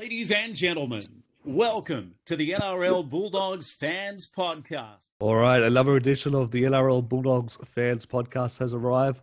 Ladies 0.00 0.30
and 0.30 0.56
gentlemen, 0.56 1.02
welcome 1.44 2.14
to 2.24 2.34
the 2.34 2.52
NRL 2.52 3.06
Bulldogs 3.06 3.70
Fans 3.70 4.26
Podcast. 4.26 5.10
All 5.18 5.36
right, 5.36 5.62
another 5.62 5.96
edition 5.96 6.34
of 6.34 6.50
the 6.50 6.62
NRL 6.62 7.06
Bulldogs 7.06 7.58
Fans 7.66 8.06
Podcast 8.06 8.58
has 8.60 8.72
arrived. 8.72 9.20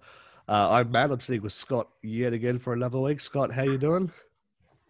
Uh, 0.48 0.70
I'm 0.70 0.92
Matt. 0.92 1.10
I'm 1.10 1.20
sitting 1.20 1.42
with 1.42 1.54
Scott 1.54 1.88
yet 2.04 2.32
again 2.32 2.60
for 2.60 2.74
another 2.74 3.00
week. 3.00 3.22
Scott, 3.22 3.52
how 3.52 3.64
you 3.64 3.80
doing? 3.80 4.12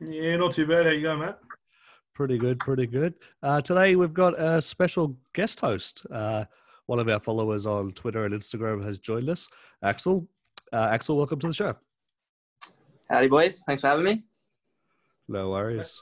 Yeah, 0.01 0.35
not 0.35 0.51
too 0.55 0.67
bad. 0.67 0.87
How 0.87 0.91
you 0.91 1.03
going, 1.03 1.19
Matt? 1.19 1.39
Pretty 2.13 2.37
good, 2.37 2.59
pretty 2.59 2.85
good. 2.85 3.13
Uh, 3.41 3.61
today 3.61 3.95
we've 3.95 4.13
got 4.13 4.37
a 4.37 4.61
special 4.61 5.17
guest 5.31 5.61
host. 5.61 6.05
Uh, 6.11 6.43
one 6.87 6.99
of 6.99 7.07
our 7.07 7.21
followers 7.21 7.65
on 7.65 7.93
Twitter 7.93 8.25
and 8.25 8.33
Instagram 8.33 8.83
has 8.83 8.97
joined 8.97 9.29
us. 9.29 9.47
Axel, 9.83 10.27
uh, 10.73 10.89
Axel, 10.91 11.15
welcome 11.15 11.39
to 11.39 11.47
the 11.47 11.53
show. 11.53 11.77
Howdy, 13.09 13.27
boys. 13.27 13.63
Thanks 13.65 13.79
for 13.79 13.87
having 13.87 14.03
me. 14.03 14.25
No 15.27 15.49
worries. 15.49 16.01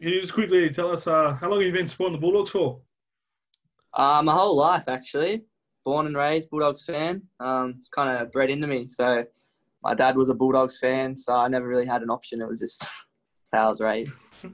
Can 0.00 0.10
you 0.10 0.20
just 0.20 0.34
quickly 0.34 0.68
tell 0.70 0.92
us 0.92 1.06
uh, 1.06 1.32
how 1.34 1.48
long 1.48 1.60
have 1.60 1.66
you 1.66 1.72
been 1.72 1.86
supporting 1.86 2.12
the 2.12 2.20
Bulldogs 2.20 2.50
for? 2.50 2.80
Uh, 3.94 4.22
my 4.22 4.34
whole 4.34 4.54
life, 4.54 4.84
actually. 4.88 5.44
Born 5.84 6.06
and 6.06 6.16
raised 6.16 6.50
Bulldogs 6.50 6.84
fan. 6.84 7.22
Um, 7.40 7.76
it's 7.78 7.88
kind 7.88 8.18
of 8.18 8.30
bred 8.30 8.50
into 8.50 8.66
me. 8.66 8.88
So 8.88 9.24
my 9.82 9.94
dad 9.94 10.16
was 10.16 10.28
a 10.28 10.34
Bulldogs 10.34 10.78
fan, 10.78 11.16
so 11.16 11.32
I 11.34 11.48
never 11.48 11.66
really 11.66 11.86
had 11.86 12.02
an 12.02 12.10
option. 12.10 12.42
It 12.42 12.48
was 12.48 12.60
just 12.60 12.86
how 13.52 13.66
I 13.66 13.68
was 13.70 13.80
raised. 13.80 14.26
you 14.42 14.52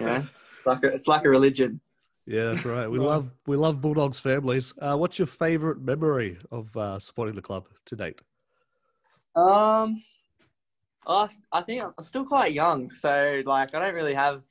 know, 0.00 0.26
it's 0.26 0.66
like 0.66 0.82
a, 0.84 0.86
it's 0.88 1.06
like 1.06 1.24
a 1.24 1.30
religion. 1.30 1.80
Yeah, 2.26 2.52
that's 2.52 2.64
right. 2.66 2.86
We 2.88 2.98
love 3.12 3.30
we 3.46 3.56
love 3.56 3.80
Bulldogs 3.80 4.20
families. 4.20 4.74
Uh, 4.78 4.96
what's 4.96 5.18
your 5.18 5.26
favourite 5.26 5.80
memory 5.80 6.38
of 6.50 6.76
uh, 6.76 6.98
supporting 6.98 7.34
the 7.34 7.42
club 7.42 7.68
to 7.86 7.96
date? 7.96 8.20
Um, 9.34 10.02
I, 11.06 11.24
s- 11.24 11.42
I 11.52 11.62
think 11.62 11.82
I'm 11.82 12.04
still 12.04 12.24
quite 12.24 12.52
young, 12.52 12.90
so 12.90 13.42
like 13.44 13.74
I 13.74 13.78
don't 13.80 13.94
really 13.94 14.14
have 14.14 14.44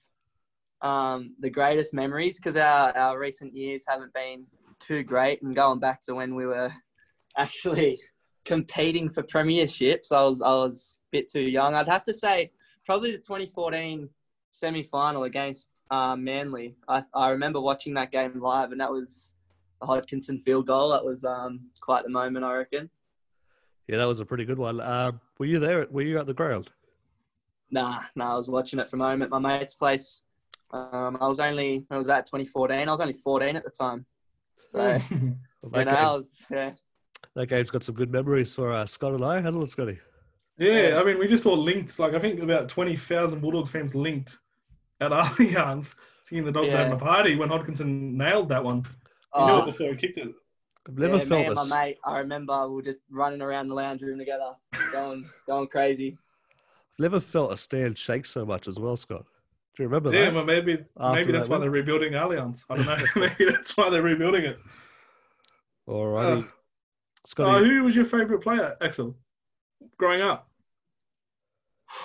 um, 0.81 1.35
the 1.39 1.49
greatest 1.49 1.93
memories 1.93 2.37
because 2.37 2.55
our, 2.55 2.95
our 2.97 3.19
recent 3.19 3.55
years 3.55 3.85
haven't 3.87 4.13
been 4.13 4.45
too 4.79 5.03
great. 5.03 5.41
And 5.41 5.55
going 5.55 5.79
back 5.79 6.01
to 6.03 6.15
when 6.15 6.35
we 6.35 6.45
were 6.45 6.73
actually 7.37 7.99
competing 8.45 9.09
for 9.09 9.23
premierships, 9.23 10.11
I 10.11 10.23
was 10.23 10.41
I 10.41 10.49
was 10.53 10.99
a 11.13 11.17
bit 11.17 11.31
too 11.31 11.41
young. 11.41 11.73
I'd 11.75 11.87
have 11.87 12.03
to 12.05 12.13
say 12.13 12.51
probably 12.85 13.11
the 13.11 13.17
2014 13.19 14.09
semi 14.49 14.83
final 14.83 15.23
against 15.23 15.69
um, 15.91 16.23
Manly. 16.23 16.75
I 16.87 17.03
I 17.13 17.29
remember 17.29 17.61
watching 17.61 17.93
that 17.95 18.11
game 18.11 18.39
live, 18.41 18.71
and 18.71 18.81
that 18.81 18.91
was 18.91 19.35
the 19.79 19.87
Hodkinson 19.87 20.41
field 20.41 20.67
goal. 20.67 20.89
That 20.89 21.05
was 21.05 21.23
um, 21.23 21.61
quite 21.79 22.03
the 22.03 22.09
moment, 22.09 22.43
I 22.45 22.53
reckon. 22.53 22.89
Yeah, 23.87 23.97
that 23.97 24.07
was 24.07 24.19
a 24.19 24.25
pretty 24.25 24.45
good 24.45 24.57
one. 24.59 24.79
Uh, 24.79 25.11
were 25.37 25.45
you 25.45 25.59
there? 25.59 25.87
Were 25.89 26.01
you 26.01 26.19
at 26.19 26.27
the 26.27 26.33
ground? 26.33 26.69
Nah, 27.69 28.01
nah, 28.15 28.33
I 28.33 28.37
was 28.37 28.47
watching 28.49 28.79
it 28.79 28.89
from 28.89 28.99
home 28.99 29.21
at 29.21 29.29
my 29.29 29.39
mate's 29.39 29.75
place. 29.75 30.23
Um, 30.71 31.17
I 31.19 31.27
was 31.27 31.39
only, 31.39 31.85
I 31.89 31.97
was 31.97 32.07
at 32.09 32.25
2014. 32.25 32.87
I 32.87 32.91
was 32.91 32.99
only 33.01 33.13
14 33.13 33.55
at 33.55 33.63
the 33.63 33.69
time. 33.69 34.05
So, 34.67 34.79
Well, 34.79 34.99
you 35.11 35.35
that, 35.71 35.85
know, 35.85 35.91
I 35.91 35.95
game, 35.95 36.03
was, 36.05 36.45
yeah. 36.49 36.71
that 37.35 37.47
game's 37.47 37.69
got 37.71 37.83
some 37.83 37.95
good 37.95 38.11
memories 38.11 38.55
for 38.55 38.73
uh, 38.73 38.85
Scott 38.85 39.13
and 39.13 39.23
I, 39.25 39.41
hasn't 39.41 39.63
it, 39.63 39.69
Scotty? 39.69 39.99
yeah, 40.57 40.99
I 40.99 41.03
mean, 41.03 41.19
we 41.19 41.27
just 41.27 41.45
all 41.45 41.57
linked. 41.57 41.97
Like, 41.99 42.13
I 42.13 42.19
think 42.19 42.39
about 42.41 42.69
20,000 42.69 43.39
Bulldogs 43.41 43.71
fans 43.71 43.93
linked 43.95 44.37
at 45.01 45.11
Allianz, 45.11 45.95
singing 46.23 46.45
the 46.45 46.51
Dogs 46.51 46.71
Yeah. 46.73 46.79
having 46.79 46.93
a 46.93 46.97
party 46.97 47.35
when 47.35 47.49
Hodkinson 47.49 48.13
nailed 48.13 48.49
that 48.49 48.63
one. 48.63 48.77
You 49.35 49.45
knew 49.45 49.51
Oh, 49.53 49.59
it 49.63 49.65
before 49.65 49.91
he 49.93 49.95
kicked 49.97 50.17
it. 50.19 50.33
I've 50.87 50.97
never 50.97 51.17
yeah, 51.17 51.23
me 51.23 51.29
felt 51.29 51.47
and 51.47 51.57
this. 51.57 51.69
my 51.69 51.85
mate, 51.85 51.97
I 52.05 52.17
remember 52.19 52.67
we 52.67 52.75
were 52.75 52.81
just 52.81 53.01
running 53.09 53.41
around 53.41 53.67
the 53.67 53.75
lounge 53.75 54.01
room 54.01 54.17
together, 54.17 54.53
going, 54.91 55.29
going 55.47 55.67
crazy. 55.67 56.17
I've 56.93 56.99
never 56.99 57.19
felt 57.19 57.51
a 57.51 57.57
stand 57.57 57.97
shake 57.97 58.25
so 58.25 58.45
much 58.45 58.67
as 58.67 58.79
well, 58.79 58.95
Scott. 58.95 59.25
Do 59.75 59.83
you 59.83 59.89
remember 59.89 60.11
Yeah, 60.11 60.19
that? 60.21 60.25
Yeah, 60.27 60.33
well, 60.33 60.45
maybe 60.45 60.73
After 60.99 61.15
maybe 61.15 61.31
that's 61.31 61.45
that 61.47 61.51
why 61.51 61.55
win? 61.57 61.61
they're 61.61 61.71
rebuilding 61.71 62.13
Allianz. 62.13 62.65
I 62.69 62.75
don't 62.75 62.85
know. 62.85 62.97
maybe 63.15 63.51
that's 63.51 63.77
why 63.77 63.89
they're 63.89 64.01
rebuilding 64.01 64.43
it. 64.45 64.59
Alrighty. 65.87 66.43
Uh, 66.43 66.47
Scotty, 67.25 67.65
Uh, 67.65 67.69
who 67.69 67.83
was 67.83 67.95
your 67.95 68.05
favourite 68.05 68.41
player, 68.41 68.75
Axel, 68.81 69.15
growing 69.97 70.21
up? 70.21 70.47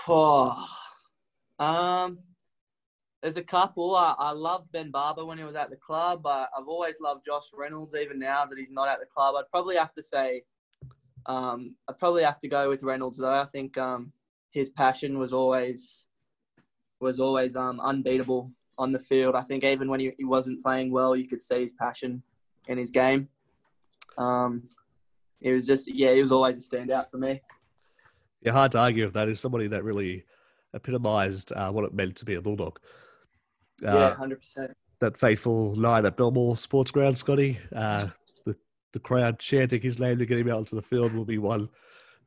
Oh, 0.09 0.67
um, 1.59 2.19
there's 3.27 3.37
a 3.37 3.43
couple. 3.43 3.97
I, 3.97 4.15
I 4.17 4.31
loved 4.31 4.71
Ben 4.71 4.93
Barba 4.93 5.25
when 5.25 5.37
he 5.37 5.43
was 5.43 5.57
at 5.57 5.69
the 5.69 5.75
club, 5.75 6.23
but 6.23 6.49
I've 6.57 6.69
always 6.69 7.01
loved 7.01 7.27
Josh 7.27 7.47
Reynolds, 7.53 7.97
even 7.97 8.21
now 8.21 8.47
that 8.47 8.57
he's 8.57 8.71
not 8.71 8.87
at 8.87 9.01
the 9.01 9.07
club. 9.07 9.35
I'd 9.37 9.51
probably 9.51 9.75
have 9.75 9.93
to 9.95 10.03
say, 10.03 10.45
um, 11.27 11.75
I'd 11.89 11.99
probably 11.99 12.23
have 12.23 12.39
to 12.39 12.49
go 12.49 12.69
with 12.69 12.85
Reynolds 12.85 13.19
though. 13.19 13.35
I 13.35 13.47
think 13.47 13.77
um, 13.79 14.13
his 14.53 14.71
passion 14.71 15.19
was 15.19 15.33
always 15.33 16.07
was 17.01 17.19
always 17.19 17.57
um, 17.57 17.81
unbeatable 17.81 18.53
on 18.79 18.93
the 18.93 19.01
field. 19.01 19.35
I 19.35 19.43
think 19.43 19.65
even 19.65 19.89
when 19.89 19.99
he, 19.99 20.13
he 20.17 20.25
wasn't 20.25 20.63
playing 20.63 20.93
well, 20.93 21.17
you 21.17 21.27
could 21.27 21.43
see 21.43 21.63
his 21.63 21.73
passion 21.73 22.23
in 22.69 22.79
his 22.79 22.93
game. 22.93 23.29
Um, 24.17 24.69
it 25.41 25.51
was 25.51 25.67
just 25.67 25.93
yeah, 25.93 26.15
he 26.15 26.21
was 26.21 26.31
always 26.31 26.59
a 26.59 26.77
standout 26.77 27.11
for 27.11 27.19
me. 27.19 27.43
yeah, 28.41 28.53
hard 28.53 28.71
to 28.71 28.79
argue 28.79 29.07
with 29.07 29.15
that. 29.15 29.27
He's 29.27 29.41
somebody 29.41 29.67
that 29.67 29.83
really 29.83 30.23
epitomised 30.73 31.51
uh, 31.51 31.73
what 31.73 31.85
it 31.85 31.93
meant 31.93 32.15
to 32.19 32.25
be 32.25 32.37
a 32.37 32.41
Bulldog. 32.41 32.79
Uh, 33.85 33.95
yeah, 33.95 34.15
hundred 34.15 34.41
percent. 34.41 34.77
that 35.01 35.17
faithful 35.19 35.75
night 35.77 36.05
at 36.05 36.17
Belmore 36.17 36.57
Sports 36.57 36.91
Ground, 36.91 37.17
Scotty. 37.19 37.59
Uh, 37.75 38.07
the 38.45 38.57
the 38.93 38.99
crowd 39.01 39.39
chanting 39.39 39.81
his 39.83 39.99
name 40.01 40.19
to 40.19 40.27
get 40.27 40.39
him 40.39 40.49
out 40.51 40.59
onto 40.59 40.77
the 40.77 40.83
field 40.83 41.13
will 41.15 41.25
be 41.25 41.39
one 41.39 41.69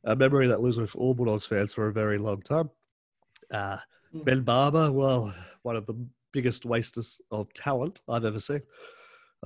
a 0.06 0.16
memory 0.16 0.48
that 0.48 0.62
lives 0.62 0.78
with 0.78 0.96
all 0.96 1.14
Bulldogs 1.14 1.46
fans 1.46 1.74
for 1.74 1.88
a 1.88 1.94
very 1.94 2.18
long 2.18 2.42
time. 2.42 2.70
Uh, 3.52 3.78
Mm. 4.12 4.26
ben 4.26 4.42
Barba, 4.42 4.92
well, 4.92 5.32
one 5.62 5.76
of 5.76 5.86
the 5.86 5.94
biggest 6.34 6.66
wasters 6.66 7.22
of 7.30 7.54
talent 7.54 8.02
I've 8.10 8.26
ever 8.26 8.40
seen. 8.40 8.62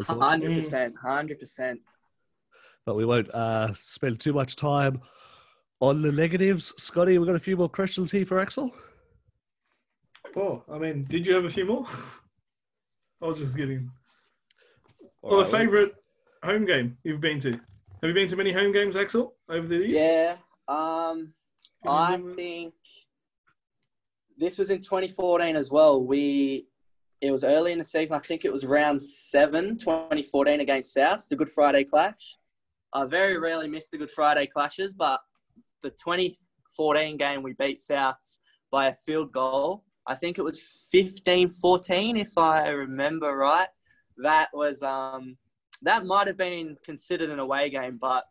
Hundred 0.01 0.53
percent, 0.55 0.95
hundred 1.03 1.37
percent. 1.39 1.81
But 2.85 2.95
we 2.95 3.03
won't 3.03 3.29
uh, 3.35 3.73
spend 3.73 4.21
too 4.21 4.31
much 4.31 4.55
time 4.55 5.01
on 5.81 6.01
the 6.01 6.13
negatives. 6.13 6.73
Scotty, 6.81 7.17
we've 7.17 7.27
got 7.27 7.35
a 7.35 7.39
few 7.39 7.57
more 7.57 7.67
questions 7.67 8.09
here 8.09 8.25
for 8.25 8.39
Axel. 8.39 8.73
Oh, 10.35 10.63
I 10.71 10.77
mean, 10.77 11.05
did 11.09 11.27
you 11.27 11.35
have 11.35 11.45
a 11.45 11.49
few 11.49 11.65
more? 11.65 11.85
I 13.21 13.27
was 13.27 13.37
just 13.37 13.55
kidding. 13.55 13.89
All 15.21 15.31
Well, 15.31 15.39
right, 15.41 15.47
a 15.47 15.51
favourite 15.51 15.91
home 16.43 16.65
game 16.65 16.97
you've 17.03 17.21
been 17.21 17.39
to? 17.41 17.51
Have 17.51 18.09
you 18.09 18.13
been 18.13 18.27
to 18.27 18.35
many 18.35 18.51
home 18.51 18.73
games, 18.73 18.95
Axel, 18.95 19.35
over 19.49 19.65
the 19.67 19.77
years? 19.77 19.91
Yeah. 19.91 20.35
Um, 20.67 21.33
I 21.87 22.17
think 22.35 22.73
this 24.37 24.57
was 24.57 24.69
in 24.69 24.79
2014 24.79 25.55
as 25.55 25.71
well. 25.71 26.03
We 26.03 26.67
it 27.21 27.31
was 27.31 27.45
early 27.45 27.71
in 27.71 27.77
the 27.77 27.85
season. 27.85 28.15
I 28.15 28.19
think 28.19 28.43
it 28.43 28.51
was 28.51 28.65
round 28.65 29.01
seven, 29.01 29.77
2014 29.77 30.59
against 30.59 30.93
South, 30.93 31.25
the 31.29 31.37
Good 31.37 31.49
Friday 31.49 31.85
clash. 31.85 32.37
I 32.91 33.05
very 33.05 33.37
rarely 33.37 33.69
miss 33.69 33.87
the 33.87 33.97
Good 33.97 34.11
Friday 34.11 34.45
clashes, 34.47 34.93
but 34.93 35.21
the 35.81 35.89
2014 35.91 37.15
game 37.15 37.41
we 37.41 37.53
beat 37.53 37.79
Souths 37.79 38.39
by 38.71 38.87
a 38.87 38.93
field 38.93 39.31
goal. 39.31 39.85
I 40.05 40.15
think 40.15 40.37
it 40.37 40.41
was 40.43 40.59
15-14, 40.93 42.19
if 42.19 42.37
I 42.37 42.67
remember 42.69 43.35
right. 43.35 43.67
That 44.17 44.49
was 44.53 44.83
um, 44.83 45.37
that 45.81 46.05
might 46.05 46.27
have 46.27 46.37
been 46.37 46.77
considered 46.83 47.29
an 47.29 47.39
away 47.39 47.69
game, 47.69 47.97
but 47.99 48.25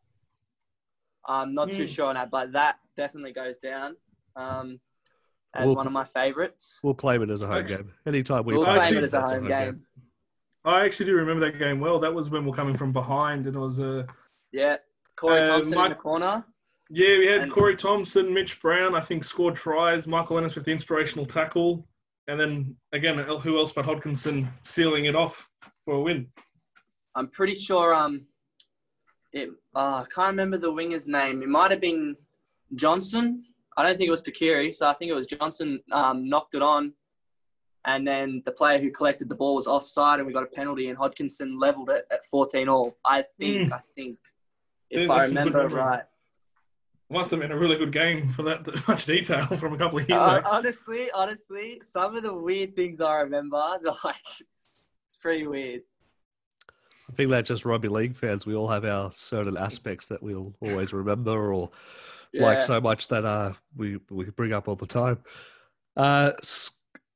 I'm 1.26 1.52
not 1.54 1.70
too 1.72 1.82
Hmm. 1.84 1.86
sure 1.92 2.06
on 2.06 2.14
that. 2.14 2.30
But 2.30 2.52
that 2.52 2.76
definitely 2.96 3.32
goes 3.32 3.58
down 3.58 3.96
um, 4.36 4.78
as 5.54 5.66
Well, 5.66 5.74
one 5.76 5.86
of 5.86 5.92
my 5.92 6.04
favourites. 6.04 6.78
We'll 6.82 6.94
claim 6.94 7.22
it 7.22 7.30
as 7.30 7.42
a 7.42 7.46
home 7.48 7.56
Okay. 7.64 7.76
game. 7.76 7.92
Anytime 8.06 8.44
we 8.44 8.54
We'll 8.54 8.64
play 8.64 8.74
claim 8.74 8.82
claim 8.88 8.94
it 8.94 8.98
it 8.98 9.04
as 9.04 9.14
a 9.14 9.18
that's 9.18 9.32
home 9.32 9.48
game. 9.48 9.82
I 10.64 10.84
actually 10.84 11.06
do 11.06 11.14
remember 11.16 11.50
that 11.50 11.58
game 11.58 11.80
well. 11.80 11.98
That 11.98 12.14
was 12.14 12.30
when 12.30 12.46
we're 12.46 12.54
coming 12.54 12.76
from 12.76 12.92
behind, 12.92 13.46
and 13.48 13.56
it 13.56 13.58
was 13.58 13.80
uh, 13.80 14.06
Yeah, 14.52 14.76
Corey 15.16 15.40
Uh, 15.40 15.46
Thompson 15.48 15.74
Mike- 15.74 15.90
in 15.90 15.96
the 15.96 16.02
corner. 16.02 16.44
Yeah, 16.92 17.18
we 17.18 17.26
had 17.26 17.40
And- 17.42 17.52
Corey 17.52 17.74
Thompson, 17.74 18.32
Mitch 18.32 18.60
Brown, 18.60 18.94
I 18.94 19.00
think 19.00 19.24
scored 19.24 19.54
tries. 19.56 20.06
Michael 20.06 20.38
Ennis 20.38 20.54
with 20.54 20.66
the 20.66 20.72
inspirational 20.72 21.24
tackle, 21.24 21.88
and 22.28 22.38
then 22.38 22.76
again, 22.92 23.18
who 23.18 23.58
else 23.58 23.72
but 23.72 23.86
Hodkinson 23.86 24.46
sealing 24.64 25.06
it 25.06 25.16
off 25.16 25.48
for 25.84 25.94
a 25.94 26.00
win? 26.00 26.28
I'm 27.14 27.28
pretty 27.28 27.54
sure. 27.54 27.94
Um, 27.94 28.26
it. 29.32 29.48
Uh, 29.74 30.04
I 30.04 30.06
can't 30.14 30.28
remember 30.28 30.58
the 30.58 30.70
winger's 30.70 31.08
name. 31.08 31.42
It 31.42 31.48
might 31.48 31.70
have 31.70 31.80
been 31.80 32.14
Johnson. 32.74 33.44
I 33.76 33.82
don't 33.82 33.96
think 33.96 34.08
it 34.08 34.10
was 34.10 34.22
Takiri, 34.22 34.74
so 34.74 34.86
I 34.86 34.92
think 34.94 35.10
it 35.10 35.14
was 35.14 35.26
Johnson. 35.26 35.80
Um, 35.90 36.26
knocked 36.26 36.54
it 36.54 36.60
on, 36.62 36.92
and 37.86 38.06
then 38.06 38.42
the 38.44 38.52
player 38.52 38.78
who 38.78 38.90
collected 38.90 39.30
the 39.30 39.34
ball 39.34 39.54
was 39.54 39.66
offside, 39.66 40.18
and 40.18 40.26
we 40.26 40.34
got 40.34 40.42
a 40.42 40.46
penalty, 40.46 40.88
and 40.88 40.98
Hodkinson 40.98 41.58
leveled 41.58 41.88
it 41.88 42.06
at 42.10 42.24
14 42.26 42.68
all. 42.68 42.96
I 43.04 43.22
think. 43.38 43.72
I 43.72 43.80
think. 43.94 44.18
If 44.90 45.00
Dude, 45.00 45.10
I 45.10 45.18
that's 45.20 45.28
some 45.32 45.44
good 45.44 45.54
remember 45.54 45.76
right. 45.76 46.02
Must 47.12 47.30
have 47.30 47.40
been 47.40 47.52
a 47.52 47.58
really 47.58 47.76
good 47.76 47.92
game 47.92 48.28
for 48.30 48.42
that 48.44 48.66
much 48.88 49.04
detail 49.04 49.44
from 49.46 49.74
a 49.74 49.76
couple 49.76 49.98
of 49.98 50.08
years 50.08 50.18
Uh, 50.20 50.36
back. 50.40 50.44
honestly, 50.50 51.10
honestly, 51.14 51.80
some 51.84 52.16
of 52.16 52.22
the 52.22 52.32
weird 52.32 52.74
things 52.74 53.00
I 53.02 53.20
remember, 53.20 53.62
they're 53.82 53.92
like, 54.04 54.16
it's, 54.40 54.80
it's 55.06 55.16
pretty 55.20 55.46
weird. 55.46 55.82
I 57.10 57.12
think 57.14 57.30
that's 57.30 57.48
just 57.48 57.66
rugby 57.66 57.88
league 57.88 58.16
fans. 58.16 58.46
We 58.46 58.54
all 58.54 58.68
have 58.68 58.86
our 58.86 59.12
certain 59.14 59.58
aspects 59.58 60.08
that 60.08 60.22
we'll 60.22 60.54
always 60.62 60.94
remember 60.94 61.52
or 61.52 61.70
like 62.32 62.62
so 62.62 62.80
much 62.80 63.08
that 63.08 63.26
uh, 63.26 63.52
we 63.76 63.98
we 64.08 64.24
bring 64.30 64.54
up 64.54 64.66
all 64.66 64.76
the 64.76 64.86
time. 64.86 65.18
Uh, 65.94 66.30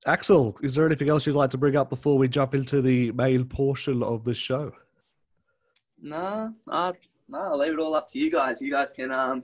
Axel, 0.04 0.58
is 0.62 0.74
there 0.74 0.84
anything 0.84 1.08
else 1.08 1.26
you'd 1.26 1.34
like 1.36 1.48
to 1.50 1.58
bring 1.58 1.74
up 1.76 1.88
before 1.88 2.18
we 2.18 2.28
jump 2.28 2.54
into 2.54 2.82
the 2.82 3.10
main 3.12 3.46
portion 3.46 4.02
of 4.02 4.24
the 4.24 4.34
show? 4.34 4.72
No, 6.02 6.52
no, 6.66 6.92
no. 7.30 7.38
I'll 7.38 7.58
leave 7.58 7.72
it 7.72 7.78
all 7.78 7.94
up 7.94 8.10
to 8.10 8.18
you 8.18 8.30
guys. 8.30 8.60
You 8.60 8.70
guys 8.70 8.92
can 8.92 9.10
um 9.10 9.42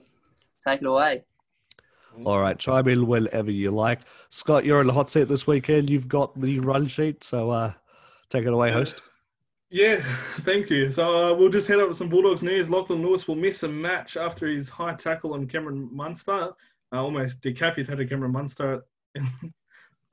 take 0.65 0.81
it 0.81 0.87
away. 0.87 1.23
All 2.25 2.39
right, 2.39 2.57
chime 2.57 2.87
in 2.87 3.07
whenever 3.07 3.51
you 3.51 3.71
like. 3.71 4.01
Scott, 4.29 4.65
you're 4.65 4.81
in 4.81 4.87
the 4.87 4.93
hot 4.93 5.09
seat 5.09 5.27
this 5.27 5.47
weekend. 5.47 5.89
You've 5.89 6.07
got 6.07 6.39
the 6.39 6.59
run 6.59 6.87
sheet, 6.87 7.23
so 7.23 7.49
uh, 7.49 7.73
take 8.29 8.45
it 8.45 8.53
away, 8.53 8.71
host. 8.71 9.01
Yeah, 9.71 10.03
thank 10.41 10.69
you. 10.69 10.91
So 10.91 11.31
uh, 11.31 11.35
we'll 11.35 11.49
just 11.49 11.67
head 11.67 11.79
up 11.79 11.89
to 11.89 11.95
some 11.95 12.09
Bulldogs 12.09 12.43
news. 12.43 12.69
Lachlan 12.69 13.01
Lewis 13.01 13.27
will 13.27 13.35
miss 13.35 13.63
a 13.63 13.67
match 13.67 14.17
after 14.17 14.47
his 14.47 14.69
high 14.69 14.93
tackle 14.93 15.33
on 15.33 15.47
Cameron 15.47 15.89
Munster. 15.91 16.51
Uh, 16.93 17.03
almost 17.03 17.41
decapitated 17.41 18.07
Cameron 18.07 18.31
Munster 18.31 18.85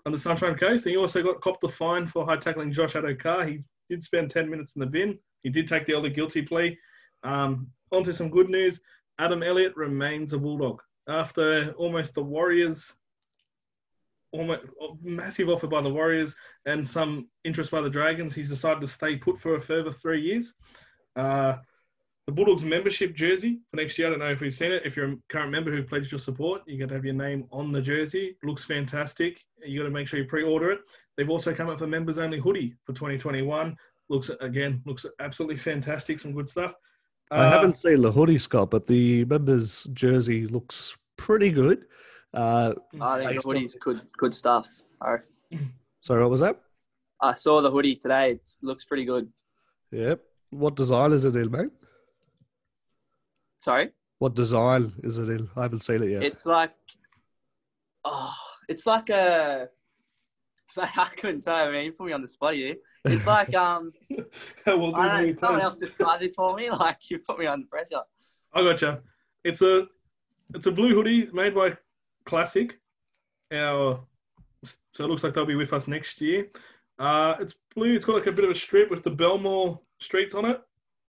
on 0.07 0.13
the 0.13 0.19
Sunshine 0.19 0.57
Coast. 0.57 0.87
And 0.87 0.93
he 0.93 0.97
also 0.97 1.23
got 1.23 1.43
copped 1.43 1.63
a 1.65 1.69
fine 1.69 2.07
for 2.07 2.25
high 2.25 2.39
tackling 2.39 2.73
Josh 2.73 2.95
Addo-Carr. 2.95 3.45
He 3.45 3.63
did 3.91 4.03
spend 4.03 4.31
10 4.31 4.49
minutes 4.49 4.73
in 4.73 4.81
the 4.81 4.87
bin. 4.87 5.19
He 5.43 5.51
did 5.51 5.69
take 5.69 5.85
the 5.85 5.93
early 5.93 6.09
guilty 6.09 6.41
plea. 6.41 6.79
Um, 7.23 7.67
on 7.93 8.03
to 8.05 8.15
some 8.15 8.31
good 8.31 8.49
news. 8.49 8.81
Adam 9.21 9.43
Elliott 9.43 9.77
remains 9.77 10.33
a 10.33 10.39
Bulldog. 10.39 10.81
After 11.07 11.73
almost 11.73 12.15
the 12.15 12.23
Warriors, 12.23 12.91
almost 14.33 14.63
massive 15.03 15.51
offer 15.51 15.67
by 15.67 15.83
the 15.83 15.93
Warriors 15.93 16.35
and 16.65 16.89
some 16.89 17.29
interest 17.45 17.71
by 17.71 17.83
the 17.83 17.91
Dragons, 17.91 18.35
he's 18.35 18.49
decided 18.49 18.81
to 18.81 18.89
stay 18.89 19.17
put 19.17 19.39
for 19.39 19.57
a 19.57 19.61
further 19.61 19.93
three 19.93 20.23
years. 20.23 20.55
Uh, 21.17 21.57
the 22.27 22.33
Bulldogs 22.33 22.65
membership 22.65 23.15
jersey 23.15 23.61
for 23.71 23.77
next 23.77 23.99
year. 23.99 24.07
I 24.07 24.11
don't 24.11 24.21
know 24.21 24.31
if 24.31 24.41
we've 24.41 24.55
seen 24.55 24.73
it. 24.73 24.87
If 24.87 24.97
you're 24.97 25.13
a 25.13 25.17
current 25.29 25.51
member 25.51 25.71
who've 25.71 25.87
pledged 25.87 26.13
your 26.13 26.19
support, 26.19 26.63
you're 26.67 26.79
going 26.79 26.89
to 26.89 26.95
have 26.95 27.05
your 27.05 27.13
name 27.13 27.47
on 27.53 27.73
the 27.73 27.81
jersey. 27.83 28.39
looks 28.43 28.65
fantastic. 28.65 29.45
You 29.63 29.81
got 29.81 29.85
to 29.85 29.91
make 29.91 30.09
sure 30.09 30.19
you 30.19 30.25
pre-order 30.25 30.71
it. 30.71 30.81
They've 31.19 31.29
also 31.29 31.53
come 31.53 31.67
up 31.67 31.75
with 31.75 31.83
a 31.83 31.87
members 31.87 32.17
only 32.17 32.41
hoodie 32.41 32.75
for 32.85 32.95
2021. 32.95 33.77
Looks 34.09 34.31
again 34.41 34.81
looks 34.87 35.05
absolutely 35.21 35.57
fantastic. 35.57 36.21
Some 36.21 36.33
good 36.33 36.49
stuff. 36.49 36.75
I 37.31 37.45
Uh, 37.47 37.51
haven't 37.51 37.79
seen 37.79 38.01
the 38.03 38.11
hoodie, 38.11 38.39
Scott, 38.39 38.71
but 38.71 38.87
the 38.87 39.25
members' 39.27 39.85
jersey 39.93 40.47
looks 40.47 40.97
pretty 41.17 41.51
good. 41.51 41.87
Uh, 42.35 42.75
I 43.01 43.19
think 43.19 43.31
Based 43.31 43.43
the 43.45 43.49
on- 43.51 43.55
hoodie's 43.57 43.77
good, 43.77 44.01
good 44.19 44.35
stuff. 44.35 44.69
I, 45.01 45.17
sorry, 46.01 46.23
what 46.23 46.31
was 46.31 46.41
that? 46.41 46.61
I 47.21 47.35
saw 47.35 47.61
the 47.61 47.71
hoodie 47.71 47.97
today. 47.97 48.33
It 48.33 48.51
looks 48.63 48.85
pretty 48.85 49.05
good. 49.05 49.31
Yep. 49.93 50.21
What 50.51 50.75
design 50.75 51.13
is 51.13 51.25
it 51.25 51.37
in, 51.37 51.51
mate? 51.51 51.71
Sorry, 53.59 53.91
What 54.19 54.35
design 54.35 54.93
is 55.05 55.19
it 55.19 55.29
in? 55.29 55.49
I 55.55 55.63
haven't 55.63 55.81
seen 55.83 56.03
it 56.03 56.11
yet. 56.11 56.23
it's 56.23 56.47
like, 56.47 56.73
oh, 58.05 58.35
it's 58.69 58.87
like 58.87 59.11
a. 59.11 59.69
I 60.77 61.09
couldn't 61.17 61.43
tell. 61.43 61.55
I 61.55 61.71
mean, 61.71 61.85
you 61.87 61.93
put 61.93 62.07
me 62.07 62.13
on 62.13 62.23
the 62.23 62.29
spot 62.29 62.55
here. 62.55 62.77
It's 63.05 63.27
like 63.27 63.55
um, 63.55 63.93
we'll 64.67 64.93
do 64.93 64.97
I 64.97 65.23
don't 65.23 65.39
someone 65.39 65.63
else 65.63 65.79
describe 65.79 66.21
this 66.21 66.35
for 66.35 66.55
me. 66.55 66.71
Like 66.79 67.11
you 67.11 67.19
put 67.19 67.39
me 67.39 67.47
under 67.47 67.67
pressure. 67.67 68.03
I 68.53 68.63
gotcha. 68.63 69.03
It's 69.45 69.63
a 69.63 69.87
it's 70.55 70.67
a 70.67 70.73
blue 70.73 70.95
hoodie 70.95 71.29
made 71.33 71.55
by 71.55 71.77
Classic. 72.25 72.79
Our 73.53 74.01
so 74.65 75.05
it 75.05 75.09
looks 75.09 75.25
like 75.25 75.35
they'll 75.35 75.47
be 75.47 75.55
with 75.55 75.73
us 75.73 75.89
next 75.89 76.21
year. 76.21 76.49
Uh, 76.99 77.35
it's 77.41 77.55
blue. 77.75 77.95
It's 77.95 78.05
got 78.05 78.17
like 78.17 78.27
a 78.27 78.33
bit 78.33 78.45
of 78.45 78.51
a 78.51 78.55
strip 78.55 78.91
with 78.91 79.03
the 79.03 79.11
Belmore 79.11 79.81
streets 80.01 80.35
on 80.35 80.45
it 80.45 80.61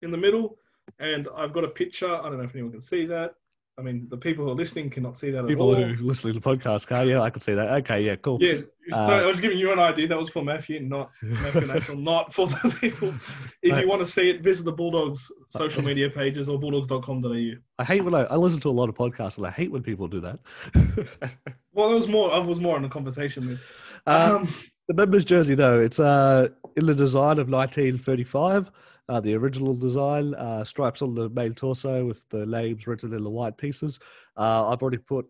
in 0.02 0.12
the 0.12 0.16
middle, 0.16 0.56
and 1.00 1.28
I've 1.36 1.52
got 1.52 1.64
a 1.64 1.68
picture. 1.68 2.14
I 2.14 2.22
don't 2.22 2.38
know 2.38 2.44
if 2.44 2.54
anyone 2.54 2.72
can 2.72 2.80
see 2.80 3.06
that. 3.06 3.34
I 3.80 3.82
mean, 3.82 4.06
the 4.10 4.16
people 4.18 4.44
who 4.44 4.50
are 4.50 4.54
listening 4.54 4.90
cannot 4.90 5.18
see 5.18 5.30
that 5.30 5.46
People 5.46 5.72
at 5.72 5.78
all. 5.78 5.84
People 5.88 5.96
who 6.02 6.04
listen 6.06 6.32
to 6.34 6.38
the 6.38 6.46
podcast 6.46 6.86
can, 6.86 7.08
yeah, 7.08 7.22
I 7.22 7.30
can 7.30 7.40
see 7.40 7.54
that. 7.54 7.68
Okay, 7.80 8.02
yeah, 8.02 8.16
cool. 8.16 8.36
Yeah, 8.42 8.58
so 8.90 8.96
Uh, 8.96 9.22
I 9.22 9.26
was 9.26 9.40
giving 9.40 9.56
you 9.58 9.72
an 9.72 9.78
idea. 9.78 10.06
That 10.06 10.18
was 10.18 10.28
for 10.28 10.44
Matthew, 10.44 10.80
not 10.80 11.10
Matthew 11.22 11.94
not 11.96 12.34
for 12.34 12.46
the 12.46 12.76
people. 12.78 13.14
If 13.62 13.78
you 13.80 13.88
want 13.88 14.00
to 14.00 14.06
see 14.06 14.28
it, 14.28 14.42
visit 14.42 14.64
the 14.64 14.72
Bulldogs 14.72 15.32
social 15.48 15.82
media 15.82 16.10
pages 16.10 16.46
or 16.46 16.58
bulldogs.com.au. 16.60 17.52
I 17.78 17.84
hate 17.84 18.04
when 18.04 18.14
I, 18.14 18.24
I 18.24 18.36
listen 18.36 18.60
to 18.60 18.68
a 18.68 18.76
lot 18.80 18.90
of 18.90 18.94
podcasts 18.94 19.38
and 19.38 19.46
I 19.46 19.50
hate 19.50 19.72
when 19.72 19.82
people 19.82 20.06
do 20.08 20.20
that. 20.20 20.38
Well, 21.72 21.86
there 21.88 21.96
was 21.96 22.08
more. 22.08 22.32
I 22.32 22.38
was 22.38 22.58
more 22.58 22.76
in 22.76 22.82
the 22.82 22.88
conversation 22.88 23.46
with. 23.46 23.60
um, 24.06 24.36
Um, 24.42 24.48
the 24.88 24.94
members' 24.94 25.24
jersey, 25.24 25.54
though, 25.54 25.78
it's 25.80 26.00
uh, 26.00 26.48
in 26.76 26.86
the 26.86 26.94
design 26.94 27.38
of 27.38 27.48
1935. 27.48 28.70
Uh, 29.08 29.20
the 29.20 29.34
original 29.34 29.74
design, 29.74 30.34
uh, 30.34 30.62
stripes 30.62 31.02
on 31.02 31.14
the 31.14 31.28
main 31.30 31.52
torso 31.52 32.04
with 32.04 32.28
the 32.28 32.46
names 32.46 32.86
written 32.86 33.12
in 33.12 33.24
the 33.24 33.30
white 33.30 33.56
pieces. 33.56 33.98
Uh, 34.36 34.68
I've 34.68 34.82
already 34.82 34.98
put 34.98 35.26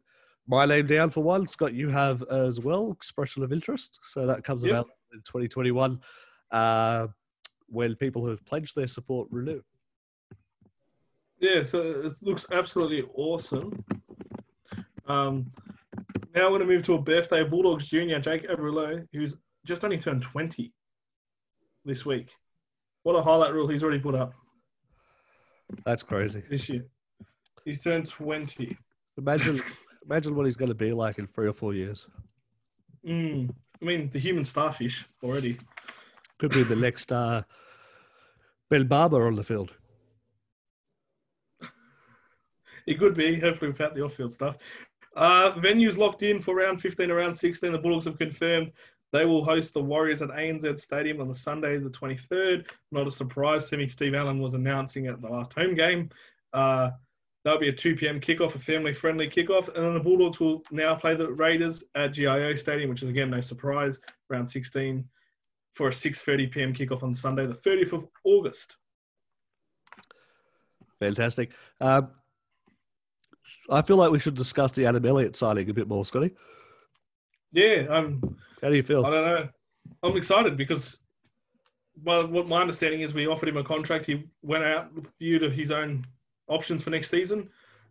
my 0.46 0.66
name 0.66 0.86
down 0.86 1.08
for 1.10 1.22
one. 1.22 1.46
Scott, 1.46 1.72
you 1.72 1.88
have 1.88 2.22
as 2.24 2.60
well, 2.60 2.92
expression 2.92 3.42
of 3.42 3.52
interest. 3.52 3.98
So 4.02 4.26
that 4.26 4.44
comes 4.44 4.64
Yep. 4.64 4.70
about 4.72 4.86
in 5.14 5.20
2021 5.20 5.98
uh, 6.50 7.06
when 7.68 7.94
people 7.96 8.22
who 8.22 8.28
have 8.28 8.44
pledged 8.44 8.76
their 8.76 8.86
support 8.86 9.28
renew. 9.30 9.62
yeah, 11.38 11.62
so 11.62 11.80
it 11.80 12.12
looks 12.22 12.44
absolutely 12.52 13.08
awesome. 13.14 13.82
Um, 15.06 15.50
now 16.34 16.50
we're 16.50 16.58
going 16.58 16.60
to 16.60 16.66
move 16.66 16.84
to 16.86 16.94
a 16.94 17.00
birthday 17.00 17.42
Bulldogs 17.44 17.86
junior, 17.86 18.20
Jake 18.20 18.46
Averillo, 18.46 19.06
who's 19.12 19.36
just 19.64 19.84
only 19.84 19.96
turned 19.98 20.22
20 20.22 20.72
this 21.84 22.04
week. 22.04 22.30
What 23.02 23.14
a 23.16 23.22
highlight 23.22 23.52
rule 23.52 23.68
he's 23.68 23.82
already 23.82 24.00
put 24.00 24.14
up 24.14 24.34
That's 25.84 26.02
crazy. 26.02 26.42
this 26.50 26.68
year. 26.68 26.84
He's 27.64 27.82
turned 27.82 28.08
20. 28.08 28.76
Imagine, 29.18 29.58
imagine 30.04 30.34
what 30.34 30.46
he's 30.46 30.56
going 30.56 30.68
to 30.68 30.74
be 30.74 30.92
like 30.92 31.18
in 31.18 31.26
three 31.26 31.48
or 31.48 31.52
four 31.52 31.74
years. 31.74 32.06
Mm. 33.06 33.50
I 33.80 33.84
mean, 33.84 34.10
the 34.12 34.18
human 34.18 34.44
starfish 34.44 35.06
already. 35.22 35.58
Could 36.38 36.52
be 36.52 36.62
the 36.62 36.76
next 36.86 37.12
uh, 37.12 37.42
Ben 38.68 38.86
Barba 38.86 39.16
on 39.16 39.34
the 39.34 39.42
field. 39.44 39.72
It 42.86 42.98
could 42.98 43.14
be, 43.14 43.38
hopefully 43.38 43.70
without 43.70 43.94
the 43.94 44.02
off-field 44.02 44.32
stuff. 44.32 44.56
Uh, 45.16 45.52
venues 45.52 45.96
locked 45.96 46.22
in 46.22 46.40
for 46.40 46.54
round 46.54 46.80
15 46.80 47.10
and 47.10 47.16
round 47.16 47.36
16. 47.36 47.72
The 47.72 47.78
Bulldogs 47.78 48.06
have 48.06 48.18
confirmed 48.18 48.72
they 49.12 49.24
will 49.24 49.44
host 49.44 49.74
the 49.74 49.82
Warriors 49.82 50.22
at 50.22 50.28
ANZ 50.30 50.78
Stadium 50.78 51.20
on 51.20 51.28
the 51.28 51.34
Sunday, 51.34 51.78
the 51.78 51.90
23rd. 51.90 52.68
Not 52.92 53.08
a 53.08 53.10
surprise 53.10 53.68
to 53.68 53.76
me. 53.76 53.88
Steve 53.88 54.14
Allen 54.14 54.40
was 54.40 54.54
announcing 54.54 55.06
at 55.08 55.20
the 55.20 55.28
last 55.28 55.52
home 55.52 55.74
game. 55.74 56.10
Uh, 56.52 56.90
that'll 57.44 57.58
be 57.58 57.68
a 57.68 57.72
2 57.72 57.96
p.m. 57.96 58.20
kickoff, 58.20 58.54
a 58.54 58.58
family-friendly 58.58 59.28
kickoff. 59.28 59.74
And 59.74 59.84
then 59.84 59.94
the 59.94 60.00
Bulldogs 60.00 60.38
will 60.38 60.62
now 60.70 60.94
play 60.94 61.16
the 61.16 61.32
Raiders 61.32 61.82
at 61.96 62.14
GIO 62.14 62.54
Stadium, 62.54 62.88
which 62.88 63.02
is, 63.02 63.08
again, 63.08 63.30
no 63.30 63.40
surprise, 63.40 63.98
round 64.28 64.48
16 64.48 65.04
for 65.74 65.88
a 65.88 65.92
6.30 65.92 66.52
p.m. 66.52 66.72
kickoff 66.72 67.02
on 67.02 67.14
Sunday, 67.14 67.46
the 67.46 67.54
30th 67.54 67.92
of 67.92 68.06
August. 68.24 68.76
Fantastic. 71.00 71.50
Um, 71.80 72.10
I 73.68 73.82
feel 73.82 73.96
like 73.96 74.12
we 74.12 74.18
should 74.18 74.34
discuss 74.34 74.72
the 74.72 74.86
Adam 74.86 75.04
Elliott 75.04 75.34
signing 75.34 75.68
a 75.68 75.74
bit 75.74 75.88
more, 75.88 76.04
Scotty. 76.04 76.32
Yeah, 77.52 77.86
um, 77.88 78.36
How 78.62 78.68
do 78.68 78.76
you 78.76 78.82
feel? 78.82 79.04
I 79.04 79.10
don't 79.10 79.24
know. 79.24 79.48
I'm 80.02 80.16
excited 80.16 80.56
because, 80.56 80.98
well, 82.04 82.26
what 82.26 82.48
my 82.48 82.60
understanding 82.60 83.00
is, 83.00 83.12
we 83.12 83.26
offered 83.26 83.48
him 83.48 83.56
a 83.56 83.64
contract. 83.64 84.06
He 84.06 84.24
went 84.42 84.64
out 84.64 84.94
with 84.94 85.10
view 85.18 85.38
to 85.38 85.50
his 85.50 85.70
own 85.70 86.02
options 86.48 86.82
for 86.82 86.90
next 86.90 87.10
season. 87.10 87.48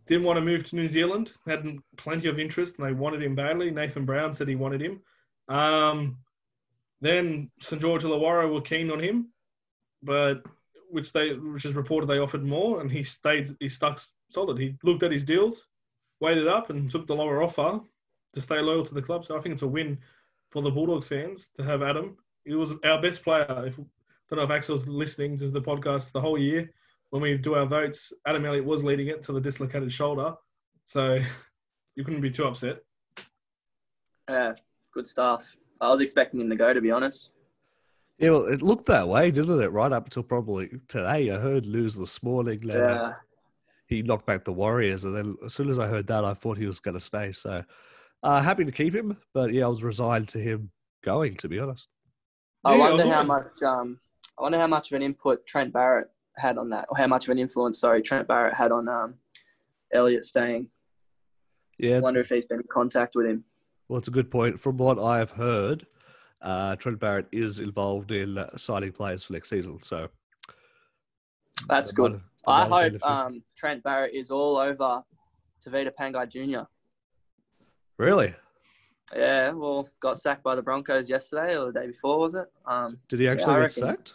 Didn't 0.07 0.23
want 0.23 0.37
to 0.37 0.41
move 0.41 0.63
to 0.65 0.75
New 0.75 0.87
Zealand. 0.87 1.33
Had 1.45 1.65
plenty 1.97 2.29
of 2.29 2.39
interest, 2.39 2.79
and 2.79 2.87
they 2.87 2.93
wanted 2.93 3.21
him 3.21 3.35
badly. 3.35 3.69
Nathan 3.69 4.05
Brown 4.05 4.33
said 4.33 4.47
he 4.47 4.55
wanted 4.55 4.81
him. 4.81 5.01
Um, 5.49 6.17
then 7.01 7.51
St 7.61 7.81
George 7.81 8.03
Illawarra 8.03 8.51
were 8.51 8.61
keen 8.61 8.91
on 8.91 8.99
him, 8.99 9.29
but 10.01 10.41
which 10.89 11.11
they 11.11 11.33
which 11.33 11.65
is 11.65 11.75
reported 11.75 12.07
they 12.07 12.17
offered 12.17 12.43
more, 12.43 12.81
and 12.81 12.91
he 12.91 13.03
stayed. 13.03 13.55
He 13.59 13.69
stuck 13.69 14.01
solid. 14.29 14.57
He 14.57 14.75
looked 14.83 15.03
at 15.03 15.11
his 15.11 15.23
deals, 15.23 15.67
waited 16.19 16.47
up, 16.47 16.69
and 16.69 16.89
took 16.89 17.05
the 17.07 17.15
lower 17.15 17.43
offer 17.43 17.81
to 18.33 18.41
stay 18.41 18.59
loyal 18.59 18.85
to 18.85 18.93
the 18.93 19.01
club. 19.01 19.25
So 19.25 19.37
I 19.37 19.41
think 19.41 19.53
it's 19.53 19.61
a 19.63 19.67
win 19.67 19.97
for 20.49 20.61
the 20.61 20.69
Bulldogs 20.71 21.07
fans 21.07 21.49
to 21.55 21.63
have 21.63 21.81
Adam. 21.81 22.17
He 22.45 22.53
was 22.55 22.73
our 22.83 23.01
best 23.01 23.23
player. 23.23 23.65
If 23.67 23.75
don't 24.29 24.37
know 24.37 24.43
if 24.43 24.51
Axel's 24.51 24.87
listening 24.87 25.37
to 25.39 25.49
the 25.49 25.61
podcast 25.61 26.11
the 26.11 26.21
whole 26.21 26.37
year 26.37 26.71
when 27.09 27.21
we 27.21 27.35
do 27.37 27.55
our 27.55 27.65
votes. 27.65 28.13
Adam 28.27 28.45
Elliott 28.45 28.65
was 28.65 28.83
leading 28.83 29.07
it 29.07 29.23
to 29.23 29.31
the 29.33 29.41
dislocated 29.41 29.91
shoulder, 29.91 30.33
so 30.85 31.19
you 31.95 32.03
couldn't 32.03 32.21
be 32.21 32.29
too 32.29 32.45
upset. 32.45 32.77
Yeah, 34.29 34.53
good 34.93 35.07
stuff. 35.07 35.55
I 35.81 35.89
was 35.89 36.01
expecting 36.01 36.39
him 36.41 36.49
to 36.49 36.55
go, 36.55 36.73
to 36.73 36.81
be 36.81 36.91
honest. 36.91 37.31
Yeah, 38.19 38.31
well, 38.31 38.45
it 38.45 38.61
looked 38.61 38.85
that 38.87 39.07
way, 39.07 39.31
didn't 39.31 39.61
it? 39.61 39.71
Right 39.71 39.91
up 39.91 40.05
until 40.05 40.23
probably 40.23 40.69
today. 40.87 41.31
I 41.31 41.39
heard 41.39 41.65
news 41.65 41.95
this 41.97 42.21
morning 42.21 42.59
that 42.67 42.83
uh, 42.83 42.93
Yeah. 42.93 43.13
he 43.87 44.01
knocked 44.03 44.25
back 44.27 44.43
the 44.43 44.53
Warriors, 44.53 45.05
and 45.05 45.15
then 45.15 45.37
as 45.45 45.53
soon 45.53 45.69
as 45.69 45.79
I 45.79 45.87
heard 45.87 46.05
that, 46.07 46.25
I 46.25 46.33
thought 46.33 46.57
he 46.57 46.67
was 46.67 46.79
going 46.79 46.95
to 46.95 47.01
stay. 47.03 47.31
So 47.31 47.63
uh, 48.23 48.41
happy 48.41 48.65
to 48.65 48.71
keep 48.71 48.93
him, 48.93 49.17
but 49.33 49.53
yeah, 49.53 49.65
I 49.65 49.67
was 49.69 49.83
resigned 49.83 50.27
to 50.29 50.39
him 50.39 50.71
going. 51.03 51.35
To 51.37 51.47
be 51.47 51.59
honest, 51.59 51.87
I 52.65 52.73
Yeah, 52.75 52.77
wonder 52.89 53.05
was 53.05 53.13
how 53.13 53.23
much 53.23 53.63
um 53.63 53.99
I 54.37 54.41
wonder 54.41 54.57
how 54.57 54.67
much 54.67 54.91
of 54.91 54.95
an 54.95 55.01
input 55.01 55.45
Trent 55.45 55.73
Barrett 55.73 56.09
had 56.37 56.57
on 56.57 56.69
that, 56.69 56.87
or 56.89 56.97
how 56.97 57.07
much 57.07 57.25
of 57.25 57.31
an 57.31 57.39
influence, 57.39 57.79
sorry, 57.79 58.01
Trent 58.01 58.27
Barrett 58.27 58.53
had 58.53 58.71
on 58.71 58.87
um 58.87 59.15
Elliott 59.93 60.25
staying. 60.25 60.67
yeah, 61.77 61.97
I 61.97 61.99
wonder 62.01 62.19
if 62.19 62.29
he's 62.29 62.45
been 62.45 62.59
in 62.59 62.67
contact 62.69 63.15
with 63.15 63.25
him. 63.25 63.43
well, 63.87 63.97
it's 63.99 64.07
a 64.07 64.11
good 64.11 64.29
point. 64.31 64.59
From 64.59 64.77
what 64.77 64.99
I've 64.99 65.31
heard, 65.31 65.85
uh, 66.41 66.75
Trent 66.75 66.99
Barrett 66.99 67.27
is 67.31 67.59
involved 67.59 68.11
in 68.11 68.37
uh, 68.37 68.55
signing 68.57 68.91
players 68.91 69.23
for 69.23 69.33
next 69.33 69.49
season. 69.49 69.81
So 69.81 70.09
That's 71.67 71.91
good. 71.91 72.13
might- 72.13 72.21
I 72.47 72.65
hope 72.67 72.93
um, 73.03 73.43
Trent 73.57 73.83
Barrett 73.83 74.13
is 74.13 74.31
all 74.31 74.57
over 74.57 75.03
Tavita 75.65 75.91
Pangai 75.99 76.27
Jr. 76.29 76.61
really? 77.99 78.33
Yeah, 79.15 79.51
well, 79.51 79.89
got 79.99 80.17
sacked 80.19 80.43
by 80.43 80.55
the 80.55 80.61
Broncos 80.61 81.09
yesterday 81.09 81.55
or 81.57 81.71
the 81.71 81.79
day 81.79 81.87
before, 81.87 82.19
was 82.19 82.33
it? 82.35 82.45
Um, 82.65 82.97
Did 83.09 83.19
he 83.19 83.27
actually 83.27 83.45
I 83.45 83.55
get 83.55 83.61
reckon. 83.61 83.69
sacked? 83.83 84.13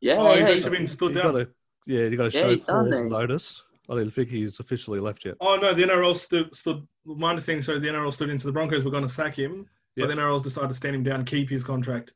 yeah, 0.00 0.14
Oh, 0.14 0.32
yeah, 0.32 0.38
he's 0.38 0.46
he's- 0.48 0.58
actually 0.64 0.78
been 0.78 0.86
stood 0.86 1.14
He 1.16 1.22
down. 1.22 1.32
got 1.32 1.40
a, 1.42 1.48
yeah, 1.86 2.00
you 2.06 2.16
got 2.16 2.30
to 2.30 2.36
Yeah, 2.36 2.42
show 2.44 2.50
he's 2.50 2.62
cause 2.64 2.90
there. 2.90 3.04
notice. 3.04 3.62
I 3.90 3.94
didn't 3.96 4.12
think 4.12 4.28
he's 4.28 4.60
officially 4.60 5.00
left 5.00 5.24
yet. 5.24 5.34
Oh 5.40 5.56
no, 5.56 5.74
the 5.74 5.82
NRL 5.82 6.14
stood. 6.16 6.54
stood 6.54 6.86
my 7.04 7.30
understanding, 7.30 7.62
so 7.62 7.80
the 7.80 7.88
NRL 7.88 8.12
stood 8.12 8.30
into 8.30 8.46
the 8.46 8.52
Broncos 8.52 8.84
were 8.84 8.92
going 8.92 9.02
to 9.02 9.08
sack 9.08 9.36
him, 9.36 9.66
Yeah. 9.96 10.04
but 10.06 10.14
the 10.14 10.20
NRL's 10.20 10.42
decided 10.42 10.68
to 10.68 10.74
stand 10.74 10.94
him 10.94 11.02
down, 11.02 11.24
keep 11.24 11.50
his 11.50 11.64
contract, 11.64 12.12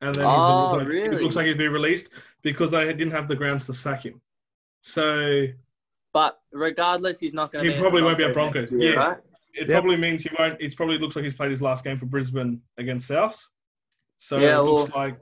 and 0.00 0.12
then 0.14 0.24
Oh, 0.26 0.70
he's 0.72 0.78
been, 0.80 0.88
really? 0.88 1.16
it 1.16 1.22
looks 1.22 1.36
like 1.36 1.46
he'd 1.46 1.56
be 1.58 1.68
released 1.68 2.08
because 2.42 2.72
they 2.72 2.86
didn't 2.92 3.12
have 3.12 3.28
the 3.28 3.36
grounds 3.36 3.66
to 3.66 3.72
sack 3.74 4.04
him. 4.04 4.20
So 4.82 5.46
but 6.12 6.40
regardless, 6.50 7.20
he's 7.20 7.34
not 7.34 7.52
going 7.52 7.64
to 7.64 7.70
He 7.70 7.74
be. 7.74 7.76
in 7.76 7.80
probably 7.82 8.02
won't 8.02 8.18
be 8.18 8.24
at 8.24 8.32
Broncos 8.34 8.64
Broncos, 8.68 8.72
year, 8.84 8.94
yeah. 8.94 8.98
right? 8.98 9.18
It 9.54 9.68
Yep. 9.68 9.80
probably 9.82 9.96
means 9.96 10.22
he 10.22 10.30
won't. 10.38 10.60
It 10.60 10.76
probably 10.76 10.98
looks 10.98 11.16
like 11.16 11.24
he's 11.24 11.34
played 11.34 11.50
his 11.50 11.62
last 11.62 11.84
game 11.84 11.98
for 11.98 12.06
Brisbane 12.06 12.62
against 12.78 13.08
South. 13.08 13.40
So 14.18 14.38
Yeah, 14.38 14.58
it 14.58 14.62
looks 14.62 14.92
well- 14.92 15.04
like 15.04 15.18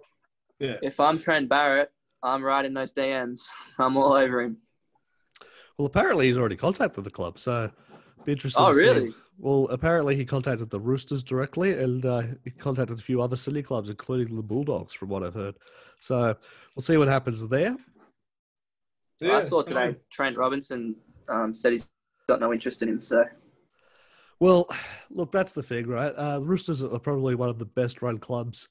yeah. 0.58 0.76
If 0.82 0.98
I'm 1.00 1.18
Trent 1.18 1.48
Barrett, 1.48 1.92
I'm 2.22 2.42
writing 2.42 2.74
those 2.74 2.92
DMs. 2.92 3.48
I'm 3.78 3.96
all 3.96 4.12
over 4.14 4.42
him. 4.42 4.58
Well, 5.76 5.86
apparently 5.86 6.26
he's 6.26 6.36
already 6.36 6.56
contacted 6.56 7.04
the 7.04 7.10
club, 7.10 7.38
so 7.38 7.70
be 8.24 8.32
interesting. 8.32 8.64
Oh, 8.64 8.68
to 8.72 8.74
see. 8.74 8.80
really? 8.82 9.14
Well, 9.38 9.68
apparently 9.70 10.16
he 10.16 10.24
contacted 10.24 10.68
the 10.70 10.80
Roosters 10.80 11.22
directly, 11.22 11.78
and 11.78 12.04
uh, 12.04 12.22
he 12.42 12.50
contacted 12.50 12.98
a 12.98 13.02
few 13.02 13.22
other 13.22 13.36
city 13.36 13.62
clubs, 13.62 13.88
including 13.88 14.34
the 14.34 14.42
Bulldogs, 14.42 14.92
from 14.92 15.10
what 15.10 15.22
I've 15.22 15.34
heard. 15.34 15.54
So 16.00 16.34
we'll 16.74 16.82
see 16.82 16.96
what 16.96 17.06
happens 17.06 17.46
there. 17.46 17.76
yeah. 19.20 19.36
I 19.36 19.40
saw 19.42 19.62
today 19.62 19.86
mean, 19.86 19.96
Trent 20.10 20.36
Robinson 20.36 20.96
um, 21.28 21.54
said 21.54 21.70
he's 21.72 21.88
got 22.28 22.40
no 22.40 22.52
interest 22.52 22.82
in 22.82 22.88
him. 22.88 23.00
So 23.00 23.24
Well, 24.40 24.68
look, 25.10 25.32
that's 25.32 25.52
the 25.52 25.62
thing, 25.62 25.86
right? 25.86 26.12
Uh, 26.16 26.38
Roosters 26.40 26.82
are 26.82 26.98
probably 26.98 27.34
one 27.34 27.48
of 27.48 27.58
the 27.58 27.64
best 27.64 28.02
run 28.02 28.18
clubs 28.18 28.68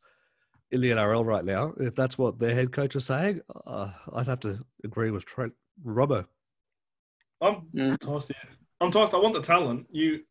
in 0.71 0.81
the 0.81 0.91
NRL 0.91 1.25
right 1.25 1.43
now. 1.45 1.73
If 1.79 1.95
that's 1.95 2.17
what 2.17 2.39
their 2.39 2.53
head 2.55 2.71
coach 2.71 2.95
is 2.95 3.05
saying, 3.05 3.41
uh, 3.65 3.91
I'd 4.13 4.27
have 4.27 4.39
to 4.41 4.59
agree 4.83 5.11
with 5.11 5.25
Trent 5.25 5.53
Robbo. 5.85 6.25
I'm 7.41 7.61
Mm. 7.75 7.99
tossed. 7.99 8.29
Yeah. 8.29 8.49
I'm 8.81 8.91
tossed. 8.91 9.13
I 9.13 9.17
want 9.17 9.33
the 9.33 9.41
talent. 9.41 9.87
You 9.91 10.23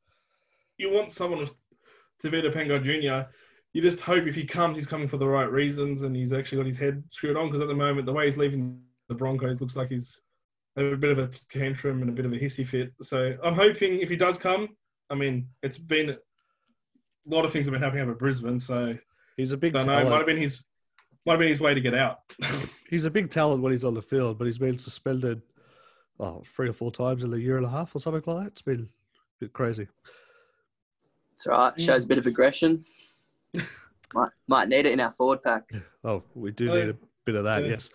you 0.79 0.91
want 0.91 1.11
someone 1.11 1.41
with 1.41 1.53
Tavita 2.23 2.53
Pangai 2.53 2.83
Jr. 2.83 3.31
You 3.73 3.81
just 3.81 4.01
hope 4.01 4.27
if 4.27 4.35
he 4.35 4.45
comes, 4.45 4.77
he's 4.77 4.87
coming 4.87 5.09
for 5.09 5.17
the 5.17 5.27
right 5.27 5.51
reasons 5.51 6.03
and 6.03 6.15
he's 6.15 6.33
actually 6.35 6.59
got 6.59 6.67
his 6.67 6.77
head 6.77 7.03
screwed 7.11 7.37
on. 7.37 7.47
Because 7.49 7.63
at 7.63 7.69
the 7.69 7.75
moment, 7.75 8.05
the 8.07 8.13
way 8.13 8.27
he's 8.27 8.37
leaving 8.37 8.83
the 9.09 9.15
Broncos 9.15 9.61
looks 9.61 9.75
like 9.77 9.89
he's 9.91 10.21
a 10.77 10.95
bit 10.97 11.11
of 11.13 11.19
a 11.19 11.29
tantrum 11.49 12.03
and 12.03 12.11
a 12.11 12.13
bit 12.13 12.27
of 12.27 12.33
a 12.33 12.39
hissy 12.39 12.67
fit. 12.67 12.93
So 13.03 13.37
I'm 13.43 13.55
hoping 13.55 14.01
if 14.01 14.11
he 14.11 14.17
does 14.17 14.37
come, 14.37 14.69
I 15.11 15.15
mean, 15.15 15.49
it's 15.63 15.79
been 15.79 16.11
a 16.11 16.17
lot 17.27 17.45
of 17.45 17.53
things 17.53 17.67
have 17.67 17.73
been 17.73 17.83
happening 17.83 18.03
over 18.03 18.13
at 18.13 18.19
Brisbane. 18.19 18.59
So 18.59 18.97
He's 19.37 19.53
a 19.53 19.57
big 19.57 19.73
don't 19.75 19.87
know. 19.87 19.99
It 19.99 20.09
might 20.09 20.17
have 20.17 20.27
been 20.27 20.39
his 20.41 20.61
might 21.25 21.33
have 21.35 21.41
been 21.41 21.49
his 21.49 21.61
way 21.61 21.75
to 21.75 21.81
get 21.81 21.95
out. 21.95 22.21
He's 22.91 23.05
a 23.05 23.11
big 23.11 23.31
talent 23.31 23.63
when 23.63 23.73
he's 23.73 23.85
on 23.85 23.95
the 23.95 24.03
field, 24.03 24.39
but 24.39 24.45
he's 24.47 24.59
been 24.59 24.79
suspended 24.79 25.43
oh, 26.21 26.45
three 26.55 26.69
or 26.69 26.73
four 26.73 26.93
times 26.93 27.25
in 27.25 27.33
a 27.35 27.37
year 27.37 27.57
and 27.57 27.67
a 27.67 27.69
half 27.69 27.95
or 27.97 27.99
something 27.99 28.23
like 28.27 28.45
that. 28.45 28.51
It's 28.53 28.63
been 28.63 28.83
a 28.83 29.35
bit 29.41 29.53
crazy. 29.53 29.89
it's 31.33 31.47
all 31.49 31.59
right. 31.59 31.81
Shows 31.81 32.05
a 32.05 32.07
bit 32.07 32.19
of 32.19 32.27
aggression. 32.27 32.85
might 34.15 34.31
might 34.47 34.69
need 34.69 34.87
it 34.87 34.93
in 34.93 35.01
our 35.01 35.11
forward 35.11 35.43
pack. 35.43 35.69
Oh, 36.05 36.23
we 36.35 36.53
do 36.53 36.71
Oh, 36.71 36.75
need 36.75 36.91
a 36.91 36.97
bit 37.25 37.35
of 37.35 37.43
that, 37.45 37.65
yeah. 37.65 37.71
yes. 37.71 37.91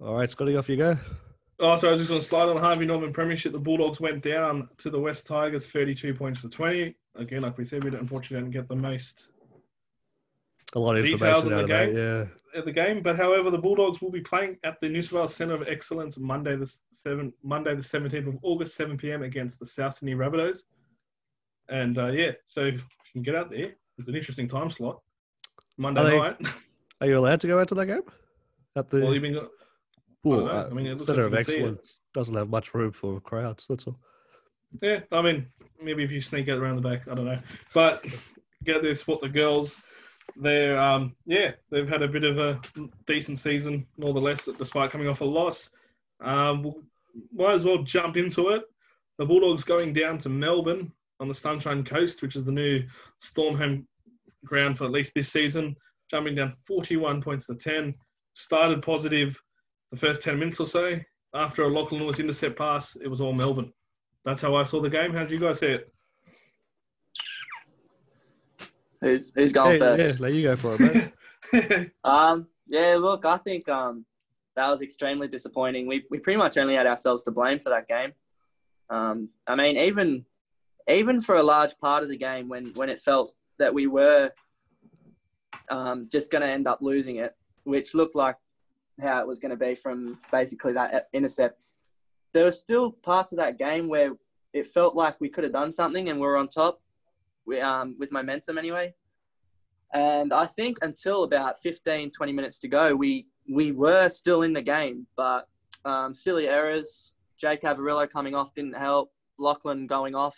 All 0.00 0.16
right, 0.16 0.28
Scotty, 0.28 0.56
off 0.56 0.68
you 0.68 0.76
go. 0.76 0.98
Oh, 1.60 1.76
so 1.76 1.88
I 1.88 1.92
was 1.92 2.00
just 2.00 2.08
going 2.08 2.20
to 2.20 2.26
slide 2.26 2.48
on 2.48 2.56
Harvey 2.56 2.86
Norman 2.86 3.12
Premiership. 3.12 3.52
The 3.52 3.58
Bulldogs 3.58 4.00
went 4.00 4.22
down 4.22 4.68
to 4.78 4.88
the 4.88 4.98
West 4.98 5.26
Tigers, 5.26 5.66
32 5.66 6.14
points 6.14 6.40
to 6.40 6.48
20. 6.48 6.94
Again, 7.16 7.42
like 7.42 7.58
we 7.58 7.66
said, 7.66 7.84
we 7.84 7.90
didn't, 7.90 8.02
unfortunately 8.02 8.38
didn't 8.38 8.54
get 8.54 8.68
the 8.68 8.76
most 8.76 9.28
A 10.74 10.78
lot 10.78 10.96
of 10.96 11.04
Details 11.04 11.22
out 11.22 11.44
the 11.44 11.58
of 11.58 11.68
that, 11.68 11.92
yeah. 11.94 12.58
at 12.58 12.64
the 12.64 12.72
game. 12.72 13.02
But 13.02 13.16
however, 13.16 13.50
the 13.50 13.58
Bulldogs 13.58 14.00
will 14.00 14.10
be 14.10 14.22
playing 14.22 14.56
at 14.64 14.80
the 14.80 14.88
New 14.88 15.02
South 15.02 15.12
Wales 15.12 15.34
Centre 15.34 15.54
of 15.54 15.68
Excellence 15.68 16.16
Monday 16.16 16.56
the 16.56 16.72
seven 16.92 17.30
Monday 17.42 17.74
the 17.74 17.82
17th 17.82 18.28
of 18.28 18.38
August, 18.42 18.74
7 18.76 18.96
p.m. 18.96 19.22
against 19.22 19.58
the 19.58 19.66
South 19.66 19.94
Sydney 19.94 20.14
Rabbitohs. 20.14 20.60
And 21.68 21.98
uh, 21.98 22.06
yeah, 22.06 22.30
so 22.48 22.62
if 22.62 22.74
you 22.76 22.80
can 23.12 23.22
get 23.22 23.34
out 23.34 23.50
there, 23.50 23.72
it's 23.98 24.08
an 24.08 24.16
interesting 24.16 24.48
time 24.48 24.70
slot. 24.70 25.00
Monday 25.76 26.00
Are 26.00 26.10
they- 26.10 26.18
night. 26.18 26.36
Are 27.02 27.06
you 27.06 27.18
allowed 27.18 27.40
to 27.40 27.46
go 27.46 27.58
out 27.58 27.68
to 27.68 27.74
that 27.76 27.86
game? 27.86 28.02
At 28.76 28.88
the 28.88 29.00
well, 29.00 29.14
you've 29.14 29.22
been 29.22 29.38
Well, 30.24 30.44
know. 30.44 30.50
uh, 30.50 30.68
I 30.70 30.74
mean, 30.74 30.86
it 30.86 30.92
looks 30.94 31.06
Centre 31.06 31.30
like 31.30 31.40
of. 31.40 31.48
Excellence 31.48 32.00
doesn't 32.14 32.34
have 32.34 32.48
much 32.50 32.74
room 32.74 32.92
for 32.92 33.20
crowds. 33.20 33.66
That's 33.68 33.86
all. 33.86 33.98
Yeah, 34.82 35.00
I 35.10 35.22
mean, 35.22 35.46
maybe 35.82 36.04
if 36.04 36.12
you 36.12 36.20
sneak 36.20 36.48
it 36.48 36.56
around 36.58 36.76
the 36.76 36.88
back, 36.88 37.08
I 37.08 37.14
don't 37.14 37.24
know. 37.24 37.38
But 37.74 38.04
get 38.64 38.82
this, 38.82 39.06
what 39.06 39.20
the 39.20 39.28
girls, 39.28 39.76
they're 40.36 40.78
um, 40.78 41.16
yeah, 41.26 41.52
they've 41.70 41.88
had 41.88 42.02
a 42.02 42.08
bit 42.08 42.24
of 42.24 42.38
a 42.38 42.60
decent 43.06 43.38
season, 43.38 43.86
nonetheless, 43.96 44.48
despite 44.58 44.90
coming 44.90 45.08
off 45.08 45.22
a 45.22 45.24
loss. 45.24 45.70
Um, 46.22 46.62
we'll- 46.62 46.82
might 47.32 47.54
as 47.54 47.64
well 47.64 47.82
jump 47.82 48.16
into 48.16 48.50
it. 48.50 48.62
The 49.18 49.26
Bulldogs 49.26 49.64
going 49.64 49.92
down 49.92 50.16
to 50.18 50.28
Melbourne 50.28 50.92
on 51.18 51.26
the 51.26 51.34
Sunshine 51.34 51.84
Coast, 51.84 52.22
which 52.22 52.36
is 52.36 52.44
the 52.44 52.52
new 52.52 52.84
Storm 53.20 53.56
home 53.56 53.86
ground 54.44 54.78
for 54.78 54.84
at 54.84 54.92
least 54.92 55.12
this 55.14 55.30
season, 55.30 55.74
jumping 56.10 56.36
down 56.36 56.54
41 56.66 57.20
points 57.20 57.46
to 57.46 57.54
10. 57.56 57.94
Started 58.34 58.80
positive 58.82 59.36
the 59.90 59.96
first 59.96 60.22
10 60.22 60.38
minutes 60.38 60.60
or 60.60 60.66
so. 60.66 60.98
After 61.34 61.62
a 61.62 61.68
Lachlan 61.68 62.02
Lewis 62.02 62.18
intercept 62.20 62.58
pass, 62.58 62.96
it 63.00 63.08
was 63.08 63.20
all 63.20 63.32
Melbourne. 63.32 63.72
That's 64.24 64.40
how 64.40 64.54
I 64.56 64.64
saw 64.64 64.80
the 64.80 64.90
game. 64.90 65.12
How 65.12 65.20
did 65.20 65.30
you 65.30 65.38
guys 65.38 65.60
see 65.60 65.66
it? 65.68 65.92
Who's 69.00 69.32
who's 69.34 69.52
going 69.52 69.72
Hey, 69.72 69.78
first? 69.78 70.20
yeah, 70.20 70.22
let 70.26 70.34
you 70.34 70.42
go 70.42 70.56
for 70.56 70.74
it, 70.74 71.12
mate. 71.52 71.90
Um, 72.04 72.46
yeah, 72.68 72.96
look, 73.00 73.24
I 73.24 73.38
think 73.38 73.68
um, 73.68 74.04
that 74.56 74.68
was 74.68 74.82
extremely 74.82 75.26
disappointing. 75.26 75.86
We 75.86 76.04
we 76.10 76.18
pretty 76.18 76.36
much 76.36 76.58
only 76.58 76.74
had 76.74 76.86
ourselves 76.86 77.24
to 77.24 77.30
blame 77.30 77.58
for 77.58 77.70
that 77.70 77.88
game. 77.88 78.12
Um, 78.90 79.30
I 79.46 79.54
mean, 79.56 79.76
even 79.76 80.26
even 80.88 81.20
for 81.20 81.36
a 81.36 81.42
large 81.42 81.76
part 81.78 82.02
of 82.02 82.08
the 82.08 82.16
game, 82.16 82.48
when 82.48 82.66
when 82.74 82.88
it 82.90 83.00
felt 83.00 83.34
that 83.58 83.72
we 83.72 83.86
were 83.86 84.30
um, 85.70 86.08
just 86.12 86.30
going 86.30 86.42
to 86.42 86.48
end 86.48 86.66
up 86.66 86.78
losing 86.82 87.16
it, 87.16 87.34
which 87.64 87.94
looked 87.94 88.14
like 88.14 88.36
how 89.00 89.20
it 89.20 89.26
was 89.26 89.38
going 89.38 89.50
to 89.50 89.56
be 89.56 89.74
from 89.74 90.18
basically 90.30 90.72
that 90.74 91.08
intercept. 91.12 91.72
There 92.32 92.44
were 92.44 92.52
still 92.52 92.92
parts 92.92 93.32
of 93.32 93.38
that 93.38 93.58
game 93.58 93.88
where 93.88 94.12
it 94.52 94.66
felt 94.66 94.94
like 94.94 95.20
we 95.20 95.28
could 95.28 95.44
have 95.44 95.52
done 95.52 95.72
something 95.72 96.08
and 96.08 96.18
we 96.18 96.26
were 96.26 96.36
on 96.36 96.48
top, 96.48 96.80
we, 97.46 97.60
um, 97.60 97.96
with 97.98 98.12
momentum 98.12 98.58
anyway. 98.58 98.94
And 99.92 100.32
I 100.32 100.46
think 100.46 100.78
until 100.82 101.24
about 101.24 101.60
15, 101.60 102.10
20 102.10 102.32
minutes 102.32 102.58
to 102.60 102.68
go, 102.68 102.94
we, 102.94 103.26
we 103.50 103.72
were 103.72 104.08
still 104.08 104.42
in 104.42 104.52
the 104.52 104.62
game. 104.62 105.06
But 105.16 105.48
um, 105.84 106.14
silly 106.14 106.46
errors, 106.46 107.12
Jake 107.38 107.62
Averillo 107.62 108.08
coming 108.08 108.34
off 108.34 108.54
didn't 108.54 108.76
help. 108.76 109.12
Lachlan 109.38 109.86
going 109.86 110.14
off 110.14 110.36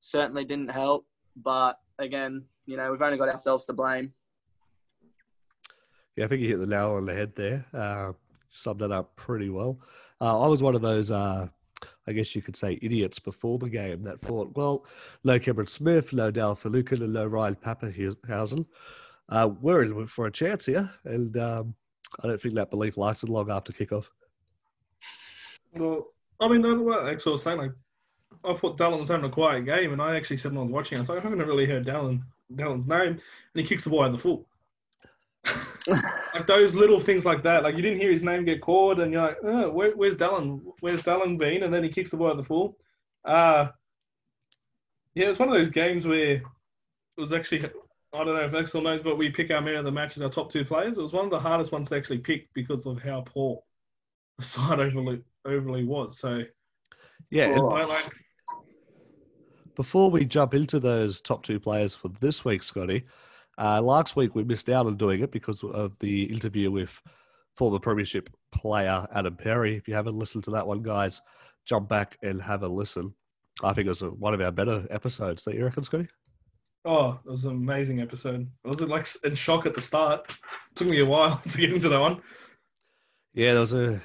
certainly 0.00 0.44
didn't 0.44 0.70
help. 0.70 1.06
But 1.36 1.78
again, 1.98 2.44
you 2.66 2.76
know, 2.76 2.90
we've 2.90 3.02
only 3.02 3.18
got 3.18 3.28
ourselves 3.28 3.64
to 3.66 3.72
blame. 3.72 4.12
Yeah, 6.16 6.24
I 6.24 6.28
think 6.28 6.42
you 6.42 6.48
hit 6.48 6.60
the 6.60 6.66
nail 6.66 6.92
on 6.92 7.06
the 7.06 7.14
head 7.14 7.34
there. 7.34 7.64
Uh, 7.74 8.12
summed 8.52 8.82
it 8.82 8.92
up 8.92 9.14
pretty 9.16 9.50
well. 9.50 9.78
Uh, 10.20 10.40
I 10.42 10.46
was 10.46 10.62
one 10.62 10.74
of 10.74 10.82
those, 10.82 11.10
uh, 11.10 11.48
I 12.06 12.12
guess 12.12 12.34
you 12.34 12.42
could 12.42 12.56
say, 12.56 12.78
idiots 12.82 13.18
before 13.18 13.58
the 13.58 13.68
game 13.68 14.02
that 14.04 14.20
thought, 14.20 14.56
well, 14.56 14.86
no 15.24 15.38
Cameron 15.38 15.66
Smith, 15.66 16.12
no 16.12 16.30
Dale 16.30 16.54
Finucane, 16.54 17.02
and 17.02 17.12
no 17.12 17.26
Ryan 17.26 17.56
Papenhuyzen. 17.56 18.66
Uh, 19.28 19.50
we're 19.60 19.82
in 19.82 20.06
for 20.06 20.26
a 20.26 20.30
chance 20.30 20.66
here, 20.66 20.90
and 21.04 21.36
um, 21.36 21.74
I 22.22 22.28
don't 22.28 22.40
think 22.40 22.54
that 22.54 22.70
belief 22.70 22.96
lasted 22.96 23.28
long 23.28 23.50
after 23.50 23.72
kickoff. 23.72 24.04
well, 25.74 26.06
I 26.40 26.48
mean, 26.48 26.62
no, 26.62 26.80
what 26.80 27.26
was 27.26 27.42
saying, 27.42 27.58
like, 27.58 27.72
I 28.44 28.54
thought 28.54 28.76
Dallin 28.76 29.00
was 29.00 29.08
having 29.08 29.24
a 29.24 29.30
quiet 29.30 29.64
game, 29.64 29.92
and 29.92 30.02
I 30.02 30.16
actually 30.16 30.36
said 30.36 30.52
when 30.52 30.60
I 30.60 30.62
was 30.64 30.72
watching, 30.72 30.98
I 30.98 31.00
was 31.00 31.08
like, 31.08 31.18
I 31.18 31.22
haven't 31.22 31.38
really 31.38 31.66
heard 31.66 31.86
Dallin, 31.86 32.22
Dallin's 32.54 32.86
name, 32.86 33.12
and 33.12 33.20
he 33.54 33.62
kicks 33.62 33.84
the 33.84 33.90
ball 33.90 34.02
out 34.02 34.10
of 34.10 34.12
the 34.12 34.18
full. 34.18 34.46
like 35.88 36.46
those 36.46 36.74
little 36.74 37.00
things 37.00 37.24
like 37.24 37.42
that, 37.42 37.62
like 37.62 37.76
you 37.76 37.82
didn't 37.82 38.00
hear 38.00 38.10
his 38.10 38.22
name 38.22 38.44
get 38.44 38.60
called, 38.62 39.00
and 39.00 39.12
you're 39.12 39.22
like, 39.22 39.36
oh, 39.44 39.70
where, 39.70 39.92
where's 39.96 40.16
Dallin? 40.16 40.60
Where's 40.80 41.02
Dallin 41.02 41.38
been? 41.38 41.62
And 41.62 41.72
then 41.72 41.84
he 41.84 41.90
kicks 41.90 42.10
the 42.10 42.16
ball 42.16 42.30
at 42.30 42.36
the 42.36 42.42
full. 42.42 42.78
Uh, 43.24 43.68
yeah, 45.14 45.28
it's 45.28 45.38
one 45.38 45.48
of 45.48 45.54
those 45.54 45.70
games 45.70 46.06
where 46.06 46.36
it 46.36 46.42
was 47.16 47.32
actually, 47.32 47.64
I 47.64 48.24
don't 48.24 48.34
know 48.34 48.44
if 48.44 48.54
Axel 48.54 48.82
knows, 48.82 49.02
but 49.02 49.18
we 49.18 49.30
pick 49.30 49.50
our 49.50 49.60
man 49.60 49.76
of 49.76 49.84
the 49.84 49.92
match 49.92 50.16
as 50.16 50.22
our 50.22 50.30
top 50.30 50.50
two 50.50 50.64
players. 50.64 50.98
It 50.98 51.02
was 51.02 51.12
one 51.12 51.26
of 51.26 51.30
the 51.30 51.38
hardest 51.38 51.72
ones 51.72 51.88
to 51.88 51.96
actually 51.96 52.18
pick 52.18 52.48
because 52.54 52.86
of 52.86 53.00
how 53.00 53.22
poor 53.26 53.62
the 54.38 54.44
side 54.44 54.80
overly, 54.80 55.22
overly 55.44 55.84
was. 55.84 56.18
So, 56.18 56.42
Yeah, 57.30 57.56
Oh. 57.58 57.68
I 57.70 57.84
like, 57.84 58.10
before 59.76 60.10
we 60.10 60.24
jump 60.24 60.54
into 60.54 60.78
those 60.78 61.20
top 61.20 61.42
two 61.42 61.58
players 61.58 61.94
for 61.94 62.08
this 62.20 62.44
week, 62.44 62.62
Scotty, 62.62 63.04
Uh, 63.58 63.80
last 63.80 64.16
week 64.16 64.34
we 64.34 64.44
missed 64.44 64.68
out 64.68 64.86
on 64.86 64.96
doing 64.96 65.22
it 65.22 65.30
because 65.30 65.62
of 65.62 65.98
the 66.00 66.24
interview 66.24 66.70
with 66.70 66.90
former 67.56 67.78
Premiership 67.78 68.30
player 68.52 69.06
Adam 69.14 69.36
Perry. 69.36 69.76
If 69.76 69.88
you 69.88 69.94
haven't 69.94 70.18
listened 70.18 70.44
to 70.44 70.50
that 70.52 70.66
one, 70.66 70.82
guys, 70.82 71.20
jump 71.64 71.88
back 71.88 72.18
and 72.22 72.42
have 72.42 72.62
a 72.62 72.68
listen. 72.68 73.14
I 73.62 73.72
think 73.72 73.86
it 73.86 73.90
was 73.90 74.02
one 74.02 74.34
of 74.34 74.40
our 74.40 74.50
better 74.50 74.86
episodes. 74.90 75.44
Don't 75.44 75.56
you 75.56 75.64
reckon, 75.64 75.84
Scotty? 75.84 76.08
Oh, 76.84 77.18
it 77.24 77.30
was 77.30 77.44
an 77.44 77.52
amazing 77.52 78.00
episode. 78.00 78.46
I 78.64 78.68
was 78.68 78.80
like 78.80 79.06
in 79.24 79.34
shock 79.34 79.64
at 79.64 79.74
the 79.74 79.80
start. 79.80 80.36
took 80.74 80.90
me 80.90 81.00
a 81.00 81.06
while 81.06 81.40
to 81.48 81.58
get 81.58 81.72
into 81.72 81.88
that 81.88 82.00
one. 82.00 82.20
Yeah, 83.32 83.52
there 83.52 83.60
was 83.60 83.72
a 83.72 84.00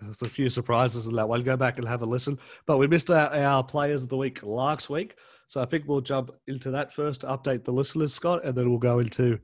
there 0.00 0.08
was 0.08 0.22
a 0.22 0.28
few 0.28 0.48
surprises 0.48 1.08
in 1.08 1.16
that 1.16 1.28
one. 1.28 1.42
Go 1.42 1.56
back 1.56 1.78
and 1.78 1.88
have 1.88 2.02
a 2.02 2.06
listen. 2.06 2.38
But 2.66 2.76
we 2.76 2.86
missed 2.86 3.10
our, 3.10 3.34
our 3.34 3.64
players 3.64 4.04
of 4.04 4.10
the 4.10 4.16
week 4.16 4.44
last 4.44 4.88
week. 4.88 5.16
So 5.48 5.62
I 5.62 5.64
think 5.64 5.84
we'll 5.86 6.02
jump 6.02 6.30
into 6.46 6.70
that 6.70 6.92
first 6.92 7.22
to 7.22 7.26
update 7.28 7.64
the 7.64 7.72
listeners, 7.72 8.14
Scott, 8.14 8.44
and 8.44 8.54
then 8.54 8.68
we'll 8.68 8.78
go 8.78 8.98
into 8.98 9.38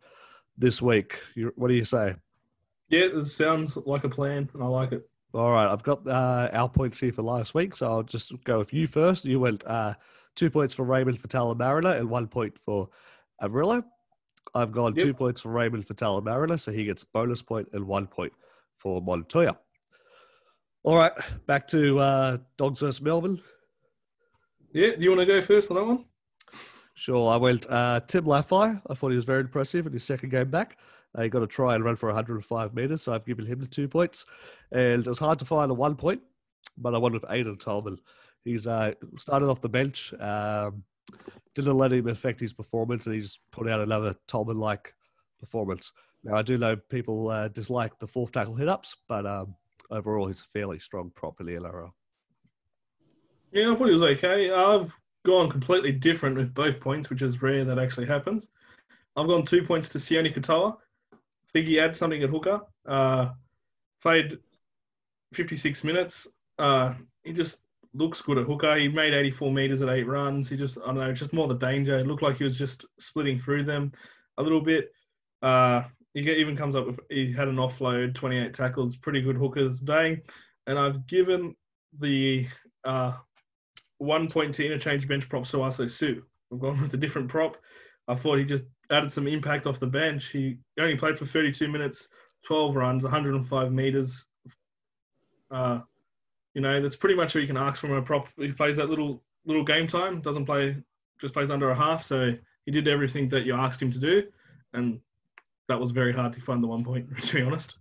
this 0.57 0.81
week. 0.81 1.19
What 1.57 1.69
do 1.69 1.75
you 1.75 1.85
say? 1.85 2.15
Yeah, 2.91 3.07
it 3.15 3.25
sounds 3.25 3.77
like 3.87 4.05
a 4.05 4.09
plan, 4.09 4.49
and 4.53 4.63
I 4.63 4.67
like 4.67 4.93
it. 4.93 5.09
All 5.33 5.51
right, 5.51 5.67
I've 5.67 5.83
got 5.83 6.07
uh, 6.07 6.51
our 6.53 6.69
points 6.69 7.01
here 7.01 7.13
for 7.13 7.23
last 7.23 7.55
week, 7.55 7.75
so 7.75 7.91
I'll 7.91 8.03
just 8.03 8.33
go 8.45 8.59
with 8.59 8.73
you 8.73 8.87
first. 8.87 9.25
You 9.25 9.41
went 9.41 9.67
uh, 9.67 9.95
two 10.37 10.51
points 10.51 10.75
for 10.75 10.85
Raymond 10.85 11.21
Faitala-Mariner 11.21 11.95
and 11.95 12.09
one 12.09 12.29
point 12.29 12.57
for 12.65 12.89
Averillo. 13.43 13.83
I've 14.55 14.71
gone 14.71 14.95
Yep. 14.95 15.05
two 15.05 15.15
points 15.15 15.41
for 15.41 15.49
Raymond 15.49 15.87
Faitala-Mariner, 15.87 16.59
so 16.59 16.71
he 16.71 16.85
gets 16.85 17.03
a 17.03 17.07
bonus 17.15 17.43
point 17.43 17.69
and 17.73 17.87
one 17.87 18.07
point 18.07 18.33
for 18.77 19.01
Montoya. 19.01 19.57
All 20.85 20.97
right, 20.97 21.13
back 21.47 21.67
to 21.69 21.99
uh, 21.99 22.37
Dogs 22.59 22.81
versus 22.81 23.01
Melbourne. 23.01 23.41
Yeah, 24.75 24.97
do 24.97 25.05
you 25.05 25.11
want 25.11 25.21
to 25.21 25.27
go 25.27 25.41
first 25.41 25.71
on 25.71 25.77
that 25.77 25.85
one? 25.85 26.05
Sure, 26.95 27.33
I 27.33 27.37
went 27.37 27.71
uh, 27.71 28.01
Tim 28.09 28.25
Lafai. 28.25 28.83
I 28.91 28.95
thought 28.95 29.11
he 29.11 29.17
was 29.17 29.25
very 29.25 29.41
impressive 29.41 29.87
in 29.87 29.93
his 29.93 30.03
second 30.03 30.31
game 30.31 30.51
back. 30.51 30.79
Uh, 31.15 31.23
he 31.23 31.29
got 31.29 31.45
a 31.45 31.47
try 31.47 31.77
and 31.77 31.85
run 31.85 31.95
for 31.95 32.09
105 32.09 32.75
metres, 32.75 33.03
so 33.03 33.15
I've 33.15 33.25
given 33.25 33.47
him 33.47 33.61
the 33.61 33.69
two 33.69 33.87
points. 33.87 34.27
And 34.73 35.07
it 35.07 35.09
was 35.09 35.21
hard 35.21 35.39
to 35.39 35.45
find 35.45 35.71
a 35.71 35.75
one 35.75 35.95
point, 35.95 36.23
but 36.77 36.93
I 36.93 36.99
won 36.99 37.13
with 37.13 37.23
Aiden 37.23 37.59
Tolman. 37.59 37.99
He's 38.45 38.67
uh, 38.67 38.95
started 39.17 39.49
off 39.49 39.61
the 39.61 39.69
bench, 39.69 40.13
um, 40.19 40.83
didn't 41.55 41.79
let 41.79 41.93
him 41.93 42.09
affect 42.09 42.41
his 42.41 42.53
performance, 42.53 43.07
and 43.07 43.15
he 43.15 43.21
just 43.21 43.39
put 43.53 43.69
out 43.69 43.81
another 43.81 44.17
Tolman 44.27 44.59
like 44.59 44.93
performance. 45.39 45.93
Now, 46.25 46.35
I 46.35 46.43
do 46.43 46.59
know 46.59 46.75
people 46.75 47.29
uh, 47.29 47.47
dislike 47.47 47.97
the 48.01 48.09
fourth 48.09 48.33
tackle 48.33 48.57
hit 48.57 48.69
ups, 48.69 48.97
but 49.09 49.25
um, 49.25 49.55
overall, 49.93 50.27
he's 50.27 50.41
a 50.41 50.59
fairly 50.59 50.81
strong 50.81 51.13
prop 51.15 51.39
in 51.39 51.47
the 51.47 51.53
NRL. 51.53 51.93
Yeah, 53.55 53.71
I 53.71 53.77
thought 53.77 53.87
he 53.87 53.93
was 53.93 54.03
okay. 54.03 54.51
I've 54.51 54.93
gone 55.25 55.49
completely 55.49 55.93
different 55.93 56.37
with 56.37 56.53
both 56.53 56.81
points, 56.81 57.09
which 57.09 57.23
is 57.23 57.41
rare 57.41 57.65
that 57.65 57.79
actually 57.79 58.07
happens. 58.07 58.49
I've 59.17 59.29
gone 59.29 59.47
two 59.47 59.63
points 59.63 59.89
to 59.91 59.99
Sione 59.99 60.35
Katoa. 60.35 60.77
I 61.13 61.17
think 61.53 61.69
he 61.69 61.77
had 61.77 61.95
something 61.95 62.21
at 62.25 62.31
hooker. 62.31 62.63
Uh, 62.85 63.31
played 64.03 64.39
56 65.35 65.85
minutes. 65.85 66.27
Uh, 66.59 66.95
he 67.23 67.33
just 67.33 67.61
looks 67.95 68.21
good 68.23 68.39
at 68.39 68.47
hooker. 68.47 68.75
He 68.77 68.89
made 68.89 69.15
84 69.15 69.53
meters 69.53 69.83
at 69.83 69.89
eight 69.89 70.09
runs. 70.09 70.49
He 70.49 70.57
just, 70.57 70.77
I 70.79 70.87
don't 70.87 70.97
know, 70.97 71.13
just 71.13 71.33
more 71.33 71.47
the 71.47 71.55
danger. 71.55 71.97
It 71.97 72.09
looked 72.09 72.23
like 72.23 72.39
he 72.39 72.45
was 72.45 72.59
just 72.59 72.85
splitting 72.99 73.39
through 73.39 73.65
them 73.67 73.93
a 74.37 74.43
little 74.43 74.63
bit. 74.63 74.91
Uh, 75.43 75.83
he 76.13 76.29
even 76.29 76.57
comes 76.57 76.75
up 76.75 76.87
with, 76.87 76.99
he 77.09 77.33
had 77.33 77.47
an 77.47 77.57
offload, 77.57 78.17
28 78.17 78.53
tackles, 78.53 78.97
pretty 78.97 79.21
good 79.21 79.37
hookers 79.37 79.79
day. 79.79 80.23
And 80.67 80.77
I've 80.77 81.07
given 81.07 81.55
the 82.01 82.49
uh, 82.85 83.13
one 83.99 84.29
point 84.29 84.55
to 84.55 84.65
interchange 84.65 85.09
bench 85.09 85.29
prop 85.29 85.45
Sauaso 85.45 85.91
Sue. 85.91 86.23
I've 86.53 86.61
gone 86.61 86.81
with 86.81 86.95
a 86.95 86.99
different 86.99 87.29
prop. 87.29 87.57
I 88.09 88.15
thought 88.15 88.39
he 88.39 88.45
just 88.45 88.65
added 88.91 89.11
some 89.11 89.27
impact 89.27 89.67
off 89.67 89.81
the 89.81 89.87
bench. 89.87 90.27
He 90.27 90.59
only 90.79 90.97
played 90.97 91.19
for 91.19 91.27
32 91.27 91.69
minutes, 91.69 92.09
12 92.47 92.77
runs, 92.77 93.03
105 93.03 93.73
meters. 93.73 94.27
Uh, 95.51 95.81
you 96.55 96.61
know, 96.61 96.81
that's 96.81 96.97
pretty 96.97 97.15
much 97.15 97.35
what 97.35 97.41
you 97.41 97.47
can 97.47 97.57
ask 97.57 97.81
from 97.81 97.93
a 97.93 98.03
prop. 98.03 98.29
He 98.37 98.53
plays 98.53 98.77
that 98.77 98.91
little 98.91 99.23
little 99.47 99.65
game 99.65 99.87
time, 99.87 100.21
doesn't 100.21 100.47
play, 100.47 100.77
just 101.21 101.35
plays 101.35 101.51
under 101.51 101.71
a 101.71 101.75
half. 101.75 102.05
So 102.05 102.33
he 102.65 102.73
did 102.73 102.89
everything 102.89 103.29
that 103.31 103.45
you 103.45 103.55
asked 103.55 103.83
him 103.83 103.91
to 103.93 103.99
do, 103.99 104.25
and 104.73 105.01
that 105.69 105.81
was 105.81 105.91
very 105.91 106.13
hard 106.13 106.33
to 106.35 106.41
find 106.41 106.63
the 106.63 106.69
one 106.69 106.85
point. 106.85 107.09
To 107.23 107.35
be 107.35 107.43
honest. 107.43 107.77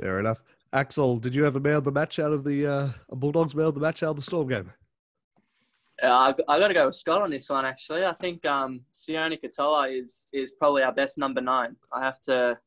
Fair 0.00 0.20
enough. 0.20 0.42
Axel, 0.72 1.18
did 1.18 1.34
you 1.34 1.44
ever 1.44 1.60
mail 1.60 1.82
the 1.82 1.92
match 1.92 2.18
out 2.18 2.32
of 2.32 2.44
the 2.44 2.66
uh, 2.66 2.88
Bulldogs 3.10 3.54
mailed 3.54 3.74
the 3.74 3.80
match 3.80 4.02
out 4.02 4.10
of 4.10 4.16
the 4.16 4.22
Storm 4.22 4.48
game? 4.48 4.72
Uh, 6.02 6.34
I, 6.48 6.54
I 6.54 6.58
got 6.58 6.68
to 6.68 6.74
go 6.74 6.86
with 6.86 6.96
Scott 6.96 7.22
on 7.22 7.30
this 7.30 7.48
one. 7.48 7.64
Actually, 7.64 8.04
I 8.04 8.12
think 8.12 8.44
um, 8.44 8.80
Sione 8.92 9.38
Katoa 9.40 9.96
is 9.96 10.24
is 10.32 10.50
probably 10.52 10.82
our 10.82 10.92
best 10.92 11.16
number 11.16 11.40
nine. 11.40 11.76
I 11.92 12.02
have 12.02 12.20
to, 12.22 12.58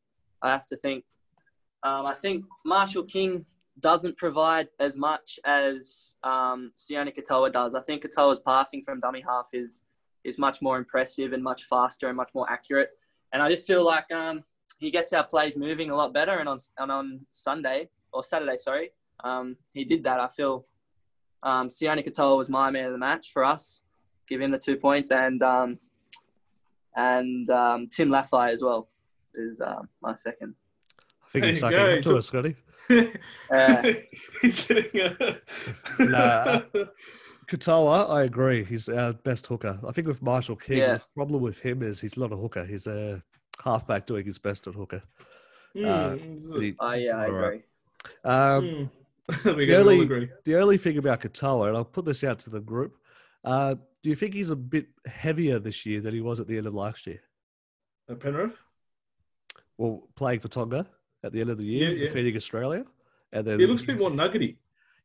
I 0.42 0.52
have 0.52 0.66
to 0.68 0.78
think. 0.78 1.04
Um, 1.84 2.06
I 2.06 2.14
think 2.14 2.46
Marshall 2.66 3.04
King 3.04 3.46
doesn't 3.82 4.18
provide 4.18 4.70
as 4.80 4.96
much 4.96 5.38
as 5.46 6.16
um, 6.24 6.72
Sione 6.78 7.14
Katoa 7.14 7.52
does. 7.52 7.76
I 7.76 7.82
think 7.82 8.06
Katoa's 8.06 8.40
passing 8.40 8.82
from 8.82 9.02
dummy 9.02 9.22
half 9.28 9.50
is 9.52 9.84
is 10.24 10.38
much 10.38 10.62
more 10.62 10.78
impressive 10.78 11.34
and 11.34 11.44
much 11.44 11.66
faster 11.66 12.08
and 12.08 12.16
much 12.16 12.32
more 12.34 12.50
accurate. 12.50 12.92
And 13.34 13.44
I 13.44 13.50
just 13.50 13.68
feel 13.68 13.84
like 13.84 14.10
um, 14.14 14.44
he 14.80 14.90
gets 14.92 15.12
our 15.12 15.26
plays 15.26 15.58
moving 15.58 15.90
a 15.92 15.96
lot 15.96 16.14
better. 16.14 16.38
And 16.40 16.48
on 16.48 16.60
and 16.78 16.90
on 16.90 17.26
Sunday 17.32 17.90
or 18.14 18.24
Saturday, 18.24 18.58
sorry, 18.58 18.92
um, 19.26 19.58
he 19.74 19.84
did 19.84 20.06
that. 20.06 20.22
I 20.22 20.30
feel 20.30 20.66
um, 21.46 21.70
Sione 21.70 22.06
Katoa 22.06 22.36
was 22.38 22.50
my 22.50 22.70
man 22.72 22.86
of 22.88 22.92
the 22.92 22.98
match 22.98 23.32
for 23.32 23.46
us. 23.46 23.82
Give 24.28 24.42
him 24.42 24.52
the 24.52 24.58
two 24.60 24.76
points, 24.76 25.12
and 25.12 25.42
um, 25.44 25.80
and 26.98 27.50
um, 27.50 27.88
Tim 27.88 28.10
Lafai 28.10 28.52
as 28.54 28.62
well 28.62 28.90
is 29.34 29.62
uh, 29.62 29.82
my 30.02 30.16
second. 30.16 30.56
I 31.00 31.28
think 31.32 31.44
There 31.44 31.52
you're 31.52 31.60
sucking 31.60 31.78
go, 31.78 31.94
up 31.98 32.02
to 32.04 32.18
us, 32.18 32.26
Scotty. 32.28 32.56
Uh, 33.52 33.94
He's 34.42 34.66
getting 34.66 35.02
a... 35.02 35.38
Nah. 36.00 36.62
Katoa, 37.48 38.10
I 38.10 38.24
agree. 38.24 38.64
He's 38.64 38.88
our 38.90 39.14
best 39.14 39.46
hooker. 39.48 39.80
I 39.88 39.92
think 39.92 40.08
with 40.08 40.22
Marshall 40.22 40.56
King, 40.56 40.78
Yeah. 40.80 40.94
the 40.96 41.02
problem 41.16 41.42
with 41.42 41.60
him 41.60 41.84
is 41.84 42.00
he's 42.02 42.18
not 42.18 42.32
a 42.32 42.36
hooker. 42.38 42.66
He's 42.66 42.88
a 42.88 43.22
halfback 43.64 44.08
doing 44.08 44.26
his 44.26 44.40
best 44.40 44.66
at 44.68 44.74
hooker. 44.74 45.02
Hmm, 45.76 46.16
He- 46.60 46.76
oh 46.80 46.92
yeah, 46.94 47.18
I 47.18 47.26
All 47.26 47.32
right. 47.34 47.48
agree. 47.48 47.64
um, 48.24 48.70
hmm. 48.70 48.84
the 49.44 49.76
only- 49.78 50.02
agree. 50.02 50.30
the 50.44 50.56
only 50.60 50.78
thing 50.78 50.98
about 50.98 51.22
Katoa, 51.22 51.68
and 51.70 51.78
I'll 51.78 51.86
put 51.86 52.06
this 52.06 52.24
out 52.24 52.40
to 52.40 52.50
the 52.50 52.60
group, 52.60 52.98
uh, 53.44 53.76
do 54.04 54.10
you 54.10 54.16
think 54.16 54.34
he's 54.34 54.52
a 54.52 54.56
bit 54.56 54.88
heavier 55.08 55.60
this 55.60 55.86
year 55.86 56.02
than 56.02 56.14
he 56.14 56.22
was 56.22 56.40
at 56.40 56.48
the 56.48 56.58
end 56.58 56.68
of 56.68 56.74
last 56.76 57.08
year? 57.08 57.20
At 58.10 58.20
Penrith? 58.20 58.54
Well, 59.78 60.08
playing 60.16 60.40
for 60.40 60.48
Tonga 60.48 60.86
at 61.24 61.32
the 61.32 61.42
end 61.42 61.50
of 61.50 61.58
the 61.58 61.66
year, 61.66 61.90
Yeah, 61.92 61.96
yeah. 61.98 62.08
defeating 62.08 62.36
Australia, 62.36 62.86
and 63.34 63.46
then 63.46 63.60
He 63.60 63.66
looks 63.66 63.82
a 63.82 63.86
bit 63.86 63.98
more 63.98 64.12
nuggety. 64.12 64.58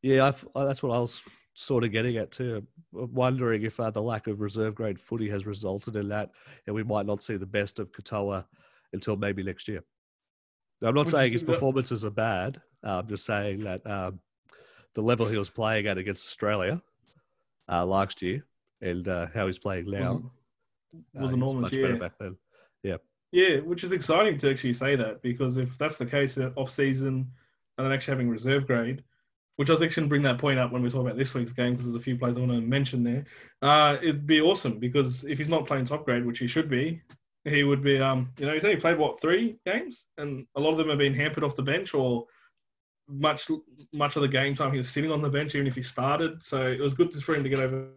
Yeah, 0.02 0.33
I, 0.54 0.64
that's 0.64 0.83
what 0.83 0.94
I 0.94 0.98
was 0.98 1.22
sort 1.54 1.85
of 1.85 1.92
getting 1.92 2.16
at 2.18 2.30
too. 2.30 2.66
I'm 2.98 3.12
wondering 3.12 3.62
if 3.62 3.80
uh, 3.80 3.90
the 3.90 4.02
lack 4.02 4.26
of 4.26 4.40
reserve 4.40 4.74
grade 4.74 4.98
footy 5.00 5.28
has 5.30 5.46
resulted 5.46 5.96
in 5.96 6.09
that, 6.09 6.30
and 6.66 6.74
we 6.76 6.83
might 6.83 7.06
not 7.06 7.22
see 7.22 7.37
the 7.37 7.46
best 7.46 7.78
of 7.78 7.90
Katoa 7.92 8.44
until 8.92 9.16
maybe 9.16 9.42
next 9.42 9.66
year. 9.68 9.83
Now, 10.80 10.88
I'm 10.88 10.94
not 10.94 11.06
Which 11.06 11.14
saying 11.14 11.33
his 11.33 11.42
performances 11.42 12.04
are 12.04 12.11
bad. 12.11 12.61
Uh, 12.85 12.99
I'm 12.99 13.09
just 13.09 13.27
saying 13.27 13.64
that 13.64 13.87
um, 13.87 14.21
the 14.95 15.03
level 15.03 15.27
he 15.27 15.38
was 15.38 15.51
playing 15.51 15.87
at 15.87 15.99
against 15.99 16.27
Australia 16.27 16.81
uh, 17.71 17.85
last 17.85 18.23
year 18.23 18.45
and 18.81 19.07
uh, 19.07 19.27
how 19.35 19.47
he's 19.47 19.59
playing 19.59 19.90
now 19.90 20.14
Was, 20.14 20.23
was 21.14 21.25
uh, 21.25 21.29
he 21.29 21.35
enormous, 21.35 21.62
much 21.62 21.73
yeah. 21.73 21.83
better 21.83 21.99
back 21.99 22.12
then. 22.19 22.37
Yeah, 22.83 22.97
Yeah, 23.33 23.57
which 23.59 23.85
is 23.85 23.93
exciting 23.93 24.38
to 24.38 24.51
actually 24.51 24.73
say 24.73 24.97
that 24.97 25.23
because 25.23 25.57
if 25.57 25.77
that's 25.79 25.97
the 25.97 26.07
case 26.07 26.38
uh, 26.38 26.51
off 26.57 26.71
season 26.71 27.31
and 27.77 27.87
then 27.87 27.93
actually 27.93 28.12
having 28.12 28.29
reserve 28.29 28.66
grade, 28.66 29.05
which 29.57 29.69
I 29.69 29.73
was 29.73 29.83
actually 29.83 30.03
going 30.03 30.07
to 30.07 30.09
bring 30.09 30.23
that 30.23 30.38
point 30.38 30.59
up 30.59 30.73
when 30.73 30.83
we 30.83 30.90
talk 30.90 31.03
about 31.03 31.19
this 31.19 31.35
week's 31.35 31.53
game 31.53 31.73
because 31.73 31.87
there's 31.87 32.01
a 32.01 32.05
few 32.05 32.16
players 32.16 32.37
I 32.37 32.40
want 32.40 32.53
to 32.53 32.61
mention 32.61 33.05
there. 33.05 33.25
Uh, 33.61 33.99
it'd 34.01 34.27
be 34.27 34.40
awesome 34.40 34.79
because 34.79 35.25
if 35.25 35.37
he's 35.38 35.49
not 35.49 35.66
playing 35.66 35.85
top 35.85 36.05
grade, 36.05 36.25
which 36.25 36.38
he 36.38 36.47
should 36.47 36.71
be, 36.71 37.03
he 37.45 37.62
would 37.62 37.83
be. 37.83 38.01
Um, 38.01 38.31
you 38.38 38.47
know, 38.47 38.55
he's 38.55 38.64
only 38.64 38.81
played 38.81 38.99
what 38.99 39.21
three 39.21 39.57
games, 39.66 40.07
and 40.19 40.47
a 40.57 40.61
lot 40.61 40.73
of 40.73 40.79
them 40.79 40.88
have 40.88 40.99
been 40.99 41.14
hampered 41.14 41.45
off 41.45 41.57
the 41.57 41.62
bench 41.62 41.95
or 41.95 42.27
much 43.11 43.51
much 43.92 44.16
of 44.16 44.23
the 44.23 44.29
game 44.29 44.55
time 44.55 44.73
he 44.73 44.79
was 44.79 44.88
sitting 44.88 45.11
on 45.11 45.23
the 45.23 45.29
bench 45.29 45.55
even 45.55 45.66
if 45.66 45.75
he 45.75 45.83
started. 45.83 46.42
So 46.42 46.66
it 46.66 46.81
was 46.81 46.94
good 46.94 47.12
for 47.12 47.35
him 47.35 47.42
to 47.42 47.49
get 47.49 47.59
over 47.59 47.88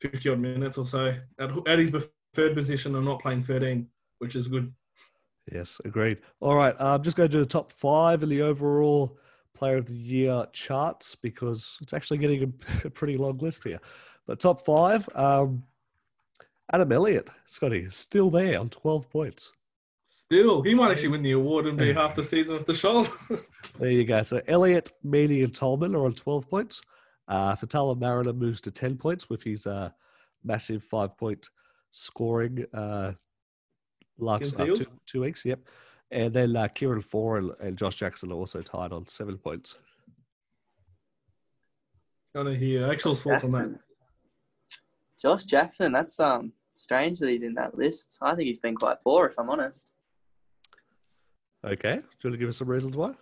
50 0.00 0.28
odd 0.28 0.40
minutes 0.40 0.78
or 0.78 0.86
so 0.86 1.14
at, 1.38 1.68
at 1.68 1.78
his 1.78 1.90
preferred 1.90 2.54
position 2.54 2.94
and 2.96 3.04
not 3.04 3.20
playing 3.20 3.42
13, 3.42 3.86
which 4.18 4.36
is 4.36 4.48
good. 4.48 4.72
Yes, 5.52 5.80
agreed. 5.84 6.18
All 6.40 6.54
right, 6.54 6.74
I'm 6.78 7.02
just 7.02 7.16
going 7.16 7.30
to 7.30 7.36
do 7.36 7.40
the 7.40 7.48
top 7.48 7.72
five 7.72 8.22
in 8.22 8.28
the 8.28 8.42
overall 8.42 9.18
Player 9.54 9.78
of 9.78 9.86
the 9.86 9.94
Year 9.94 10.46
charts 10.52 11.14
because 11.14 11.78
it's 11.80 11.92
actually 11.92 12.18
getting 12.18 12.44
a, 12.44 12.86
a 12.86 12.90
pretty 12.90 13.16
long 13.16 13.38
list 13.38 13.64
here. 13.64 13.80
But 14.26 14.40
top 14.40 14.64
five, 14.64 15.08
um, 15.14 15.64
Adam 16.72 16.92
Elliott, 16.92 17.30
Scotty, 17.46 17.88
still 17.90 18.30
there 18.30 18.60
on 18.60 18.68
12 18.68 19.08
points. 19.08 19.52
Still, 20.30 20.60
he 20.60 20.74
might 20.74 20.90
actually 20.90 21.08
win 21.08 21.22
the 21.22 21.32
award 21.32 21.66
and 21.66 21.78
be 21.78 21.90
half 21.90 22.14
the 22.14 22.22
season 22.22 22.54
of 22.54 22.66
the 22.66 22.74
show. 22.74 23.06
There 23.78 23.90
you 23.90 24.04
go. 24.04 24.24
So 24.24 24.42
Elliott, 24.48 24.90
Meaney, 25.06 25.44
and 25.44 25.54
Tolman 25.54 25.94
are 25.94 26.04
on 26.04 26.12
12 26.12 26.50
points. 26.50 26.82
Uh, 27.28 27.54
Faitala-Mariner 27.54 28.32
moves 28.32 28.60
to 28.62 28.72
10 28.72 28.96
points 28.96 29.30
with 29.30 29.40
his 29.42 29.68
uh, 29.68 29.90
massive 30.42 30.82
five 30.82 31.16
point 31.16 31.48
scoring 31.92 32.66
uh, 32.74 33.12
last 34.18 34.58
uh, 34.58 34.66
two, 34.66 34.86
two 35.06 35.20
weeks. 35.20 35.44
Yep. 35.44 35.60
And 36.10 36.34
then 36.34 36.56
uh, 36.56 36.66
Kieran 36.68 37.02
Foran 37.02 37.38
and, 37.38 37.68
and 37.68 37.78
Josh 37.78 37.94
Jackson 37.94 38.32
are 38.32 38.34
also 38.34 38.62
tied 38.62 38.92
on 38.92 39.06
seven 39.06 39.38
points. 39.38 39.76
I 42.34 42.38
want 42.38 42.50
to 42.50 42.58
hear 42.58 42.90
Axel's 42.90 43.22
thoughts 43.22 43.44
on 43.44 43.52
that. 43.52 43.78
Josh 45.20 45.44
Jackson, 45.44 45.92
that's 45.92 46.18
um 46.20 46.52
strange 46.74 47.20
that 47.20 47.28
he's 47.28 47.42
in 47.42 47.54
that 47.54 47.78
list. 47.78 48.18
I 48.20 48.34
think 48.34 48.46
he's 48.46 48.58
been 48.58 48.76
quite 48.76 49.02
poor, 49.02 49.26
if 49.26 49.38
I'm 49.38 49.50
honest. 49.50 49.92
Okay. 51.64 51.96
Do 51.96 51.98
you 51.98 52.30
want 52.30 52.34
to 52.34 52.38
give 52.38 52.48
us 52.48 52.56
some 52.56 52.68
reasons 52.68 52.96
why? 52.96 53.12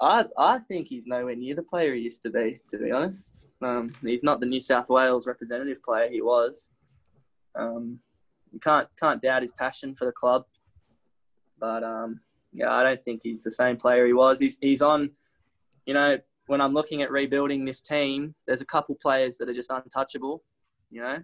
I 0.00 0.24
I 0.36 0.58
think 0.58 0.88
he's 0.88 1.06
nowhere 1.06 1.36
near 1.36 1.54
the 1.54 1.62
player 1.62 1.94
he 1.94 2.02
used 2.02 2.22
to 2.22 2.30
be. 2.30 2.60
To 2.70 2.78
be 2.78 2.90
honest, 2.90 3.48
um, 3.62 3.94
he's 4.02 4.24
not 4.24 4.40
the 4.40 4.46
New 4.46 4.60
South 4.60 4.88
Wales 4.90 5.26
representative 5.26 5.82
player 5.82 6.10
he 6.10 6.20
was. 6.20 6.70
Um, 7.54 8.00
you 8.52 8.58
can't 8.58 8.88
can't 8.98 9.20
doubt 9.20 9.42
his 9.42 9.52
passion 9.52 9.94
for 9.94 10.04
the 10.04 10.12
club, 10.12 10.44
but 11.60 11.84
um, 11.84 12.20
yeah, 12.52 12.72
I 12.72 12.82
don't 12.82 13.02
think 13.04 13.20
he's 13.22 13.42
the 13.42 13.50
same 13.50 13.76
player 13.76 14.06
he 14.06 14.12
was. 14.12 14.40
He's 14.40 14.58
he's 14.60 14.82
on, 14.82 15.10
you 15.86 15.94
know, 15.94 16.18
when 16.46 16.60
I'm 16.60 16.74
looking 16.74 17.02
at 17.02 17.10
rebuilding 17.10 17.64
this 17.64 17.80
team, 17.80 18.34
there's 18.46 18.60
a 18.60 18.66
couple 18.66 18.96
players 19.00 19.38
that 19.38 19.48
are 19.48 19.54
just 19.54 19.70
untouchable, 19.70 20.42
you 20.90 21.00
know, 21.00 21.18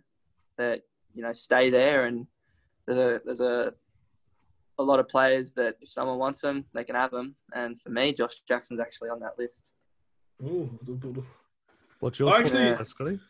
that 0.57 0.83
you 1.15 1.23
know 1.23 1.33
stay 1.33 1.71
there, 1.71 2.07
and 2.07 2.27
there's 2.87 2.99
a 2.99 3.21
there's 3.25 3.41
a 3.41 3.75
a 4.79 4.83
lot 4.83 5.01
of 5.01 5.09
players 5.09 5.53
that 5.55 5.77
if 5.81 5.89
someone 5.89 6.19
wants 6.19 6.41
them, 6.41 6.65
they 6.73 6.85
can 6.85 6.95
have 6.95 7.11
them. 7.11 7.35
And 7.55 7.81
for 7.81 7.91
me, 7.91 8.13
Josh 8.13 8.35
Jackson's 8.47 8.81
actually 8.81 9.11
on 9.11 9.21
that 9.21 9.39
list. 9.39 9.73
Ooh. 10.43 10.71
What's 12.01 12.19
your 12.19 12.33
I 12.33 12.39
thoughts 12.39 12.55
actually, 12.55 12.87
Scotty? 12.87 13.21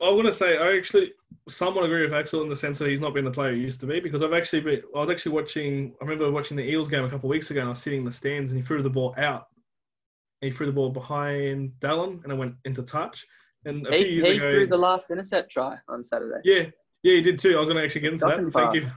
I 0.00 0.10
want 0.10 0.26
to 0.26 0.32
say 0.32 0.58
I 0.58 0.76
actually 0.76 1.12
somewhat 1.48 1.84
agree 1.84 2.02
with 2.02 2.12
Axel 2.12 2.42
in 2.42 2.48
the 2.48 2.56
sense 2.56 2.78
that 2.78 2.88
he's 2.88 3.00
not 3.00 3.14
been 3.14 3.24
the 3.24 3.30
player 3.30 3.54
he 3.54 3.60
used 3.60 3.80
to 3.80 3.86
be 3.86 4.00
because 4.00 4.22
I've 4.22 4.32
actually 4.32 4.60
been 4.60 4.82
I 4.94 5.00
was 5.00 5.10
actually 5.10 5.32
watching 5.32 5.94
I 6.00 6.04
remember 6.04 6.30
watching 6.30 6.56
the 6.56 6.68
Eels 6.68 6.88
game 6.88 7.04
a 7.04 7.10
couple 7.10 7.28
of 7.28 7.30
weeks 7.30 7.50
ago 7.50 7.60
and 7.60 7.68
I 7.68 7.70
was 7.70 7.80
sitting 7.80 8.00
in 8.00 8.04
the 8.04 8.12
stands 8.12 8.50
and 8.50 8.60
he 8.60 8.64
threw 8.66 8.82
the 8.82 8.90
ball 8.90 9.14
out. 9.18 9.46
And 10.40 10.52
he 10.52 10.56
threw 10.56 10.66
the 10.66 10.72
ball 10.72 10.90
behind 10.90 11.72
Dallin 11.80 12.22
and 12.22 12.32
it 12.32 12.36
went 12.36 12.54
into 12.64 12.82
touch. 12.82 13.26
And 13.64 13.84
a 13.88 13.90
few 13.90 13.98
He, 13.98 14.12
years 14.14 14.24
he 14.24 14.36
ago, 14.36 14.50
threw 14.50 14.66
the 14.68 14.76
last 14.76 15.10
intercept 15.10 15.50
try 15.50 15.76
on 15.88 16.04
Saturday. 16.04 16.40
yeah, 16.44 16.66
yeah, 17.02 17.14
he 17.14 17.22
did 17.22 17.40
too. 17.40 17.56
I 17.56 17.58
was 17.58 17.68
going 17.68 17.78
to 17.78 17.84
actually 17.84 18.02
get 18.02 18.12
into 18.12 18.26
Shocking 18.26 18.44
that. 18.44 18.52
Thank 18.52 18.74
you. 18.74 18.88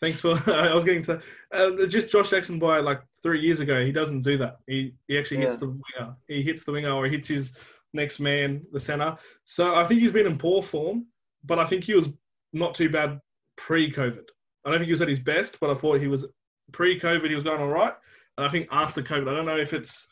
Thanks 0.00 0.20
for. 0.20 0.32
I 0.52 0.74
was 0.74 0.84
getting 0.84 1.02
to 1.04 1.20
uh, 1.52 1.86
just 1.86 2.10
Josh 2.10 2.30
Jackson 2.30 2.58
by 2.58 2.80
like 2.80 3.00
three 3.22 3.40
years 3.40 3.60
ago. 3.60 3.84
He 3.84 3.92
doesn't 3.92 4.22
do 4.22 4.36
that. 4.38 4.58
He 4.66 4.94
he 5.08 5.18
actually 5.18 5.38
hits 5.38 5.56
the 5.56 5.68
winger. 5.68 6.14
He 6.28 6.42
hits 6.42 6.64
the 6.64 6.72
winger 6.72 6.90
or 6.90 7.06
he 7.06 7.12
hits 7.12 7.28
his 7.28 7.52
next 7.92 8.20
man, 8.20 8.62
the 8.72 8.80
center. 8.80 9.16
So 9.44 9.76
I 9.76 9.84
think 9.84 10.00
he's 10.00 10.12
been 10.12 10.26
in 10.26 10.36
poor 10.36 10.62
form, 10.62 11.06
but 11.44 11.58
I 11.58 11.64
think 11.64 11.84
he 11.84 11.94
was 11.94 12.12
not 12.52 12.74
too 12.74 12.90
bad 12.90 13.20
pre-COVID. 13.56 14.24
I 14.64 14.70
don't 14.70 14.78
think 14.78 14.86
he 14.86 14.92
was 14.92 15.02
at 15.02 15.08
his 15.08 15.20
best, 15.20 15.58
but 15.60 15.70
I 15.70 15.74
thought 15.74 16.00
he 16.00 16.08
was 16.08 16.26
pre-COVID. 16.72 17.28
He 17.28 17.34
was 17.34 17.44
going 17.44 17.60
all 17.60 17.68
right, 17.68 17.94
and 18.36 18.46
I 18.46 18.50
think 18.50 18.68
after 18.70 19.02
COVID, 19.02 19.28
I 19.28 19.34
don't 19.34 19.46
know 19.46 19.58
if 19.58 19.72
it's. 19.72 20.06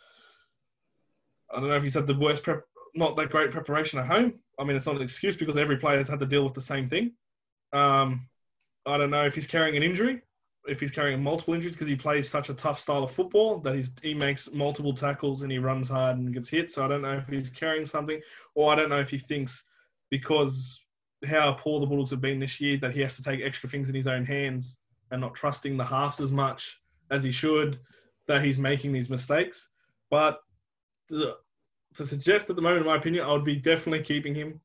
I 1.51 1.61
don't 1.61 1.69
know 1.69 1.77
if 1.77 1.83
he's 1.83 1.95
had 1.95 2.07
the 2.07 2.15
worst 2.15 2.43
prep, 2.43 2.63
not 2.95 3.15
that 3.17 3.31
great 3.31 3.51
preparation 3.51 3.99
at 3.99 4.07
home. 4.07 4.35
I 4.59 4.65
mean, 4.65 4.77
it's 4.77 4.87
not 4.87 4.97
an 4.97 5.03
excuse 5.03 5.37
because 5.37 5.59
every 5.59 5.77
player 5.77 5.99
has 5.99 6.09
had 6.09 6.21
to 6.21 6.27
deal 6.27 6.45
with 6.45 6.55
the 6.55 6.63
same 6.63 6.89
thing. 6.89 7.13
Um, 7.75 8.29
I 8.87 8.97
don't 8.97 9.11
know 9.11 9.25
if 9.25 9.35
he's 9.35 9.47
carrying 9.47 9.77
an 9.77 9.83
injury, 9.83 10.23
if 10.67 10.81
he's 10.81 10.91
carrying 10.91 11.23
multiple 11.23 11.55
injuries 11.55 11.75
because 11.75 11.89
he 11.89 11.97
plays 11.97 12.29
such 12.29 12.49
a 12.49 12.55
tough 12.55 12.79
style 12.79 13.03
of 13.03 13.11
football 13.11 13.59
that 13.59 13.75
he's, 13.75 13.91
he 14.03 14.15
makes 14.15 14.53
multiple 14.53 14.95
tackles 14.95 15.43
and 15.43 15.51
he 15.51 15.59
runs 15.59 15.89
hard 15.89 16.19
and 16.19 16.33
gets 16.33 16.49
hit. 16.49 16.71
So 16.71 16.85
I 16.85 16.89
don't 16.89 17.03
know 17.03 17.19
if 17.19 17.27
he's 17.29 17.51
carrying 17.51 17.87
something, 17.87 18.21
or 18.55 18.73
I 18.73 18.77
don't 18.77 18.89
know 18.89 19.01
if 19.01 19.11
he 19.11 19.19
thinks 19.19 19.63
because 20.11 20.81
how 21.27 21.53
poor 21.53 21.81
the 21.81 21.87
Bulldogs 21.87 22.11
have 22.11 22.21
been 22.21 22.39
this 22.39 22.61
year 22.61 22.77
that 22.79 22.93
he 22.93 23.01
has 23.01 23.17
to 23.17 23.23
take 23.23 23.41
extra 23.41 23.69
things 23.69 23.89
in 23.89 23.95
his 23.95 24.07
own 24.07 24.25
hands 24.25 24.77
and 25.11 25.21
not 25.21 25.35
trusting 25.35 25.77
the 25.77 25.85
halves 25.85 26.21
as 26.21 26.33
much 26.33 26.77
as 27.11 27.23
he 27.23 27.33
should 27.33 27.79
that 28.27 28.45
he's 28.45 28.59
making 28.59 28.93
these 28.93 29.11
mistakes. 29.11 29.69
But 30.11 30.41
to 31.11 31.37
suggest 32.07 32.51
at 32.51 32.57
the 32.57 32.63
moment, 32.63 32.83
in 32.83 32.87
my 32.87 32.97
opinion, 32.97 33.25
I 33.25 33.33
would 33.33 33.45
be 33.45 33.57
definitely 33.57 34.03
keeping 34.03 34.35
him. 34.35 34.61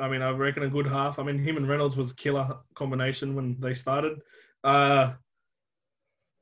I 0.00 0.08
mean, 0.08 0.22
I 0.22 0.30
reckon 0.30 0.62
a 0.62 0.68
good 0.68 0.86
half. 0.86 1.18
I 1.18 1.22
mean, 1.22 1.38
him 1.38 1.56
and 1.56 1.68
Reynolds 1.68 1.96
was 1.96 2.10
a 2.10 2.14
killer 2.14 2.56
combination 2.74 3.34
when 3.34 3.56
they 3.60 3.74
started. 3.74 4.20
Uh, 4.64 5.12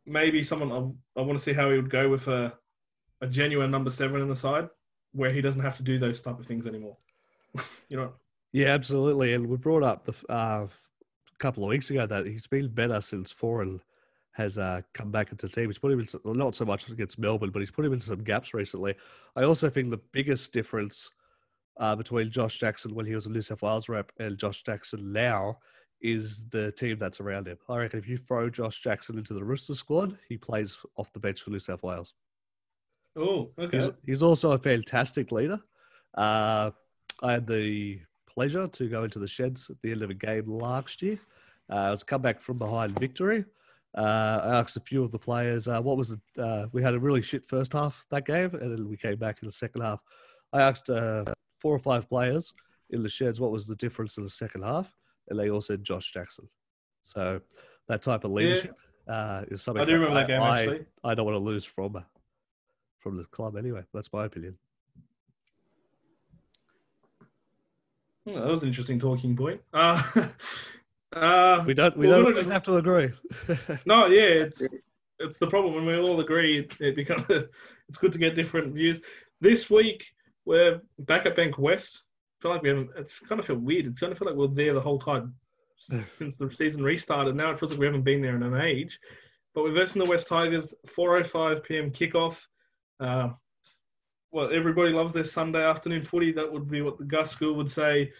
maybe 0.06 0.42
someone 0.42 0.72
I, 1.16 1.20
I 1.20 1.24
want 1.24 1.38
to 1.38 1.44
see 1.44 1.52
how 1.52 1.70
he 1.70 1.76
would 1.76 1.90
go 1.90 2.08
with 2.08 2.28
a, 2.28 2.52
a 3.20 3.26
genuine 3.26 3.70
number 3.70 3.90
seven 3.90 4.20
in 4.20 4.28
the 4.28 4.36
side, 4.36 4.68
where 5.12 5.32
he 5.32 5.40
doesn't 5.40 5.62
have 5.62 5.76
to 5.76 5.82
do 5.82 5.98
those 5.98 6.20
type 6.20 6.38
of 6.38 6.46
things 6.46 6.66
anymore. 6.66 6.96
you 7.88 7.96
know, 7.96 8.12
Yeah, 8.52 8.68
absolutely. 8.68 9.34
And 9.34 9.46
we 9.46 9.56
brought 9.56 9.82
up 9.82 10.04
the 10.04 10.32
uh, 10.32 10.66
a 10.66 11.38
couple 11.38 11.64
of 11.64 11.68
weeks 11.68 11.90
ago 11.90 12.06
that 12.06 12.26
he's 12.26 12.46
been 12.46 12.68
better 12.68 13.00
since 13.00 13.32
Foran 13.32 13.80
has 14.32 14.56
uh, 14.56 14.82
come 14.94 15.10
back 15.10 15.32
into 15.32 15.46
the 15.46 15.52
team. 15.52 15.66
He's 15.66 15.78
put 15.78 15.90
him 15.90 15.98
in 15.98 16.06
not 16.24 16.54
so 16.54 16.64
much 16.64 16.88
against 16.88 17.18
Melbourne, 17.18 17.50
but 17.50 17.58
he's 17.58 17.72
put 17.72 17.84
him 17.84 17.92
in 17.92 18.00
some 18.00 18.22
gaps 18.22 18.54
recently. 18.54 18.94
I 19.34 19.42
also 19.42 19.68
think 19.68 19.90
the 19.90 20.00
biggest 20.12 20.52
difference 20.52 21.10
uh, 21.78 21.94
between 21.96 22.30
Josh 22.30 22.58
Jackson 22.58 22.94
when 22.94 23.06
he 23.06 23.14
was 23.14 23.26
a 23.26 23.30
New 23.30 23.42
South 23.42 23.62
Wales 23.62 23.88
rep 23.88 24.12
and 24.18 24.38
Josh 24.38 24.62
Jackson 24.62 25.12
now 25.12 25.58
is 26.00 26.44
the 26.50 26.72
team 26.72 26.98
that's 26.98 27.20
around 27.20 27.48
him. 27.48 27.58
I 27.68 27.76
reckon 27.78 27.98
if 27.98 28.08
you 28.08 28.16
throw 28.16 28.48
Josh 28.48 28.80
Jackson 28.80 29.18
into 29.18 29.34
the 29.34 29.44
Rooster 29.44 29.74
squad, 29.74 30.16
he 30.28 30.36
plays 30.36 30.78
off 30.96 31.12
the 31.12 31.20
bench 31.20 31.42
for 31.42 31.50
New 31.50 31.58
South 31.58 31.82
Wales. 31.82 32.14
oh, 33.16 33.50
okay, 33.58 33.78
He's, 33.78 33.90
he's 34.06 34.22
also 34.22 34.52
a 34.52 34.58
fantastic 34.58 35.32
leader. 35.32 35.60
Uh, 36.16 36.70
I 37.22 37.32
had 37.32 37.46
the 37.46 38.00
pleasure 38.28 38.68
to 38.68 38.88
go 38.88 39.04
into 39.04 39.18
the 39.18 39.26
sheds 39.26 39.70
at 39.70 39.76
the 39.82 39.90
end 39.90 40.02
of 40.02 40.10
a 40.10 40.14
game 40.14 40.48
last 40.48 41.02
year. 41.02 41.18
Uh, 41.70 41.88
it 41.88 41.90
was 41.90 42.02
a 42.02 42.06
comeback 42.06 42.40
from 42.40 42.58
behind 42.58 42.98
victory. 42.98 43.44
Uh, 43.96 44.40
I 44.44 44.58
asked 44.58 44.76
a 44.76 44.80
few 44.80 45.02
of 45.02 45.10
the 45.10 45.18
players, 45.18 45.66
uh, 45.66 45.80
what 45.80 45.96
was 45.96 46.10
the, 46.10 46.42
uh, 46.42 46.66
we 46.72 46.82
had 46.82 46.94
a 46.94 47.00
really 47.00 47.22
shit 47.22 47.48
first 47.48 47.72
half 47.72 48.04
that 48.10 48.26
game, 48.26 48.54
and 48.54 48.70
then 48.72 48.88
we 48.88 48.96
came 48.96 49.16
back 49.16 49.42
in 49.42 49.46
the 49.46 49.52
second 49.52 49.80
half. 49.80 50.00
I 50.52 50.62
asked 50.62 50.88
uh, 50.88 51.24
four 51.58 51.74
or 51.74 51.78
five 51.78 52.08
players 52.08 52.52
in 52.90 53.02
the 53.02 53.08
sheds 53.08 53.40
what 53.40 53.50
was 53.52 53.66
the 53.66 53.76
difference 53.76 54.16
in 54.16 54.24
the 54.24 54.30
second 54.30 54.62
half, 54.62 54.94
and 55.28 55.38
they 55.38 55.50
all 55.50 55.60
said 55.60 55.84
Josh 55.84 56.12
Jackson. 56.12 56.48
So 57.02 57.40
that 57.88 58.02
type 58.02 58.24
of 58.24 58.30
leadership 58.32 58.76
uh, 59.08 59.44
is 59.50 59.62
something 59.62 59.82
I 59.82 59.86
do 59.86 59.94
remember 59.94 60.14
that 60.14 60.28
game 60.28 60.42
I, 60.42 60.60
actually. 60.60 60.86
I 61.04 61.14
don't 61.14 61.24
want 61.26 61.36
to 61.36 61.40
lose 61.44 61.64
from 61.64 61.96
uh, 61.96 62.02
from 62.98 63.16
the 63.16 63.24
club 63.24 63.56
anyway. 63.56 63.82
That's 63.94 64.12
my 64.12 64.24
opinion. 64.24 64.58
Hmm, 68.26 68.34
that 68.34 68.46
was 68.46 68.62
an 68.62 68.68
interesting 68.68 68.98
talking 68.98 69.36
point. 69.36 69.60
Uh, 71.10 71.16
uh, 71.16 71.64
We 71.66 71.72
don't 71.72 71.96
we 71.96 72.06
Well, 72.06 72.22
don't 72.22 72.34
we're 72.34 72.52
have 72.52 72.62
to 72.64 72.76
agree. 72.76 73.10
No, 73.86 74.06
yeah, 74.08 74.44
it's 74.44 74.62
it's 75.18 75.38
the 75.38 75.46
problem 75.46 75.74
when 75.74 75.86
we 75.86 75.96
all 75.96 76.20
agree. 76.20 76.58
It, 76.58 76.76
it 76.80 76.96
becomes 76.96 77.24
it's 77.88 77.96
good 77.98 78.12
to 78.12 78.18
get 78.18 78.34
different 78.34 78.74
views. 78.74 79.00
This 79.40 79.70
week 79.70 80.12
we're 80.48 80.80
back 81.00 81.26
at 81.26 81.36
Bankwest. 81.36 81.98
I 81.98 82.42
feel 82.42 82.50
like 82.52 82.62
we 82.62 82.70
haven't. 82.70 82.90
It's 82.96 83.18
kind 83.18 83.38
of 83.38 83.44
feel 83.44 83.56
weird. 83.56 83.86
It's 83.86 84.00
kind 84.00 84.10
of 84.10 84.18
feel 84.18 84.28
like 84.28 84.36
we're 84.36 84.48
there 84.48 84.72
the 84.72 84.80
whole 84.80 84.98
time 84.98 85.34
since 85.76 86.34
the 86.36 86.50
season 86.56 86.82
restarted. 86.82 87.36
Now 87.36 87.50
it 87.50 87.58
feels 87.58 87.70
like 87.70 87.80
we 87.80 87.86
haven't 87.86 88.02
been 88.02 88.22
there 88.22 88.34
in 88.34 88.42
an 88.42 88.58
age. 88.58 88.98
But 89.54 89.64
we're 89.64 89.74
versing 89.74 90.02
the 90.02 90.08
West 90.08 90.26
Tigers. 90.26 90.72
4:05 90.86 91.62
p.m. 91.64 91.90
kickoff. 91.90 92.46
Uh, 92.98 93.30
well, 94.32 94.50
everybody 94.50 94.90
loves 94.90 95.12
their 95.12 95.24
Sunday 95.24 95.62
afternoon 95.62 96.02
footy. 96.02 96.32
That 96.32 96.50
would 96.50 96.68
be 96.68 96.80
what 96.80 96.96
the 96.96 97.04
Gus 97.04 97.30
School 97.30 97.54
would 97.54 97.70
say. 97.70 98.12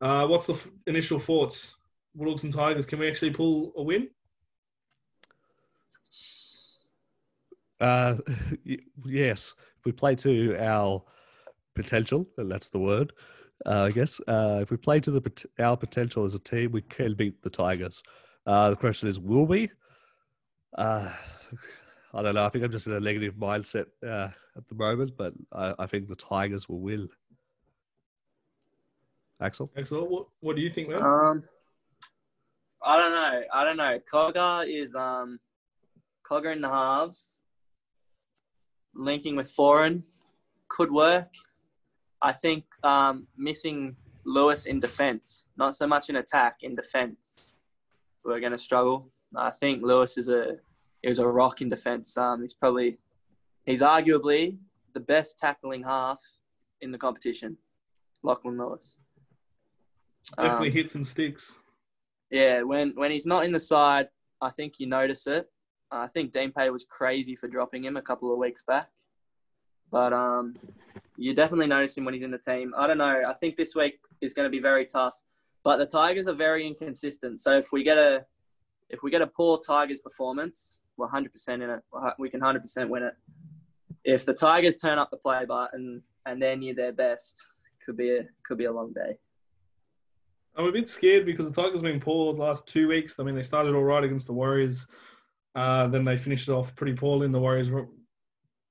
Uh, 0.00 0.26
what's 0.26 0.46
the 0.46 0.54
f- 0.54 0.70
initial 0.86 1.18
thoughts? 1.18 1.74
And 2.18 2.54
Tigers. 2.54 2.86
Can 2.86 3.00
we 3.00 3.08
actually 3.10 3.32
pull 3.32 3.72
a 3.76 3.82
win? 3.82 4.08
Uh, 7.78 8.16
y- 8.66 8.78
yes, 9.04 9.54
we 9.84 9.92
play 9.92 10.14
to 10.14 10.56
our 10.58 11.02
potential, 11.76 12.26
and 12.38 12.50
that's 12.50 12.70
the 12.70 12.78
word, 12.78 13.12
uh, 13.64 13.84
I 13.84 13.90
guess. 13.92 14.20
Uh, 14.26 14.58
if 14.62 14.70
we 14.70 14.76
play 14.76 14.98
to 15.00 15.10
the 15.10 15.46
our 15.60 15.76
potential 15.76 16.24
as 16.24 16.34
a 16.34 16.40
team, 16.40 16.72
we 16.72 16.82
can 16.82 17.14
beat 17.14 17.42
the 17.42 17.50
Tigers. 17.50 18.02
Uh, 18.46 18.70
the 18.70 18.76
question 18.76 19.08
is, 19.08 19.20
will 19.20 19.46
we? 19.46 19.70
Uh, 20.76 21.10
I 22.12 22.22
don't 22.22 22.34
know. 22.34 22.44
I 22.44 22.48
think 22.48 22.64
I'm 22.64 22.72
just 22.72 22.86
in 22.86 22.94
a 22.94 23.00
negative 23.00 23.34
mindset 23.34 23.86
uh, 24.04 24.28
at 24.56 24.68
the 24.68 24.74
moment, 24.74 25.12
but 25.16 25.34
I, 25.52 25.74
I 25.78 25.86
think 25.86 26.08
the 26.08 26.16
Tigers 26.16 26.68
will 26.68 26.80
win. 26.80 27.08
Axel, 29.40 29.70
Axel, 29.76 30.08
what, 30.08 30.26
what 30.40 30.56
do 30.56 30.62
you 30.62 30.70
think, 30.70 30.88
man? 30.88 31.02
Um, 31.02 31.42
I 32.82 32.96
don't 32.96 33.12
know. 33.12 33.42
I 33.52 33.64
don't 33.64 33.76
know. 33.76 33.98
Cogger 34.10 34.66
is 34.66 34.94
um, 34.94 35.38
Cogger 36.28 36.54
in 36.54 36.62
the 36.62 36.68
halves, 36.68 37.42
linking 38.94 39.36
with 39.36 39.54
Foran 39.54 40.02
could 40.68 40.90
work. 40.90 41.28
I 42.26 42.32
think 42.32 42.64
um, 42.82 43.28
missing 43.36 43.94
Lewis 44.24 44.66
in 44.66 44.80
defence, 44.80 45.46
not 45.56 45.76
so 45.76 45.86
much 45.86 46.10
in 46.10 46.16
attack, 46.16 46.56
in 46.62 46.74
defence, 46.74 47.52
we're 48.24 48.40
going 48.40 48.50
to 48.50 48.58
struggle. 48.58 49.12
I 49.36 49.52
think 49.52 49.84
Lewis 49.84 50.18
is 50.18 50.28
a 50.28 50.56
is 51.04 51.20
a 51.20 51.28
rock 51.28 51.62
in 51.62 51.68
defence. 51.68 52.16
Um, 52.16 52.42
he's 52.42 52.52
probably 52.62 52.98
he's 53.64 53.80
arguably 53.80 54.56
the 54.92 55.04
best 55.14 55.38
tackling 55.38 55.84
half 55.84 56.20
in 56.80 56.90
the 56.90 56.98
competition. 56.98 57.56
Lachlan 58.24 58.58
Lewis. 58.58 58.98
Definitely 60.36 60.70
Um, 60.70 60.74
hits 60.74 60.94
and 60.96 61.06
sticks. 61.06 61.52
Yeah, 62.30 62.62
when 62.62 62.90
when 62.96 63.12
he's 63.12 63.26
not 63.26 63.44
in 63.44 63.52
the 63.52 63.60
side, 63.60 64.08
I 64.40 64.50
think 64.50 64.80
you 64.80 64.88
notice 64.88 65.28
it. 65.28 65.48
I 65.92 66.08
think 66.08 66.32
Dean 66.32 66.50
Pay 66.50 66.70
was 66.70 66.84
crazy 66.98 67.36
for 67.36 67.46
dropping 67.46 67.84
him 67.84 67.96
a 67.96 68.02
couple 68.02 68.32
of 68.32 68.38
weeks 68.38 68.64
back, 68.66 68.88
but 69.92 70.12
um, 70.12 70.56
you 71.16 71.34
definitely 71.34 71.66
notice 71.66 71.96
him 71.96 72.04
when 72.04 72.14
he's 72.14 72.22
in 72.22 72.30
the 72.30 72.38
team. 72.38 72.72
I 72.76 72.86
don't 72.86 72.98
know. 72.98 73.22
I 73.26 73.34
think 73.34 73.56
this 73.56 73.74
week 73.74 73.98
is 74.20 74.34
going 74.34 74.46
to 74.46 74.50
be 74.50 74.60
very 74.60 74.86
tough, 74.86 75.14
but 75.64 75.76
the 75.78 75.86
Tigers 75.86 76.28
are 76.28 76.34
very 76.34 76.66
inconsistent. 76.66 77.40
So 77.40 77.52
if 77.56 77.72
we 77.72 77.82
get 77.82 77.98
a 77.98 78.24
if 78.88 79.02
we 79.02 79.10
get 79.10 79.22
a 79.22 79.26
poor 79.26 79.58
Tigers 79.58 80.00
performance, 80.00 80.80
we're 80.96 81.08
100% 81.08 81.28
in 81.48 81.62
it. 81.62 81.80
We 82.18 82.30
can 82.30 82.40
100% 82.40 82.88
win 82.88 83.02
it. 83.02 83.14
If 84.04 84.24
the 84.24 84.32
Tigers 84.32 84.76
turn 84.76 84.98
up 84.98 85.10
the 85.10 85.16
play 85.16 85.44
button 85.44 86.02
and 86.24 86.40
they're 86.40 86.56
near 86.56 86.74
their 86.74 86.92
best, 86.92 87.44
could 87.84 87.96
be 87.96 88.16
a 88.16 88.22
could 88.46 88.58
be 88.58 88.64
a 88.64 88.72
long 88.72 88.92
day. 88.92 89.16
I'm 90.56 90.66
a 90.66 90.72
bit 90.72 90.88
scared 90.88 91.26
because 91.26 91.50
the 91.50 91.54
Tigers 91.54 91.74
have 91.74 91.82
been 91.82 92.00
poor 92.00 92.32
the 92.32 92.40
last 92.40 92.66
two 92.66 92.88
weeks. 92.88 93.16
I 93.18 93.24
mean, 93.24 93.34
they 93.34 93.42
started 93.42 93.74
all 93.74 93.84
right 93.84 94.02
against 94.02 94.26
the 94.26 94.32
Warriors. 94.32 94.86
Uh, 95.54 95.86
then 95.88 96.04
they 96.04 96.16
finished 96.16 96.48
it 96.48 96.52
off 96.52 96.74
pretty 96.76 96.94
poorly, 96.94 97.26
and 97.26 97.34
the 97.34 97.40
Warriors 97.40 97.70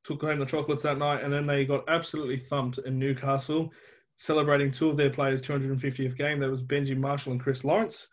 took 0.06 0.22
home 0.22 0.40
the 0.40 0.46
chocolates 0.46 0.84
that 0.84 0.98
night. 0.98 1.24
And 1.24 1.34
then 1.34 1.46
they 1.46 1.66
got 1.66 1.84
absolutely 1.90 2.38
thumped 2.38 2.78
in 2.80 3.00
Newcastle, 3.00 3.72
celebrating 4.16 4.72
two 4.72 4.90
of 4.90 4.98
their 4.98 5.10
players' 5.10 5.42
250th 5.42 6.18
game. 6.18 6.40
That 6.40 6.52
was 6.52 6.62
Benji 6.62 6.96
Marshall 6.96 7.34
and 7.34 7.42
Chris 7.42 7.64
Lawrence. 7.64 8.08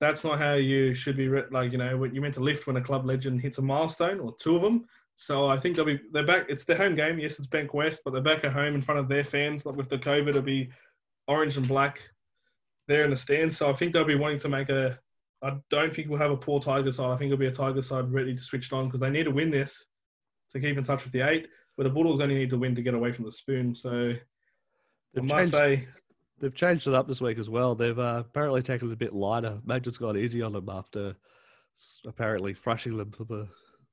That's 0.00 0.24
not 0.24 0.38
how 0.38 0.54
you 0.54 0.92
should 0.94 1.16
be. 1.16 1.28
Like 1.28 1.72
you 1.72 1.78
know, 1.78 2.04
you 2.04 2.20
meant 2.20 2.34
to 2.34 2.40
lift 2.40 2.66
when 2.66 2.76
a 2.76 2.82
club 2.82 3.06
legend 3.06 3.40
hits 3.40 3.58
a 3.58 3.62
milestone, 3.62 4.20
or 4.20 4.36
two 4.38 4.56
of 4.56 4.62
them. 4.62 4.84
So 5.14 5.46
I 5.46 5.56
think 5.56 5.74
they'll 5.74 5.86
be 5.86 6.00
they're 6.12 6.26
back. 6.26 6.46
It's 6.50 6.64
their 6.64 6.76
home 6.76 6.94
game. 6.94 7.18
Yes, 7.18 7.38
it's 7.38 7.46
Bankwest, 7.46 8.00
but 8.04 8.12
they're 8.12 8.22
back 8.22 8.44
at 8.44 8.52
home 8.52 8.74
in 8.74 8.82
front 8.82 9.00
of 9.00 9.08
their 9.08 9.24
fans. 9.24 9.64
Like 9.64 9.76
with 9.76 9.88
the 9.88 9.96
COVID, 9.96 10.28
it'll 10.28 10.42
be 10.42 10.70
orange 11.26 11.56
and 11.56 11.66
black 11.66 12.00
there 12.88 13.04
in 13.04 13.10
the 13.10 13.16
stands. 13.16 13.56
So 13.56 13.70
I 13.70 13.72
think 13.72 13.94
they'll 13.94 14.04
be 14.04 14.16
wanting 14.16 14.40
to 14.40 14.50
make 14.50 14.68
a. 14.68 14.98
I 15.42 15.56
don't 15.70 15.94
think 15.94 16.08
we'll 16.08 16.18
have 16.18 16.30
a 16.30 16.36
poor 16.36 16.60
Tiger 16.60 16.92
side. 16.92 17.10
I 17.10 17.16
think 17.16 17.32
it'll 17.32 17.40
be 17.40 17.46
a 17.46 17.52
Tiger 17.52 17.80
side 17.80 18.12
ready 18.12 18.34
to 18.34 18.42
switch 18.42 18.70
on 18.72 18.86
because 18.86 19.00
they 19.00 19.10
need 19.10 19.24
to 19.24 19.30
win 19.30 19.50
this 19.50 19.86
to 20.60 20.66
keep 20.66 20.78
in 20.78 20.84
touch 20.84 21.04
with 21.04 21.12
the 21.12 21.20
eight. 21.28 21.48
But 21.76 21.84
the 21.84 21.90
Bulldogs 21.90 22.20
only 22.20 22.34
need 22.36 22.50
to 22.50 22.58
win 22.58 22.74
to 22.74 22.82
get 22.82 22.94
away 22.94 23.12
from 23.12 23.24
the 23.26 23.32
spoon. 23.32 23.74
So 23.74 24.14
They've 25.14 25.22
I 25.32 25.42
must 25.42 25.52
changed, 25.52 25.54
say, 25.54 25.88
they've 26.40 26.54
changed 26.54 26.86
it 26.88 26.94
up 26.94 27.06
this 27.08 27.20
week 27.20 27.38
as 27.38 27.48
well. 27.50 27.74
They've 27.74 27.98
uh, 27.98 28.22
apparently 28.26 28.62
taken 28.62 28.88
it 28.90 28.92
a 28.94 28.96
bit 28.96 29.14
lighter. 29.14 29.58
Madge's 29.64 29.98
gone 29.98 30.16
easy 30.16 30.42
on 30.42 30.52
them 30.52 30.68
after 30.68 31.16
apparently 32.06 32.54
thrashing 32.54 32.96
them 32.96 33.10
for 33.10 33.24
the 33.24 33.48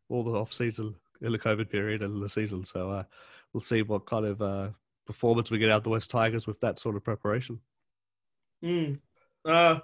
all 0.09 0.23
the 0.23 0.31
off 0.31 0.53
season 0.53 0.95
in 1.21 1.31
the 1.31 1.39
COVID 1.39 1.69
period 1.69 2.01
and 2.01 2.21
the 2.21 2.29
season. 2.29 2.63
So 2.63 2.89
uh, 2.91 3.03
we'll 3.53 3.61
see 3.61 3.81
what 3.81 4.05
kind 4.05 4.25
of 4.25 4.41
uh, 4.41 4.69
performance 5.05 5.51
we 5.51 5.57
get 5.57 5.69
out 5.69 5.77
of 5.77 5.83
the 5.83 5.89
West 5.89 6.09
Tigers 6.11 6.47
with 6.47 6.59
that 6.61 6.79
sort 6.79 6.95
of 6.95 7.03
preparation. 7.03 7.59
mm, 8.63 8.99
uh, 9.45 9.79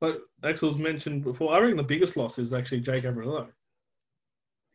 like 0.00 0.16
Axel's 0.42 0.78
mentioned 0.78 1.22
before, 1.24 1.54
I 1.54 1.58
reckon 1.60 1.76
the 1.76 1.82
biggest 1.82 2.16
loss 2.16 2.38
is 2.38 2.52
actually 2.52 2.80
Jake 2.80 3.04
Averillo. 3.04 3.48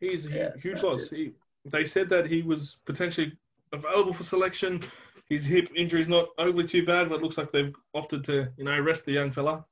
He's 0.00 0.26
a 0.26 0.30
Yeah, 0.30 0.48
huge 0.54 0.82
massive. 0.82 0.90
loss. 0.90 1.10
He, 1.10 1.32
they 1.64 1.84
said 1.84 2.08
that 2.08 2.26
he 2.26 2.42
was 2.42 2.76
potentially 2.86 3.32
available 3.72 4.12
for 4.12 4.22
selection. 4.22 4.82
His 5.28 5.44
hip 5.44 5.70
injury 5.76 6.00
is 6.00 6.08
not 6.08 6.28
overly 6.38 6.66
too 6.66 6.84
bad, 6.84 7.08
but 7.08 7.16
it 7.16 7.22
looks 7.22 7.38
like 7.38 7.52
they've 7.52 7.74
opted 7.94 8.24
to, 8.24 8.48
you 8.56 8.64
know, 8.64 8.78
rest 8.80 9.04
the 9.04 9.12
young 9.12 9.30
fella 9.30 9.64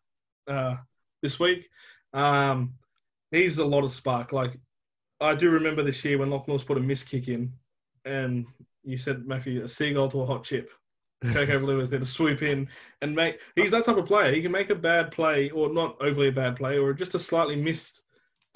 uh, 0.47 0.77
this 1.23 1.41
week. 1.41 1.69
Um, 2.13 2.75
he's 3.31 3.59
a 3.59 3.65
lot 3.65 3.85
of 3.85 3.93
spark. 3.93 4.33
Like 4.33 4.59
I 5.21 5.35
do 5.35 5.51
remember 5.51 5.83
this 5.83 6.05
year 6.05 6.19
when 6.19 6.31
Loch 6.31 6.47
Norris 6.47 6.65
put 6.65 6.79
a 6.79 6.81
miss 6.81 7.03
kick 7.03 7.29
in, 7.29 7.53
and 8.05 8.47
you 8.85 8.99
said 8.99 9.27
Matthew 9.27 9.65
a 9.65 9.69
seagull 9.69 10.11
to 10.11 10.23
a 10.23 10.27
hot 10.27 10.45
chip. 10.45 10.71
Jake 11.25 11.49
Averillo 11.49 11.83
is 11.83 11.91
there 11.91 11.99
to 11.99 12.07
swoop 12.07 12.43
in 12.43 12.69
and 13.03 13.15
make. 13.15 13.41
He's 13.57 13.73
that 13.73 13.85
type 13.85 13.97
of 13.97 14.07
player. 14.07 14.33
He 14.33 14.41
can 14.41 14.53
make 14.53 14.71
a 14.71 14.77
bad 14.77 15.11
play, 15.11 15.51
or 15.51 15.73
not 15.73 15.97
overly 16.01 16.29
a 16.29 16.33
bad 16.33 16.55
play, 16.55 16.79
or 16.79 16.93
just 16.93 17.17
a 17.17 17.19
slightly 17.19 17.57
missed 17.57 18.03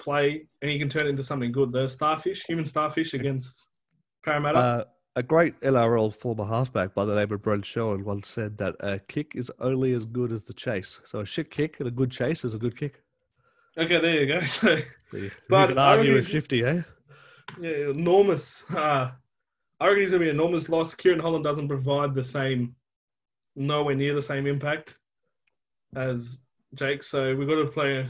play, 0.03 0.45
and 0.61 0.69
he 0.71 0.77
can 0.79 0.89
turn 0.89 1.07
it 1.07 1.09
into 1.09 1.23
something 1.23 1.51
good. 1.51 1.71
The 1.71 1.87
starfish, 1.87 2.43
human 2.47 2.65
starfish 2.65 3.13
against 3.13 3.65
Parramatta. 4.23 4.57
Uh, 4.59 4.83
a 5.15 5.23
great 5.23 5.59
LRL 5.61 6.13
former 6.13 6.45
halfback 6.45 6.93
by 6.95 7.05
the 7.05 7.13
name 7.15 7.31
of 7.31 7.41
Brent 7.41 7.65
Sherwin 7.65 8.03
once 8.03 8.27
said 8.29 8.57
that 8.57 8.75
a 8.79 8.99
kick 8.99 9.33
is 9.35 9.51
only 9.59 9.93
as 9.93 10.05
good 10.05 10.31
as 10.31 10.45
the 10.45 10.53
chase. 10.53 10.99
So 11.03 11.19
a 11.19 11.25
shit 11.25 11.51
kick 11.51 11.75
and 11.79 11.87
a 11.87 11.91
good 11.91 12.09
chase 12.11 12.43
is 12.43 12.55
a 12.55 12.57
good 12.57 12.75
kick. 12.77 13.01
okay, 13.77 13.99
there 14.01 14.21
you 14.21 14.27
go. 14.27 14.39
So 14.45 14.77
You 15.11 15.29
But 15.49 15.67
can 15.67 15.77
I 15.77 15.97
argue 15.97 16.15
with 16.15 16.27
50, 16.27 16.63
eh? 16.63 16.81
yeah, 17.61 17.89
enormous. 17.91 18.63
Uh, 18.75 19.11
I 19.79 19.85
reckon 19.87 20.01
he's 20.01 20.09
going 20.11 20.21
to 20.21 20.25
be 20.25 20.29
an 20.29 20.35
enormous 20.35 20.69
loss. 20.69 20.95
Kerrod 20.95 21.21
Holland 21.21 21.43
doesn't 21.43 21.67
provide 21.67 22.15
the 22.15 22.23
same, 22.23 22.75
nowhere 23.55 23.95
near 23.95 24.15
the 24.15 24.21
same 24.21 24.47
impact 24.47 24.97
as 25.95 26.39
Jake. 26.73 27.03
So 27.03 27.35
we've 27.35 27.47
got 27.47 27.55
to 27.55 27.67
play, 27.67 28.09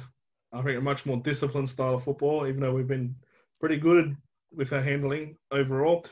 I 0.54 0.62
think, 0.62 0.78
a 0.78 0.82
much 0.82 1.06
more 1.06 1.18
disciplined 1.18 1.70
style 1.70 1.96
of 1.96 2.04
football, 2.04 2.48
even 2.48 2.62
though 2.62 2.74
we've 2.74 2.88
been 2.88 3.16
pretty 3.60 3.78
good 3.78 4.16
with 4.56 4.72
our 4.72 4.82
handling 4.82 5.36
overall. 5.52 6.06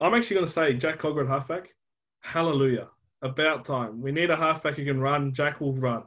I'm 0.00 0.14
actually 0.14 0.34
going 0.34 0.46
to 0.46 0.52
say 0.52 0.74
Jack 0.74 0.98
Cogger 0.98 1.22
at 1.22 1.28
halfback. 1.28 1.74
Hallelujah. 2.20 2.88
About 3.22 3.64
time. 3.64 4.00
We 4.00 4.12
need 4.12 4.30
a 4.30 4.36
halfback 4.36 4.74
who 4.74 4.84
can 4.84 5.00
run. 5.00 5.32
Jack 5.32 5.60
will 5.60 5.74
run. 5.74 6.04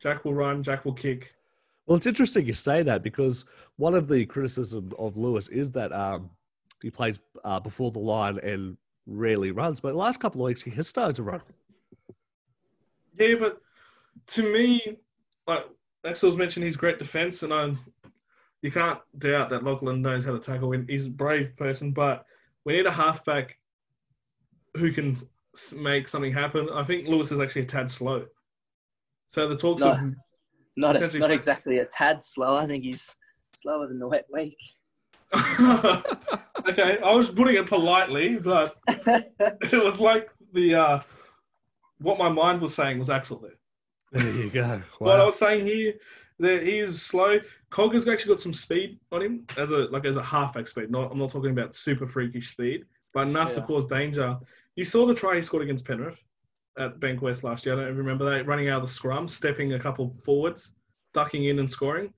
Jack 0.00 0.24
will 0.24 0.34
run. 0.34 0.62
Jack 0.62 0.84
will 0.84 0.92
kick. 0.92 1.34
Well, 1.86 1.96
it's 1.96 2.06
interesting 2.06 2.46
you 2.46 2.52
say 2.52 2.82
that 2.82 3.02
because 3.02 3.44
one 3.76 3.94
of 3.94 4.08
the 4.08 4.24
criticism 4.26 4.92
of 4.98 5.16
Lewis 5.16 5.48
is 5.48 5.72
that 5.72 5.92
um, 5.92 6.30
he 6.82 6.90
plays 6.90 7.18
uh, 7.44 7.60
before 7.60 7.90
the 7.90 7.98
line 7.98 8.38
and 8.38 8.76
rarely 9.06 9.50
runs. 9.50 9.80
But 9.80 9.90
the 9.92 9.98
last 9.98 10.20
couple 10.20 10.40
of 10.40 10.46
weeks, 10.46 10.62
he 10.62 10.70
has 10.72 10.88
started 10.88 11.16
to 11.16 11.22
run. 11.22 11.42
Yeah, 13.18 13.34
but 13.38 13.60
to 14.28 14.52
me, 14.52 14.98
like 15.46 15.66
Axel's 16.06 16.36
mentioned, 16.36 16.64
he's 16.64 16.76
great 16.76 16.98
defense, 16.98 17.42
and 17.42 17.52
I, 17.52 17.74
you 18.62 18.70
can't 18.70 18.98
doubt 19.18 19.50
that 19.50 19.64
Lachlan 19.64 20.02
knows 20.02 20.24
how 20.24 20.32
to 20.32 20.38
tackle. 20.38 20.72
And 20.72 20.88
he's 20.88 21.06
a 21.06 21.10
brave 21.10 21.56
person, 21.56 21.92
but 21.92 22.24
we 22.64 22.76
need 22.76 22.86
a 22.86 22.92
halfback 22.92 23.58
who 24.76 24.92
can 24.92 25.16
make 25.74 26.08
something 26.08 26.32
happen. 26.32 26.68
I 26.72 26.82
think 26.82 27.08
Lewis 27.08 27.30
is 27.32 27.40
actually 27.40 27.62
a 27.62 27.66
tad 27.66 27.90
slow. 27.90 28.26
So 29.32 29.48
the 29.48 29.56
talks 29.56 29.82
No. 29.82 29.92
of 29.92 30.14
Not 30.76 30.96
Essentially- 30.96 31.20
not 31.20 31.30
exactly 31.30 31.78
a 31.78 31.86
tad 31.86 32.22
slow. 32.22 32.56
I 32.56 32.66
think 32.66 32.84
he's 32.84 33.14
slower 33.52 33.86
than 33.86 33.98
the 33.98 34.08
wet 34.08 34.26
week. 34.32 34.58
okay, 35.34 36.98
I 37.04 37.12
was 37.12 37.30
putting 37.30 37.56
it 37.56 37.66
politely, 37.66 38.36
but 38.36 38.76
it 38.88 39.84
was 39.84 39.98
like 40.00 40.30
the 40.52 40.74
uh, 40.74 41.00
what 41.98 42.18
my 42.18 42.28
mind 42.28 42.60
was 42.60 42.74
saying 42.74 42.98
was 42.98 43.10
Axel 43.10 43.38
there. 43.38 43.58
There 44.14 44.30
you 44.30 44.48
go. 44.48 44.80
What 45.00 45.20
I 45.20 45.24
was 45.24 45.38
saying 45.38 45.66
here, 45.66 45.94
that 46.38 46.62
he 46.62 46.78
is 46.78 47.02
slow. 47.02 47.40
Cogger's 47.70 48.08
actually 48.08 48.34
got 48.34 48.40
some 48.40 48.54
speed 48.54 48.98
on 49.10 49.22
him 49.22 49.46
as 49.58 49.72
a 49.72 49.88
like 49.90 50.04
as 50.04 50.16
a 50.16 50.22
halfback 50.22 50.68
speed. 50.68 50.90
Not 50.90 51.10
I'm 51.10 51.18
not 51.18 51.30
talking 51.30 51.50
about 51.50 51.74
super 51.74 52.06
freakish 52.06 52.52
speed, 52.52 52.84
but 53.12 53.26
enough 53.26 53.52
to 53.54 53.60
cause 53.60 53.86
danger. 53.86 54.38
You 54.76 54.84
saw 54.84 55.06
the 55.06 55.14
try 55.14 55.36
he 55.36 55.42
scored 55.42 55.64
against 55.64 55.84
Penrith 55.84 56.18
at 56.78 57.00
Bankwest 57.00 57.42
last 57.42 57.66
year. 57.66 57.74
I 57.74 57.84
don't 57.84 57.96
remember 57.96 58.24
that 58.30 58.46
running 58.46 58.68
out 58.68 58.82
of 58.82 58.88
the 58.88 58.92
scrum, 58.92 59.28
stepping 59.28 59.74
a 59.74 59.80
couple 59.80 60.14
forwards, 60.24 60.72
ducking 61.12 61.46
in 61.46 61.58
and 61.58 61.70
scoring. 61.70 62.12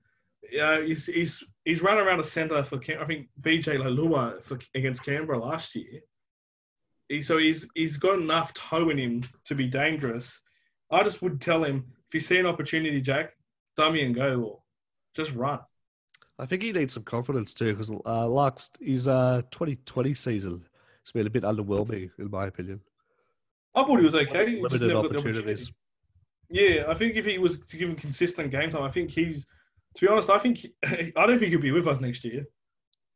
Yeah, 0.51 0.81
he's 0.81 1.07
he's 1.07 1.43
he's 1.65 1.81
run 1.81 1.97
around 1.97 2.19
a 2.19 2.23
centre 2.23 2.63
for 2.63 2.77
Cam- 2.77 3.01
I 3.01 3.05
think 3.05 3.27
BJ 3.41 3.77
Leilua 3.77 4.43
for 4.43 4.59
against 4.75 5.03
Canberra 5.03 5.39
last 5.39 5.75
year. 5.75 6.01
He, 7.09 7.21
so 7.21 7.37
he's 7.37 7.65
he's 7.73 7.97
got 7.97 8.19
enough 8.19 8.53
toe 8.53 8.89
in 8.89 8.97
him 8.97 9.23
to 9.45 9.55
be 9.55 9.67
dangerous. 9.67 10.39
I 10.91 11.03
just 11.03 11.21
would 11.21 11.41
tell 11.41 11.63
him 11.63 11.85
if 12.07 12.13
you 12.13 12.19
see 12.19 12.37
an 12.39 12.45
opportunity, 12.45 13.01
Jack, 13.01 13.33
dummy 13.75 14.03
and 14.03 14.15
go, 14.15 14.41
or 14.41 14.59
just 15.15 15.33
run. 15.35 15.59
I 16.39 16.45
think 16.45 16.61
he 16.61 16.71
needs 16.71 16.93
some 16.93 17.03
confidence 17.03 17.53
too 17.53 17.73
because 17.73 17.91
uh, 17.91 18.27
last 18.27 18.77
his 18.79 19.07
uh, 19.07 19.41
2020 19.51 20.13
season 20.13 20.63
has 21.03 21.11
been 21.11 21.27
a 21.27 21.31
bit 21.31 21.43
underwhelming 21.43 22.11
in 22.19 22.29
my 22.29 22.45
opinion. 22.47 22.79
I 23.75 23.83
thought 23.83 23.99
he 23.99 24.05
was 24.05 24.15
okay. 24.15 24.49
He 24.49 24.55
Limited 24.61 24.81
never 24.81 24.93
got 25.01 25.11
the 25.11 25.17
opportunities. 25.19 25.71
Yeah, 26.49 26.85
I 26.87 26.93
think 26.93 27.15
if 27.15 27.25
he 27.25 27.37
was 27.37 27.59
to 27.59 27.77
give 27.77 27.89
him 27.89 27.95
consistent 27.95 28.51
game 28.51 28.69
time, 28.69 28.83
I 28.83 28.91
think 28.91 29.11
he's. 29.11 29.45
To 29.95 30.05
be 30.05 30.11
honest, 30.11 30.29
I 30.29 30.37
think 30.37 30.57
he- 30.59 30.73
I 31.15 31.25
don't 31.25 31.39
think 31.39 31.51
he'll 31.51 31.59
be 31.59 31.71
with 31.71 31.87
us 31.87 31.99
next 31.99 32.23
year. 32.23 32.45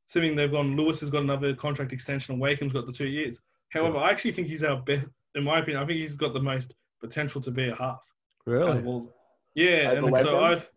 Assuming 0.10 0.36
they've 0.36 0.52
gone, 0.52 0.76
Lewis 0.76 1.00
has 1.00 1.10
got 1.10 1.22
another 1.24 1.56
contract 1.56 1.94
extension, 1.94 2.34
and 2.34 2.42
Wakeham's 2.42 2.74
got 2.74 2.86
the 2.86 2.92
two 2.92 3.08
years. 3.08 3.40
However, 3.70 3.98
I 3.98 4.10
actually 4.12 4.34
think 4.34 4.48
he's 4.48 4.64
our 4.64 4.82
best. 4.82 5.08
In 5.36 5.44
my 5.46 5.60
opinion, 5.60 5.82
I 5.82 5.86
think 5.86 6.02
he's 6.02 6.16
got 6.16 6.34
the 6.34 6.42
most 6.42 6.74
potential 7.02 7.42
to 7.42 7.52
be 7.52 7.70
a 7.70 7.76
half. 7.76 8.02
Really, 8.46 8.80
of 8.80 9.10
Yeah, 9.56 9.92
Over 9.92 9.98
and 9.98 10.06
so 10.06 10.12
Wakeham? 10.12 10.36
I've 10.44 10.70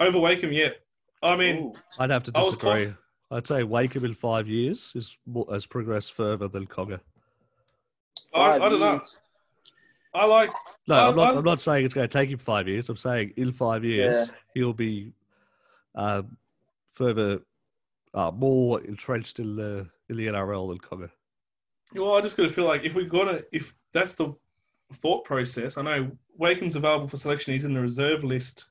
over 0.00 0.18
Wakeham. 0.18 0.52
Yeah, 0.52 0.70
I 1.22 1.36
mean, 1.36 1.56
Ooh. 1.56 1.72
I'd 1.98 2.10
have 2.10 2.24
to 2.24 2.32
disagree. 2.32 2.92
I'd 3.30 3.46
say 3.46 3.62
Wakeham 3.62 4.04
in 4.04 4.14
five 4.14 4.48
years 4.48 4.92
is 4.94 5.16
more, 5.26 5.46
has 5.52 5.66
progressed 5.66 6.12
further 6.14 6.48
than 6.48 6.66
Cogger. 6.66 7.00
I- 8.34 8.52
I 8.54 8.58
don't 8.58 8.80
know. 8.80 9.00
I 10.14 10.24
like. 10.26 10.50
No, 10.86 10.94
I- 10.94 11.08
I'm 11.08 11.16
not. 11.16 11.34
I- 11.34 11.38
I'm 11.38 11.44
not 11.44 11.60
saying 11.60 11.84
it's 11.84 11.94
going 11.94 12.08
to 12.08 12.12
take 12.12 12.30
him 12.30 12.38
five 12.38 12.68
years. 12.68 12.88
I'm 12.88 12.96
saying 12.96 13.32
in 13.36 13.52
five 13.52 13.84
years 13.84 14.28
Yeah. 14.28 14.34
he'll 14.54 14.72
be 14.72 15.12
um, 15.96 16.36
further, 16.88 17.40
uh, 18.14 18.30
more 18.32 18.80
entrenched 18.82 19.38
in 19.38 19.54
the 19.56 19.88
in 20.08 20.16
the 20.16 20.26
NRL 20.26 20.68
than 20.68 20.78
Cogger. 20.78 21.10
Well, 21.94 22.16
I 22.16 22.20
just 22.20 22.36
got 22.36 22.44
to 22.44 22.50
feel 22.50 22.64
like 22.64 22.82
if 22.84 22.94
we're 22.94 23.06
gonna, 23.08 23.40
if 23.52 23.74
that's 23.92 24.14
the 24.14 24.34
thought 24.94 25.24
process, 25.24 25.76
I 25.76 25.82
know 25.82 26.10
Wakeham's 26.36 26.76
available 26.76 27.08
for 27.08 27.16
selection. 27.16 27.52
He's 27.52 27.64
in 27.64 27.74
the 27.74 27.80
reserve 27.80 28.24
list 28.24 28.64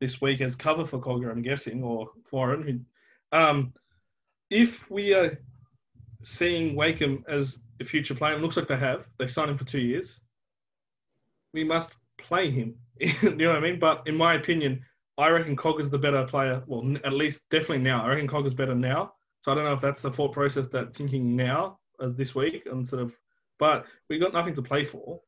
this 0.00 0.20
week 0.20 0.40
as 0.40 0.56
cover 0.56 0.84
for 0.84 0.98
Cogger, 0.98 1.30
I'm 1.30 1.42
guessing, 1.42 1.82
or 1.82 2.10
Foran. 2.30 2.84
Um, 3.30 3.72
if 4.50 4.90
we 4.90 5.14
are 5.14 5.38
seeing 6.22 6.74
Wakeham 6.74 7.24
as 7.28 7.58
a 7.80 7.84
future 7.84 8.14
player, 8.14 8.34
it 8.34 8.40
looks 8.40 8.56
like 8.56 8.68
they 8.68 8.76
have, 8.76 9.06
they've 9.18 9.30
signed 9.30 9.50
him 9.50 9.58
for 9.58 9.64
two 9.64 9.80
years, 9.80 10.20
we 11.54 11.64
must 11.64 11.90
play 12.18 12.50
him. 12.50 12.74
you 13.00 13.34
know 13.34 13.48
what 13.48 13.56
I 13.56 13.60
mean? 13.60 13.78
But 13.78 14.02
in 14.06 14.16
my 14.16 14.34
opinion, 14.34 14.84
I 15.18 15.28
reckon 15.28 15.56
Cogger's 15.56 15.90
the 15.90 15.98
better 15.98 16.24
player. 16.24 16.62
Well, 16.66 16.96
at 17.04 17.12
least 17.12 17.42
definitely 17.50 17.78
now. 17.78 18.04
I 18.04 18.08
reckon 18.08 18.28
Cogger's 18.28 18.54
better 18.54 18.74
now. 18.74 19.14
So 19.42 19.52
I 19.52 19.54
don't 19.54 19.64
know 19.64 19.72
if 19.72 19.80
that's 19.80 20.02
the 20.02 20.10
thought 20.10 20.32
process 20.32 20.68
that 20.68 20.94
thinking 20.94 21.36
now 21.36 21.78
as 22.00 22.14
this 22.14 22.34
week 22.34 22.66
instead 22.70 23.00
of. 23.00 23.16
But 23.58 23.86
we've 24.08 24.20
got 24.20 24.32
nothing 24.32 24.54
to 24.54 24.62
play 24.62 24.84
for. 24.84 25.20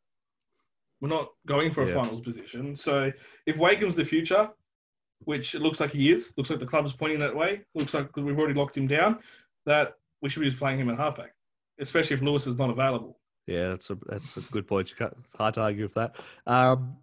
We're 1.04 1.10
not 1.10 1.28
going 1.46 1.70
for 1.70 1.82
a 1.82 1.86
Yeah. 1.86 2.02
finals 2.02 2.22
position. 2.22 2.74
So 2.76 3.12
if 3.44 3.58
Wakeham's 3.58 3.94
the 3.94 4.06
future, 4.06 4.48
which 5.24 5.54
it 5.54 5.60
looks 5.60 5.78
like 5.78 5.90
he 5.90 6.10
is, 6.10 6.32
looks 6.38 6.48
like 6.48 6.60
the 6.60 6.64
club's 6.66 6.94
pointing 6.94 7.18
that 7.18 7.36
way. 7.36 7.60
Looks 7.74 7.92
like 7.92 8.16
we've 8.16 8.38
already 8.38 8.54
locked 8.54 8.74
him 8.74 8.86
down. 8.86 9.18
That 9.66 9.98
we 10.22 10.30
should 10.30 10.40
be 10.40 10.46
just 10.46 10.58
playing 10.58 10.80
him 10.80 10.88
at 10.88 10.96
halfback, 10.96 11.34
especially 11.78 12.14
if 12.14 12.22
Lewis 12.22 12.46
is 12.46 12.56
not 12.56 12.70
available. 12.70 13.20
Yeah, 13.46 13.68
that's 13.68 13.90
a 13.90 13.98
that's 14.06 14.34
a 14.38 14.40
good 14.50 14.66
point. 14.66 14.88
You 14.92 14.96
can't, 14.96 15.14
it's 15.22 15.34
hard 15.34 15.52
to 15.54 15.60
argue 15.60 15.82
with 15.82 15.94
that. 15.94 16.16
Um, 16.46 16.96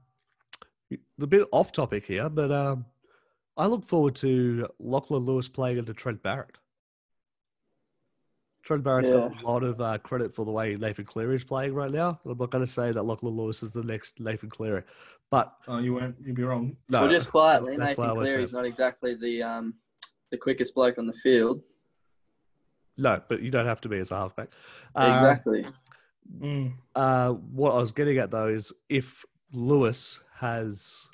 a 1.21 1.27
bit 1.27 1.47
off 1.51 1.71
topic 1.71 2.07
here, 2.07 2.27
but 2.27 2.51
um, 2.51 2.85
I 3.55 3.67
look 3.67 3.85
forward 3.85 4.15
to 4.15 4.67
Lachlan 4.79 5.25
Lewis 5.25 5.47
playing 5.47 5.77
into 5.77 5.93
Trent 5.93 6.23
Barrett. 6.23 6.57
Trent 8.63 8.83
Barrett's 8.83 9.09
got 9.09 9.41
a 9.41 9.47
lot 9.47 9.63
of 9.63 9.81
uh, 9.81 9.97
credit 9.99 10.33
for 10.35 10.45
the 10.45 10.51
way 10.51 10.75
Nathan 10.75 11.05
Cleary 11.05 11.35
is 11.35 11.43
playing 11.43 11.73
right 11.73 11.91
now. 11.91 12.19
I'm 12.25 12.37
not 12.37 12.51
going 12.51 12.65
to 12.65 12.71
say 12.71 12.91
that 12.91 13.01
Lachlan 13.03 13.35
Lewis 13.35 13.63
is 13.63 13.73
the 13.73 13.83
next 13.83 14.19
Nathan 14.19 14.49
Cleary, 14.49 14.83
but 15.31 15.53
Oh, 15.67 15.79
you 15.79 15.95
won't. 15.95 16.15
You'd 16.23 16.35
be 16.35 16.43
wrong. 16.43 16.75
no, 16.89 17.01
well, 17.01 17.09
just 17.11 17.29
quietly, 17.31 17.75
that's 17.77 17.97
Nathan 17.97 18.15
would 18.17 18.27
say- 18.27 18.33
Cleary's 18.33 18.53
not 18.53 18.65
exactly 18.65 19.15
the 19.15 19.41
um, 19.43 19.73
the 20.29 20.37
quickest 20.37 20.75
bloke 20.75 20.97
on 20.97 21.07
the 21.07 21.13
field. 21.13 21.61
no, 22.97 23.21
but 23.27 23.41
you 23.41 23.49
don't 23.51 23.65
have 23.65 23.81
to 23.81 23.89
be 23.89 23.97
as 23.97 24.11
a 24.11 24.15
halfback. 24.15 24.49
Uh, 24.95 25.11
exactly. 25.15 25.65
Mm. 26.39 26.73
Uh, 26.95 27.29
what 27.31 27.71
I 27.73 27.77
was 27.77 27.91
getting 27.91 28.17
at 28.19 28.29
though 28.31 28.47
is 28.47 28.71
if 28.89 29.25
Lewis 29.51 30.21
has 30.35 31.07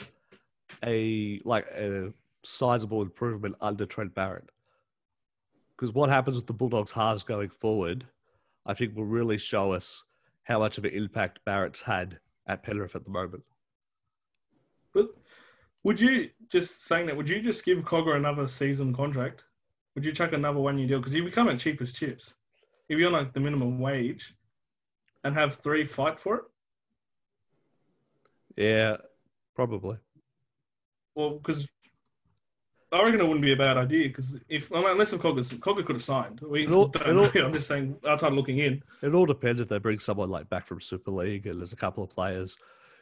a 0.85 1.39
like 1.45 1.65
a 1.75 2.13
sizable 2.43 3.01
improvement 3.01 3.55
under 3.61 3.85
Trent 3.85 4.13
Barrett, 4.13 4.49
because 5.77 5.93
what 5.93 6.09
happens 6.09 6.37
with 6.37 6.47
the 6.47 6.53
Bulldogs 6.53 6.91
halves 6.91 7.23
going 7.23 7.49
forward, 7.49 8.05
I 8.65 8.73
think 8.73 8.95
will 8.95 9.05
really 9.05 9.37
show 9.37 9.73
us 9.73 10.03
how 10.43 10.59
much 10.59 10.77
of 10.77 10.85
an 10.85 10.91
impact 10.91 11.39
Barrett's 11.45 11.81
had 11.81 12.19
at 12.47 12.63
Penrith 12.63 12.95
at 12.95 13.03
the 13.03 13.11
moment. 13.11 13.43
But 14.93 15.09
would 15.83 16.01
you 16.01 16.29
just 16.49 16.85
saying 16.85 17.05
that? 17.07 17.17
Would 17.17 17.29
you 17.29 17.41
just 17.41 17.63
give 17.63 17.79
Cogger 17.79 18.15
another 18.15 18.47
season 18.47 18.95
contract? 18.95 19.43
Would 19.95 20.05
you 20.05 20.11
chuck 20.11 20.33
another 20.33 20.59
one-year 20.59 20.87
deal 20.87 20.99
because 20.99 21.13
he 21.13 21.21
become 21.21 21.49
at 21.49 21.59
cheap 21.59 21.81
as 21.81 21.93
chips? 21.93 22.33
If 22.89 22.97
you're 22.97 23.11
like 23.11 23.33
the 23.33 23.39
minimum 23.39 23.79
wage, 23.79 24.33
and 25.23 25.35
have 25.35 25.57
three 25.57 25.83
fight 25.83 26.19
for 26.19 26.35
it. 26.37 26.43
Yeah, 28.55 28.97
probably. 29.55 29.97
Well, 31.15 31.31
because 31.31 31.67
I 32.91 33.03
reckon 33.03 33.19
it 33.19 33.23
wouldn't 33.23 33.41
be 33.41 33.51
a 33.51 33.57
bad 33.57 33.75
idea 33.77 34.07
because 34.07 34.37
if 34.47 34.71
I 34.71 34.77
mean, 34.79 34.87
unless 34.91 35.11
of 35.11 35.21
Cogger's 35.21 35.49
Cogger 35.49 35.85
could 35.85 35.95
have 35.97 36.03
signed. 36.03 36.39
We 36.41 36.67
all- 36.67 36.87
don't 36.87 37.07
all- 37.19 37.31
know. 37.33 37.45
I'm 37.45 37.53
just 37.53 37.67
saying 37.67 37.97
outside 38.07 38.31
looking 38.33 38.59
in. 38.59 38.81
It 39.01 39.13
all 39.13 39.25
depends 39.25 39.59
if 39.59 39.67
they 39.67 39.77
bring 39.77 39.99
someone 39.99 40.29
like 40.29 40.47
back 40.49 40.65
from 40.65 40.79
Super 40.79 41.11
League, 41.11 41.47
and 41.47 41.59
there's 41.59 41.73
a 41.73 41.77
couple 41.77 42.03
of 42.03 42.09
players 42.09 42.57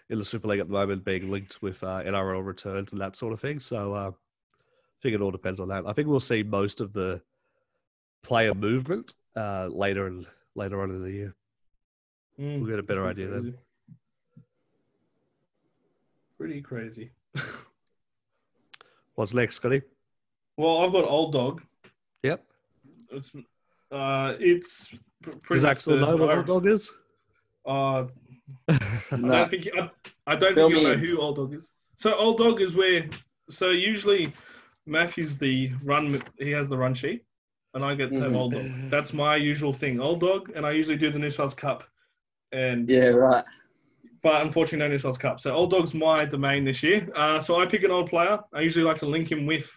in 0.10 0.18
the 0.18 0.26
Super 0.26 0.48
League 0.48 0.60
at 0.60 0.68
the 0.68 0.74
moment 0.74 1.04
being 1.06 1.30
linked 1.30 1.62
with 1.62 1.84
uh, 1.84 2.02
NRL 2.04 2.44
returns 2.46 2.92
and 2.94 3.02
that 3.02 3.16
sort 3.16 3.34
of 3.34 3.40
thing. 3.42 3.60
So 3.60 3.94
uh, 3.94 4.10
I 4.12 5.02
think 5.04 5.14
it 5.16 5.22
all 5.22 5.32
depends 5.32 5.60
on 5.60 5.68
that. 5.70 5.84
I 5.86 5.94
think 5.94 6.08
we'll 6.08 6.20
see 6.20 6.42
most 6.44 6.82
of 6.82 6.94
the 6.94 7.22
player 8.24 8.54
movement 8.56 9.14
uh, 9.36 9.68
later 9.68 10.08
and 10.08 10.26
later 10.56 10.82
on 10.82 10.90
in 10.90 11.04
the 11.04 11.12
year. 11.12 11.36
Mm, 12.40 12.60
We'll 12.62 12.70
get 12.70 12.80
a 12.80 12.84
better 12.84 13.06
idea 13.08 13.28
then. 13.28 13.56
Pretty 16.38 16.62
crazy. 16.62 17.12
What's 19.16 19.34
next, 19.34 19.56
Scotty? 19.56 19.82
Well, 20.58 20.82
I've 20.84 20.92
got 20.92 21.06
old 21.06 21.34
dog. 21.34 21.62
Yep. 22.24 22.44
It's 23.12 23.32
uh, 23.92 24.34
it's 24.40 24.88
pr- 25.22 25.32
pretty 25.42 25.56
Does 25.62 25.66
Axel 25.66 25.98
know 25.98 26.16
what 26.16 26.30
I- 26.30 26.38
Old 26.38 26.48
Dog 26.48 26.68
is? 26.68 26.92
Uh, 27.68 28.06
I 28.70 28.78
don't 29.10 29.50
think 29.50 29.68
I, 29.76 29.90
I 30.28 30.36
don't 30.36 30.54
Fill 30.54 30.70
think 30.70 30.82
you'll 30.82 30.84
know 30.84 30.98
who 30.98 31.18
Old 31.20 31.38
Dog 31.38 31.56
is. 31.56 31.72
So 31.96 32.14
Old 32.14 32.38
Dog 32.38 32.62
is 32.62 32.76
where 32.76 33.08
so 33.50 33.72
usually 33.72 34.32
Matthew's 34.86 35.36
the 35.36 35.72
run 35.84 36.22
he 36.38 36.52
has 36.52 36.70
the 36.70 36.78
run 36.78 36.94
sheet 36.94 37.26
and 37.74 37.84
I 37.84 37.96
get 37.96 38.12
to 38.12 38.20
have 38.20 38.34
Mhm. 38.34 38.38
Old 38.38 38.54
Dog. 38.54 38.66
That's 38.92 39.14
my 39.14 39.36
usual 39.36 39.74
thing. 39.74 40.00
Old 40.00 40.20
Dog 40.20 40.52
and 40.56 40.64
I 40.64 40.74
usually 40.74 40.96
do 40.96 41.10
the 41.12 41.18
New 41.18 41.32
South 41.32 41.56
Cup 41.56 41.84
and 42.52 42.88
Yeah, 42.88 43.06
right. 43.08 43.44
But 44.26 44.42
unfortunately 44.42 44.80
no 44.80 44.92
New 44.92 44.98
South 44.98 45.20
Cup. 45.20 45.40
So 45.40 45.54
Old 45.54 45.70
Dog's 45.70 45.94
my 45.94 46.26
domain 46.26 46.66
this 46.66 46.82
year. 46.82 47.08
Uh, 47.16 47.40
so 47.40 47.62
I 47.62 47.68
pick 47.68 47.84
an 47.84 47.92
old 47.92 48.10
player. 48.10 48.40
I 48.56 48.62
usually 48.62 48.84
like 48.84 48.98
to 48.98 49.06
link 49.06 49.32
him 49.32 49.46
with 49.46 49.70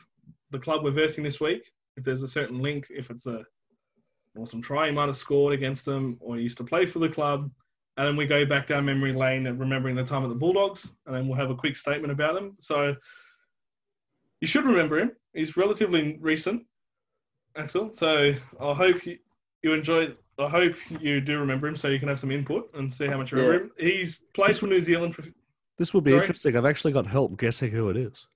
the 0.53 0.59
club 0.59 0.83
we're 0.83 0.91
versing 0.91 1.23
this 1.23 1.39
week. 1.39 1.71
If 1.99 2.05
there's 2.05 2.23
a 2.23 2.29
certain 2.29 2.61
link, 2.61 2.87
if 2.89 3.11
it's 3.11 3.27
a 3.27 3.45
awesome 4.39 4.63
try 4.63 4.87
he 4.87 4.95
might 4.95 5.09
have 5.09 5.19
scored 5.19 5.53
against 5.53 5.85
them 5.85 6.17
or 6.19 6.37
he 6.37 6.43
used 6.43 6.57
to 6.57 6.65
play 6.65 6.87
for 6.87 6.99
the 6.99 7.11
club. 7.11 7.51
And 7.99 8.07
then 8.07 8.17
we 8.17 8.25
go 8.25 8.47
back 8.47 8.67
down 8.67 8.87
memory 8.87 9.13
lane 9.13 9.45
remembering 9.45 9.97
the 9.97 10.05
time 10.05 10.23
at 10.23 10.31
the 10.31 10.35
Bulldogs, 10.35 10.89
and 11.05 11.15
then 11.15 11.29
we'll 11.29 11.37
have 11.37 11.51
a 11.51 11.55
quick 11.55 11.77
statement 11.77 12.11
about 12.11 12.35
him. 12.35 12.57
So 12.59 12.97
you 14.41 14.49
should 14.49 14.65
remember 14.65 14.99
him. 14.99 15.11
He's 15.35 15.59
relatively 15.59 16.17
recent, 16.23 16.65
Axel. 17.55 17.93
So 17.93 18.33
I 18.59 18.73
hope 18.73 19.05
you, 19.05 19.19
you 19.63 19.73
enjoy. 19.73 20.09
I 20.39 20.49
hope 20.49 20.75
you 21.01 21.21
do 21.21 21.39
remember 21.41 21.67
him, 21.67 21.77
so 21.77 21.89
you 21.89 21.99
can 21.99 22.09
have 22.09 22.21
some 22.21 22.31
input 22.31 22.71
and 22.75 22.93
see 22.93 23.07
how 23.07 23.17
much 23.19 23.33
you 23.33 23.39
remember 23.39 23.65
him. 23.65 23.71
He's 23.79 24.17
played 24.35 24.57
for 24.57 24.67
New 24.69 24.81
Zealand 24.81 25.15
for 25.15 25.25
This 25.79 25.93
will 25.93 26.01
be 26.01 26.11
Sorry? 26.11 26.21
interesting. 26.23 26.57
I've 26.57 26.65
actually 26.65 26.93
got 26.93 27.07
help 27.07 27.37
guessing 27.39 27.71
who 27.73 27.89
it 27.91 27.97
is. 27.97 28.27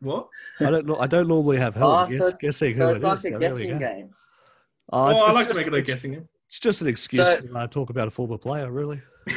what? 0.00 0.28
I 0.60 0.70
don't 0.70 0.86
know. 0.86 0.96
I 0.98 1.06
don't 1.08 1.26
normally 1.28 1.58
have 1.58 1.74
help 1.74 1.92
Oh, 2.06 2.06
guess, 2.10 2.18
so 2.20 2.26
it's, 2.28 2.40
guessing 2.40 2.74
so 2.74 2.86
who 2.88 2.94
it's 2.94 3.02
it 3.02 3.06
like 3.06 3.18
is. 3.18 3.24
a 3.24 3.28
so 3.30 3.38
guessing 3.38 3.78
game. 3.78 4.10
Oh, 4.92 5.06
Oh, 5.06 5.10
it's- 5.10 5.22
I 5.22 5.26
it's 5.26 5.34
like 5.34 5.48
to 5.48 5.54
make 5.54 5.66
it 5.66 5.74
a 5.74 5.82
guessing 5.82 6.12
game. 6.12 6.28
It's 6.46 6.60
just 6.60 6.80
an 6.82 6.88
excuse 6.88 7.24
So- 7.24 7.36
to 7.38 7.58
uh, 7.58 7.66
talk 7.66 7.90
about 7.90 8.06
a 8.08 8.10
former 8.10 8.38
player, 8.38 8.70
really. 8.70 9.00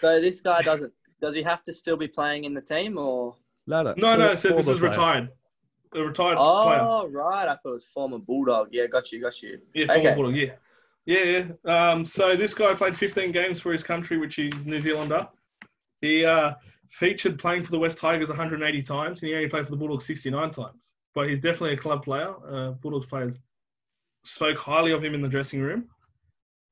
So 0.00 0.18
this 0.18 0.40
guy 0.40 0.62
doesn't. 0.62 0.90
Does 1.20 1.34
he 1.34 1.42
have 1.42 1.62
to 1.64 1.74
still 1.74 1.96
be 1.98 2.08
playing 2.08 2.44
in 2.44 2.54
the 2.54 2.62
team 2.62 2.96
or? 2.96 3.36
No, 3.66 3.82
no, 3.82 3.92
No, 3.98 4.16
no. 4.16 4.34
So 4.34 4.48
this 4.48 4.66
is 4.66 4.78
player. 4.78 4.90
retired. 4.90 5.28
A 5.94 6.00
retired 6.00 6.36
player. 6.36 6.78
Oh, 6.80 7.08
right. 7.08 7.48
I 7.48 7.56
thought 7.56 7.70
it 7.70 7.72
was 7.72 7.84
former 7.84 8.18
Bulldog. 8.18 8.68
Yeah, 8.70 8.86
got 8.86 9.10
you, 9.10 9.20
got 9.20 9.42
you. 9.42 9.60
Yeah, 9.74 9.86
former 9.86 10.00
Okay. 10.00 10.14
Bulldog, 10.14 10.36
yeah. 10.36 10.52
Yeah, 11.06 11.42
yeah. 11.64 11.90
Um, 11.90 12.04
so 12.04 12.36
this 12.36 12.54
guy 12.54 12.74
played 12.74 12.96
15 12.96 13.32
games 13.32 13.60
for 13.60 13.72
his 13.72 13.82
country, 13.82 14.18
which 14.18 14.36
he's 14.36 14.66
New 14.66 14.80
Zealander. 14.80 15.28
He 16.00 16.24
uh, 16.24 16.52
featured 16.90 17.38
playing 17.38 17.64
for 17.64 17.72
the 17.72 17.78
West 17.78 17.98
Tigers 17.98 18.28
180 18.28 18.82
times, 18.82 19.20
and 19.20 19.28
he 19.28 19.34
only 19.34 19.48
played 19.48 19.64
for 19.64 19.70
the 19.72 19.76
Bulldogs 19.76 20.06
69 20.06 20.50
times. 20.50 20.94
But 21.14 21.28
he's 21.28 21.40
definitely 21.40 21.72
a 21.72 21.76
club 21.76 22.04
player. 22.04 22.34
Uh, 22.48 22.70
Bulldogs 22.72 23.06
players 23.06 23.38
spoke 24.24 24.58
highly 24.58 24.92
of 24.92 25.02
him 25.02 25.14
in 25.14 25.22
the 25.22 25.28
dressing 25.28 25.60
room. 25.60 25.88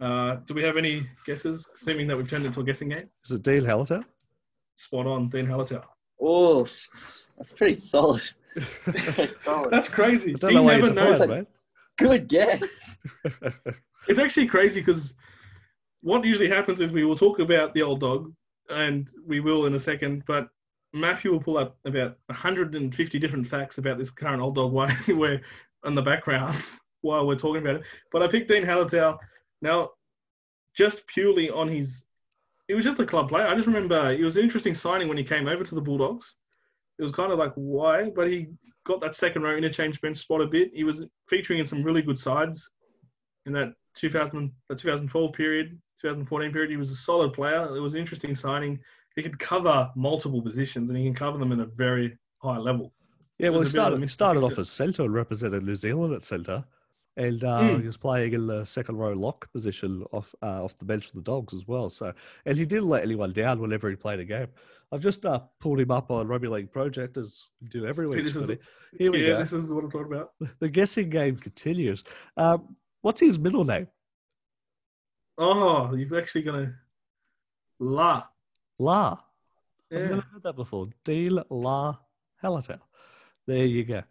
Uh, 0.01 0.37
do 0.47 0.55
we 0.55 0.63
have 0.63 0.77
any 0.77 1.09
guesses, 1.27 1.69
assuming 1.75 2.07
that 2.07 2.17
we've 2.17 2.31
turned 2.31 2.45
it 2.45 2.49
into 2.49 2.61
a 2.61 2.65
guessing 2.65 2.91
game? 2.91 3.09
Is 3.25 3.33
it 3.33 3.43
Dene 3.43 3.65
Halatau? 3.65 4.05
Spot 4.77 5.07
on, 5.07 5.29
Dene 5.29 5.47
Halatau. 5.47 5.83
Oh, 6.21 6.65
that's 7.37 7.53
pretty 7.57 7.77
solid. 7.77 8.23
solid. 9.45 9.71
That's 9.71 9.89
crazy. 9.89 10.33
I 10.33 10.39
don't 10.39 10.51
He 10.51 10.57
know 10.57 10.63
why 10.63 10.77
you're 10.77 10.93
never 10.93 11.11
knows. 11.11 11.19
surprised, 11.21 11.31
mate. 11.41 11.49
Good 11.99 12.29
guess. 12.29 12.99
It's 14.07 14.19
actually 14.19 14.47
crazy 14.47 14.81
because 14.81 15.15
what 16.03 16.25
usually 16.25 16.49
happens 16.49 16.81
is 16.81 16.93
we 16.93 17.05
will 17.05 17.17
talk 17.17 17.41
about 17.41 17.75
the 17.75 17.83
old 17.83 18.01
dog, 18.01 18.33
and 18.71 19.11
we 19.27 19.41
will 19.41 19.67
in 19.67 19.75
a 19.75 19.81
second, 19.81 20.23
but 20.27 20.49
Matthew 20.95 21.31
will 21.33 21.41
pull 21.41 21.59
up 21.59 21.77
about 21.85 22.17
150 22.27 23.19
different 23.19 23.47
facts 23.47 23.77
about 23.79 23.99
this 23.99 24.11
current 24.11 24.41
old 24.41 24.55
dog 24.55 24.73
while 24.79 24.95
we're 25.09 25.43
in 25.85 25.95
the 25.95 26.01
background 26.03 26.55
while 27.03 27.27
we're 27.27 27.37
talking 27.37 27.61
about 27.63 27.77
it. 27.77 27.83
But 28.13 28.23
I 28.23 28.29
picked 28.29 28.49
Dene 28.49 28.65
Halatau 28.65 29.19
now 29.61 29.91
just 30.75 31.07
purely 31.07 31.51
on 31.51 31.69
his. 31.69 32.05
He 32.69 32.75
was 32.75 32.85
just 32.85 33.01
a 33.01 33.07
club 33.07 33.31
player. 33.31 33.47
I 33.47 33.55
just 33.55 33.67
remember 33.67 34.13
it 34.13 34.23
was 34.23 34.37
an 34.37 34.43
interesting 34.43 34.75
signing 34.75 35.09
when 35.09 35.17
he 35.17 35.25
came 35.25 35.49
over 35.49 35.65
to 35.65 35.75
the 35.75 35.81
Bulldogs. 35.81 36.35
It 36.99 37.03
was 37.03 37.13
kind 37.13 37.33
of 37.33 37.39
like 37.39 37.53
why, 37.55 38.11
but 38.11 38.31
he 38.31 38.49
got 38.85 39.01
that 39.01 39.15
second 39.15 39.43
row 39.43 39.57
interchange 39.57 40.01
bench 40.01 40.19
spot 40.19 40.43
a 40.43 40.47
bit. 40.47 40.71
He 40.75 40.85
was 40.85 41.05
featuring 41.29 41.61
in 41.61 41.67
some 41.67 41.83
really 41.83 42.03
good 42.03 42.19
sides 42.19 42.71
in 43.47 43.53
that 43.55 43.73
2000, 43.97 44.53
the 44.69 44.75
2012 44.75 45.33
period, 45.33 45.81
2014 46.01 46.53
period. 46.53 46.71
He 46.71 46.77
was 46.77 46.91
a 46.91 46.97
solid 46.97 47.33
player. 47.33 47.75
It 47.75 47.81
was 47.81 47.95
an 47.95 48.01
interesting 48.01 48.35
signing. 48.35 48.79
He 49.17 49.23
could 49.23 49.39
cover 49.39 49.91
multiple 49.97 50.43
positions 50.43 50.91
and 50.91 50.99
he 50.99 51.05
can 51.05 51.15
cover 51.15 51.39
them 51.39 51.53
at 51.53 51.59
a 51.61 51.67
very 51.67 52.19
high 52.43 52.59
level. 52.59 52.93
Yeah, 53.39 53.49
well, 53.49 53.61
he 53.61 53.65
was 53.65 53.75
a 53.75 53.79
bit 53.79 53.81
of 53.81 53.87
a 53.87 53.97
started, 53.97 54.03
he 54.03 54.09
started 54.09 54.45
off 54.45 54.59
as 54.59 54.69
centre 54.69 55.05
and 55.05 55.15
represented 55.15 55.63
New 55.63 55.77
Zealand 55.77 56.13
at 56.13 56.23
centre. 56.23 56.65
And 57.19 57.43
uh, 57.45 57.61
Mm. 57.61 57.81
he 57.81 57.87
was 57.87 57.97
playing 57.97 58.33
in 58.33 58.47
the 58.47 58.65
second 58.65 58.97
row 58.97 59.13
lock 59.13 59.51
position 59.53 60.05
off 60.13 60.35
uh, 60.43 60.63
off 60.65 60.79
the 60.79 60.85
bench 60.85 61.09
for 61.11 61.17
the 61.17 61.23
Dogs 61.23 61.53
as 61.53 61.67
well. 61.67 61.91
So, 61.91 62.13
and 62.47 62.57
he 62.57 62.65
didn't 62.65 62.89
let 62.89 63.03
anyone 63.03 63.33
down 63.33 63.61
whenever 63.61 63.91
he 63.91 63.97
played 63.97 64.21
a 64.21 64.25
game. 64.25 64.47
I've 64.93 65.01
just 65.03 65.27
uh, 65.27 65.41
pulled 65.61 65.81
him 65.81 65.91
up 65.91 66.11
on 66.11 66.29
Rugby 66.29 66.49
League 66.49 66.71
Project 66.73 67.17
as 67.19 67.47
we 67.61 67.69
do 67.69 67.85
every 67.87 68.07
week. 68.11 68.21
is- 68.21 68.33
Scotty. 68.33 68.59
Here 68.97 69.11
we 69.13 69.23
yeah, 69.23 69.33
go. 69.35 69.39
this 69.41 69.53
is 69.53 69.71
what 69.71 69.85
I'm 69.85 69.91
talking 69.91 70.13
about. 70.15 70.31
The 70.61 70.69
guessing 70.69 71.11
game 71.11 71.37
continues. 71.37 72.05
Um, 72.37 72.75
what's 73.03 73.21
his 73.21 73.39
middle 73.39 73.65
name? 73.65 73.89
Oh, 75.37 75.95
you're 75.95 76.19
actually 76.19 76.43
gonna 76.43 76.75
la. 77.79 78.25
La. 78.79 79.19
Yeah. 79.91 79.99
I've 79.99 80.11
never 80.11 80.25
heard 80.33 80.43
that 80.45 80.57
before. 80.57 80.89
Deal 81.05 81.43
La 81.51 81.97
Halatau. 82.43 82.79
There 83.47 83.65
you 83.65 83.85
go. 83.85 84.03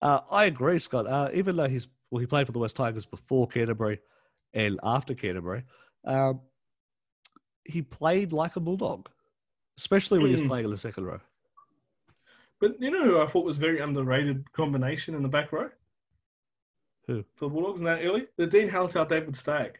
Uh, 0.00 0.20
I 0.30 0.44
agree, 0.46 0.78
Scott. 0.78 1.06
Uh, 1.06 1.28
even 1.34 1.56
though 1.56 1.68
he's 1.68 1.88
well, 2.10 2.20
he 2.20 2.26
played 2.26 2.46
for 2.46 2.52
the 2.52 2.58
West 2.58 2.76
Tigers 2.76 3.06
before 3.06 3.46
Canterbury 3.48 4.00
and 4.54 4.78
after 4.82 5.14
Canterbury. 5.14 5.64
Um, 6.04 6.40
he 7.64 7.82
played 7.82 8.32
like 8.32 8.56
a 8.56 8.60
bulldog, 8.60 9.08
especially 9.78 10.18
when 10.18 10.28
he 10.28 10.34
was 10.34 10.42
Mm. 10.42 10.48
playing 10.48 10.64
in 10.64 10.70
the 10.70 10.76
second 10.78 11.04
row. 11.04 11.20
But 12.60 12.80
you 12.80 12.90
know 12.90 13.04
who 13.04 13.20
I 13.20 13.26
thought 13.26 13.44
was 13.44 13.58
very 13.58 13.80
underrated 13.80 14.50
combination 14.52 15.14
in 15.14 15.22
the 15.22 15.28
back 15.28 15.52
row? 15.52 15.70
Who? 17.06 17.24
For 17.36 17.48
the 17.48 17.54
Bulldogs 17.54 17.78
in 17.78 17.84
that 17.84 18.04
early? 18.04 18.26
The 18.36 18.46
Dene 18.46 18.68
Halatau, 18.68 19.08
David 19.08 19.36
Stagg. 19.36 19.78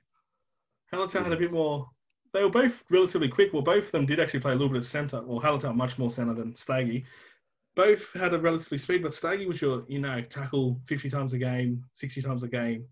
Halatau 0.92 1.22
had 1.22 1.32
a 1.32 1.36
bit 1.36 1.52
more. 1.52 1.90
They 2.32 2.42
were 2.42 2.50
both 2.50 2.82
relatively 2.90 3.28
quick. 3.28 3.52
Well, 3.52 3.62
both 3.62 3.86
of 3.86 3.92
them 3.92 4.06
did 4.06 4.20
actually 4.20 4.40
play 4.40 4.52
a 4.52 4.54
little 4.54 4.68
bit 4.68 4.78
of 4.78 4.86
centre. 4.86 5.20
Well, 5.22 5.40
Halatau 5.40 5.74
much 5.74 5.98
more 5.98 6.10
centre 6.10 6.34
than 6.34 6.54
Staggy. 6.56 7.04
Both 7.78 8.12
had 8.14 8.34
a 8.34 8.38
relatively 8.40 8.76
speed, 8.76 9.04
but 9.04 9.14
Staggy 9.14 9.46
was 9.46 9.62
your, 9.62 9.84
you 9.86 10.00
know, 10.00 10.20
tackle 10.20 10.80
50 10.86 11.08
times 11.08 11.32
a 11.32 11.38
game, 11.38 11.84
60 11.94 12.20
times 12.22 12.42
a 12.42 12.48
game 12.48 12.84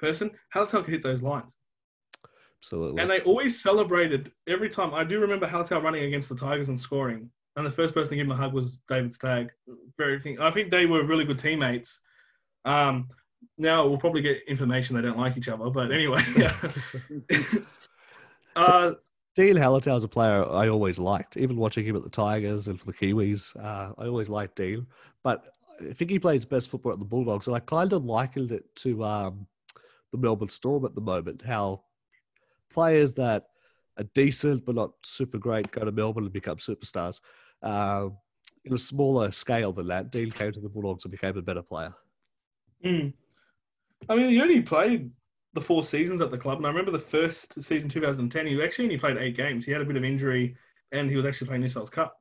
person. 0.00 0.32
Halatau 0.52 0.82
could 0.84 0.92
hit 0.92 1.04
those 1.04 1.22
lines. 1.22 1.52
Absolutely. 2.60 3.00
And 3.00 3.08
they 3.08 3.20
always 3.20 3.62
celebrated 3.62 4.32
every 4.48 4.70
time. 4.70 4.92
I 4.92 5.04
do 5.04 5.20
remember 5.20 5.46
Halatau 5.46 5.80
running 5.80 6.02
against 6.02 6.28
the 6.28 6.34
Tigers 6.34 6.68
and 6.68 6.80
scoring. 6.80 7.30
And 7.54 7.64
the 7.64 7.70
first 7.70 7.94
person 7.94 8.10
to 8.10 8.16
give 8.16 8.26
him 8.26 8.32
a 8.32 8.36
hug 8.36 8.54
was 8.54 8.80
David 8.88 9.14
Stagg. 9.14 9.50
Very 9.96 10.18
thing. 10.18 10.40
I 10.40 10.50
think 10.50 10.72
they 10.72 10.84
were 10.84 11.04
really 11.04 11.24
good 11.24 11.38
teammates. 11.38 12.00
Um, 12.64 13.10
now 13.56 13.86
we'll 13.86 13.98
probably 13.98 14.22
get 14.22 14.42
information 14.48 14.96
they 14.96 15.02
don't 15.02 15.16
like 15.16 15.36
each 15.36 15.48
other, 15.48 15.70
but 15.70 15.92
anyway. 15.92 16.24
uh, 18.56 18.94
Dene 19.38 19.54
Halatau 19.54 19.96
is 19.96 20.02
a 20.02 20.08
player 20.08 20.44
I 20.44 20.68
always 20.68 20.98
liked, 20.98 21.36
even 21.36 21.58
watching 21.58 21.86
him 21.86 21.94
at 21.94 22.02
the 22.02 22.10
Tigers 22.10 22.66
and 22.66 22.76
for 22.76 22.86
the 22.86 22.92
Kiwis. 22.92 23.54
Uh, 23.56 23.92
I 23.96 24.06
always 24.06 24.28
liked 24.28 24.56
Dean, 24.56 24.84
but 25.22 25.54
I 25.80 25.92
think 25.92 26.10
he 26.10 26.18
plays 26.18 26.44
best 26.44 26.68
football 26.68 26.90
at 26.90 26.98
the 26.98 27.04
Bulldogs, 27.04 27.46
and 27.46 27.54
I 27.54 27.60
kind 27.60 27.92
of 27.92 28.04
likened 28.04 28.50
it 28.50 28.64
to 28.76 29.04
um, 29.04 29.46
the 30.10 30.18
Melbourne 30.18 30.48
Storm 30.48 30.84
at 30.84 30.96
the 30.96 31.00
moment. 31.00 31.40
How 31.46 31.82
players 32.68 33.14
that 33.14 33.50
are 33.96 34.06
decent 34.12 34.66
but 34.66 34.74
not 34.74 34.90
super 35.04 35.38
great 35.38 35.70
go 35.70 35.84
to 35.84 35.92
Melbourne 35.92 36.24
and 36.24 36.32
become 36.32 36.56
superstars. 36.56 37.20
Uh, 37.62 38.08
in 38.64 38.74
a 38.74 38.78
smaller 38.78 39.30
scale 39.30 39.70
than 39.72 39.86
that, 39.86 40.10
Dean 40.10 40.32
came 40.32 40.50
to 40.50 40.60
the 40.60 40.68
Bulldogs 40.68 41.04
and 41.04 41.12
became 41.12 41.38
a 41.38 41.42
better 41.42 41.62
player. 41.62 41.94
mm. 42.84 43.12
I 44.08 44.16
mean, 44.16 44.30
he 44.30 44.40
only 44.40 44.62
played 44.62 45.12
the 45.58 45.64
four 45.64 45.82
seasons 45.82 46.20
at 46.20 46.30
the 46.30 46.38
club. 46.38 46.58
And 46.58 46.66
I 46.66 46.70
remember 46.70 46.92
the 46.92 46.98
first 46.98 47.60
season, 47.62 47.88
2010, 47.88 48.46
he 48.46 48.62
actually 48.62 48.84
only 48.84 48.98
played 48.98 49.16
eight 49.16 49.36
games. 49.36 49.64
He 49.64 49.72
had 49.72 49.80
a 49.80 49.84
bit 49.84 49.96
of 49.96 50.04
injury 50.04 50.56
and 50.92 51.10
he 51.10 51.16
was 51.16 51.26
actually 51.26 51.48
playing 51.48 51.62
New 51.62 51.68
South 51.68 51.90
Cup. 51.90 52.20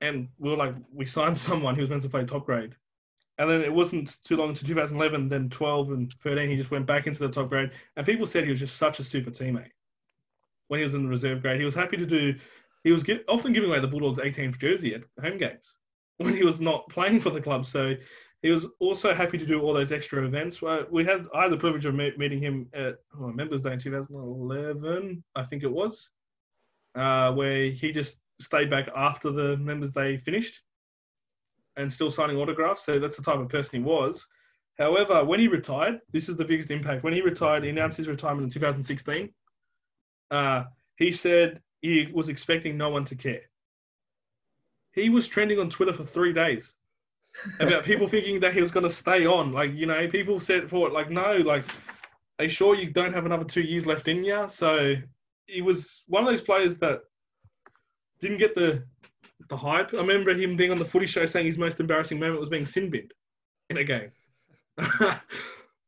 And 0.00 0.28
we 0.38 0.50
were 0.50 0.56
like, 0.56 0.74
we 0.92 1.06
signed 1.06 1.36
someone 1.48 1.74
who 1.74 1.80
was 1.80 1.90
meant 1.90 2.02
to 2.02 2.08
play 2.08 2.24
top 2.24 2.46
grade. 2.46 2.76
And 3.38 3.50
then 3.50 3.62
it 3.62 3.72
wasn't 3.72 4.22
too 4.24 4.36
long 4.36 4.54
to 4.54 4.64
2011, 4.64 5.28
then 5.28 5.48
12 5.50 5.90
and 5.90 6.14
13, 6.22 6.50
he 6.50 6.56
just 6.56 6.70
went 6.70 6.86
back 6.86 7.06
into 7.06 7.18
the 7.18 7.28
top 7.28 7.48
grade. 7.48 7.70
And 7.96 8.06
people 8.06 8.26
said 8.26 8.44
he 8.44 8.50
was 8.50 8.60
just 8.60 8.76
such 8.76 9.00
a 9.00 9.04
super 9.04 9.30
teammate 9.30 9.70
when 10.68 10.78
he 10.78 10.84
was 10.84 10.94
in 10.94 11.02
the 11.02 11.08
reserve 11.08 11.42
grade. 11.42 11.58
He 11.58 11.64
was 11.64 11.74
happy 11.74 11.96
to 11.96 12.06
do, 12.06 12.34
he 12.84 12.92
was 12.92 13.02
gi- 13.02 13.24
often 13.28 13.52
giving 13.52 13.70
away 13.70 13.80
the 13.80 13.88
Bulldogs 13.88 14.18
18th 14.18 14.58
jersey 14.58 14.94
at 14.94 15.02
home 15.20 15.38
games 15.38 15.76
when 16.18 16.36
he 16.36 16.44
was 16.44 16.60
not 16.60 16.88
playing 16.90 17.18
for 17.18 17.30
the 17.30 17.40
club. 17.40 17.66
So 17.66 17.94
he 18.42 18.50
was 18.50 18.66
also 18.80 19.14
happy 19.14 19.38
to 19.38 19.46
do 19.46 19.60
all 19.60 19.72
those 19.72 19.92
extra 19.92 20.24
events. 20.24 20.60
We 20.90 21.04
had, 21.04 21.26
I 21.32 21.44
had 21.44 21.52
the 21.52 21.56
privilege 21.56 21.86
of 21.86 21.94
me- 21.94 22.12
meeting 22.16 22.40
him 22.40 22.68
at 22.74 22.96
oh, 23.18 23.28
Members 23.28 23.62
Day 23.62 23.74
in 23.74 23.78
2011, 23.78 25.22
I 25.36 25.44
think 25.44 25.62
it 25.62 25.70
was, 25.70 26.10
uh, 26.96 27.32
where 27.32 27.70
he 27.70 27.92
just 27.92 28.16
stayed 28.40 28.68
back 28.68 28.88
after 28.96 29.30
the 29.30 29.56
Members 29.58 29.92
Day 29.92 30.16
finished 30.16 30.60
and 31.76 31.90
still 31.90 32.10
signing 32.10 32.36
autographs. 32.36 32.84
So 32.84 32.98
that's 32.98 33.16
the 33.16 33.22
type 33.22 33.38
of 33.38 33.48
person 33.48 33.78
he 33.78 33.84
was. 33.84 34.26
However, 34.76 35.24
when 35.24 35.38
he 35.38 35.46
retired, 35.46 36.00
this 36.10 36.28
is 36.28 36.36
the 36.36 36.44
biggest 36.44 36.72
impact. 36.72 37.04
When 37.04 37.14
he 37.14 37.20
retired, 37.20 37.62
he 37.62 37.70
announced 37.70 37.96
his 37.96 38.08
retirement 38.08 38.46
in 38.46 38.50
2016. 38.50 39.32
Uh, 40.32 40.64
he 40.96 41.12
said 41.12 41.60
he 41.80 42.10
was 42.12 42.28
expecting 42.28 42.76
no 42.76 42.88
one 42.88 43.04
to 43.04 43.14
care. 43.14 43.42
He 44.92 45.10
was 45.10 45.28
trending 45.28 45.60
on 45.60 45.70
Twitter 45.70 45.92
for 45.92 46.04
three 46.04 46.32
days 46.32 46.74
about 47.60 47.84
people 47.84 48.06
thinking 48.06 48.40
that 48.40 48.54
he 48.54 48.60
was 48.60 48.70
going 48.70 48.84
to 48.84 48.90
stay 48.90 49.26
on. 49.26 49.52
Like, 49.52 49.72
you 49.72 49.86
know, 49.86 50.08
people 50.08 50.40
said 50.40 50.68
for 50.68 50.88
it, 50.88 50.92
like, 50.92 51.10
no, 51.10 51.36
like, 51.38 51.64
are 52.38 52.44
you 52.44 52.50
sure 52.50 52.74
you 52.74 52.90
don't 52.90 53.12
have 53.12 53.26
another 53.26 53.44
two 53.44 53.62
years 53.62 53.86
left 53.86 54.08
in 54.08 54.24
you? 54.24 54.46
So 54.48 54.94
he 55.46 55.62
was 55.62 56.02
one 56.06 56.24
of 56.24 56.30
those 56.30 56.42
players 56.42 56.78
that 56.78 57.00
didn't 58.20 58.38
get 58.38 58.54
the 58.54 58.84
the 59.48 59.56
hype. 59.56 59.92
I 59.92 59.98
remember 59.98 60.32
him 60.34 60.56
being 60.56 60.70
on 60.70 60.78
the 60.78 60.84
footy 60.84 61.06
show 61.06 61.26
saying 61.26 61.46
his 61.46 61.58
most 61.58 61.80
embarrassing 61.80 62.18
moment 62.18 62.40
was 62.40 62.48
being 62.48 62.66
sin 62.66 62.90
binned 62.90 63.12
in 63.70 63.78
a 63.78 63.84
game. 63.84 64.10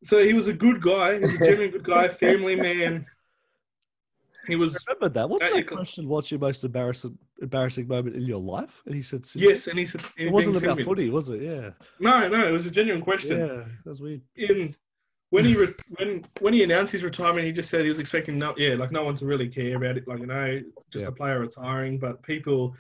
so 0.05 0.23
he 0.25 0.33
was 0.33 0.49
a 0.49 0.53
good 0.53 0.83
guy. 0.83 1.15
He 1.15 1.21
was 1.21 1.35
a 1.35 1.39
genuine 1.39 1.71
good 1.71 1.85
guy, 1.85 2.09
family 2.09 2.57
man. 2.57 3.07
He 4.47 4.57
was 4.57 4.79
Remember 4.87 5.09
that? 5.11 5.29
Wasn't 5.29 5.53
that 5.55 5.67
question 5.67 6.09
what's 6.09 6.31
your 6.31 6.41
most 6.41 6.65
embarrassing 6.65 7.19
embarrassing 7.41 7.89
moment 7.89 8.17
in 8.17 8.23
your 8.23 8.41
life? 8.41 8.83
And 8.87 8.95
he 8.95 9.03
said, 9.03 9.25
yes, 9.35 9.67
and 9.67 9.79
he 9.79 9.87
said 9.87 10.03
It 10.17 10.31
wasn't 10.31 10.57
about 10.57 10.77
sin-binned. 10.77 10.87
footy, 10.87 11.11
was 11.11 11.29
it? 11.31 11.43
Yeah. 11.43 11.71
No, 12.01 12.29
no, 12.29 12.47
it 12.49 12.53
was 12.53 12.67
a 12.67 12.71
genuine 12.71 13.03
question. 13.03 13.39
Yeah, 13.39 13.65
that's 13.85 14.01
weird. 14.01 14.21
in 14.37 14.75
when 15.31 15.45
he 15.45 15.57
re- 15.63 15.75
when 15.99 16.25
when 16.41 16.53
he 16.55 16.63
announced 16.63 16.93
his 16.93 17.03
retirement, 17.03 17.47
he 17.47 17.53
just 17.53 17.71
said 17.71 17.83
he 17.83 17.89
was 17.89 17.99
expecting 17.99 18.39
no, 18.39 18.55
yeah, 18.57 18.75
like 18.75 18.93
no 18.93 19.05
one 19.05 19.17
to 19.17 19.27
really 19.27 19.49
care 19.49 19.77
about 19.77 19.97
it, 19.97 20.07
like 20.07 20.21
you 20.21 20.27
know, 20.27 20.61
just 20.93 21.03
Yeah. 21.05 21.09
a 21.09 21.13
player 21.13 21.41
retiring. 21.41 21.99
But 21.99 22.23
people 22.23 22.75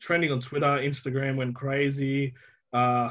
trending 0.00 0.30
on 0.32 0.40
Twitter, 0.40 0.66
Instagram 0.66 1.36
went 1.36 1.54
crazy. 1.54 2.34
Uh, 2.72 3.10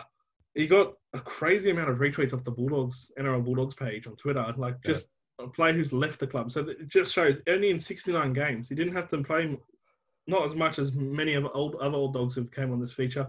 he 0.56 0.68
got 0.68 0.94
a 1.14 1.20
crazy 1.20 1.70
amount 1.70 1.90
of 1.90 1.98
retweets 1.98 2.34
off 2.34 2.44
the 2.44 2.52
Bulldogs 2.52 3.12
NRL 3.20 3.44
Bulldogs 3.44 3.76
page 3.76 4.08
on 4.08 4.16
Twitter, 4.16 4.46
like 4.58 4.82
just 4.84 5.06
a 5.40 5.48
player 5.48 5.74
who's 5.74 5.94
left 5.94 6.20
the 6.20 6.28
club. 6.28 6.52
So 6.52 6.62
it 6.62 6.88
just 6.88 7.14
shows 7.14 7.40
only 7.48 7.70
in 7.70 7.80
69 7.80 8.34
games 8.34 8.70
he 8.70 8.76
didn't 8.76 8.96
have 8.96 9.08
to 9.10 9.24
play 9.24 9.58
not 10.28 10.46
as 10.46 10.56
much 10.56 10.78
as 10.78 10.92
many 10.94 11.34
of 11.34 11.48
old 11.54 11.76
other 11.76 11.96
old 11.96 12.14
dogs 12.14 12.36
who 12.36 12.46
came 12.46 12.72
on 12.72 12.80
this 12.80 12.92
feature, 12.92 13.28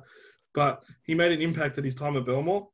but 0.54 0.82
he 1.04 1.14
made 1.14 1.32
an 1.32 1.40
impact 1.40 1.78
at 1.78 1.84
his 1.84 1.94
time 1.94 2.16
at 2.16 2.26
Belmore. 2.26 2.68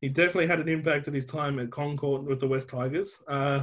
He 0.00 0.08
definitely 0.08 0.46
had 0.46 0.60
an 0.60 0.68
impact 0.68 1.08
at 1.08 1.14
his 1.14 1.24
time 1.24 1.58
at 1.58 1.70
Concord 1.70 2.24
with 2.24 2.40
the 2.40 2.48
West 2.48 2.68
Tigers. 2.68 3.16
Uh, 3.28 3.62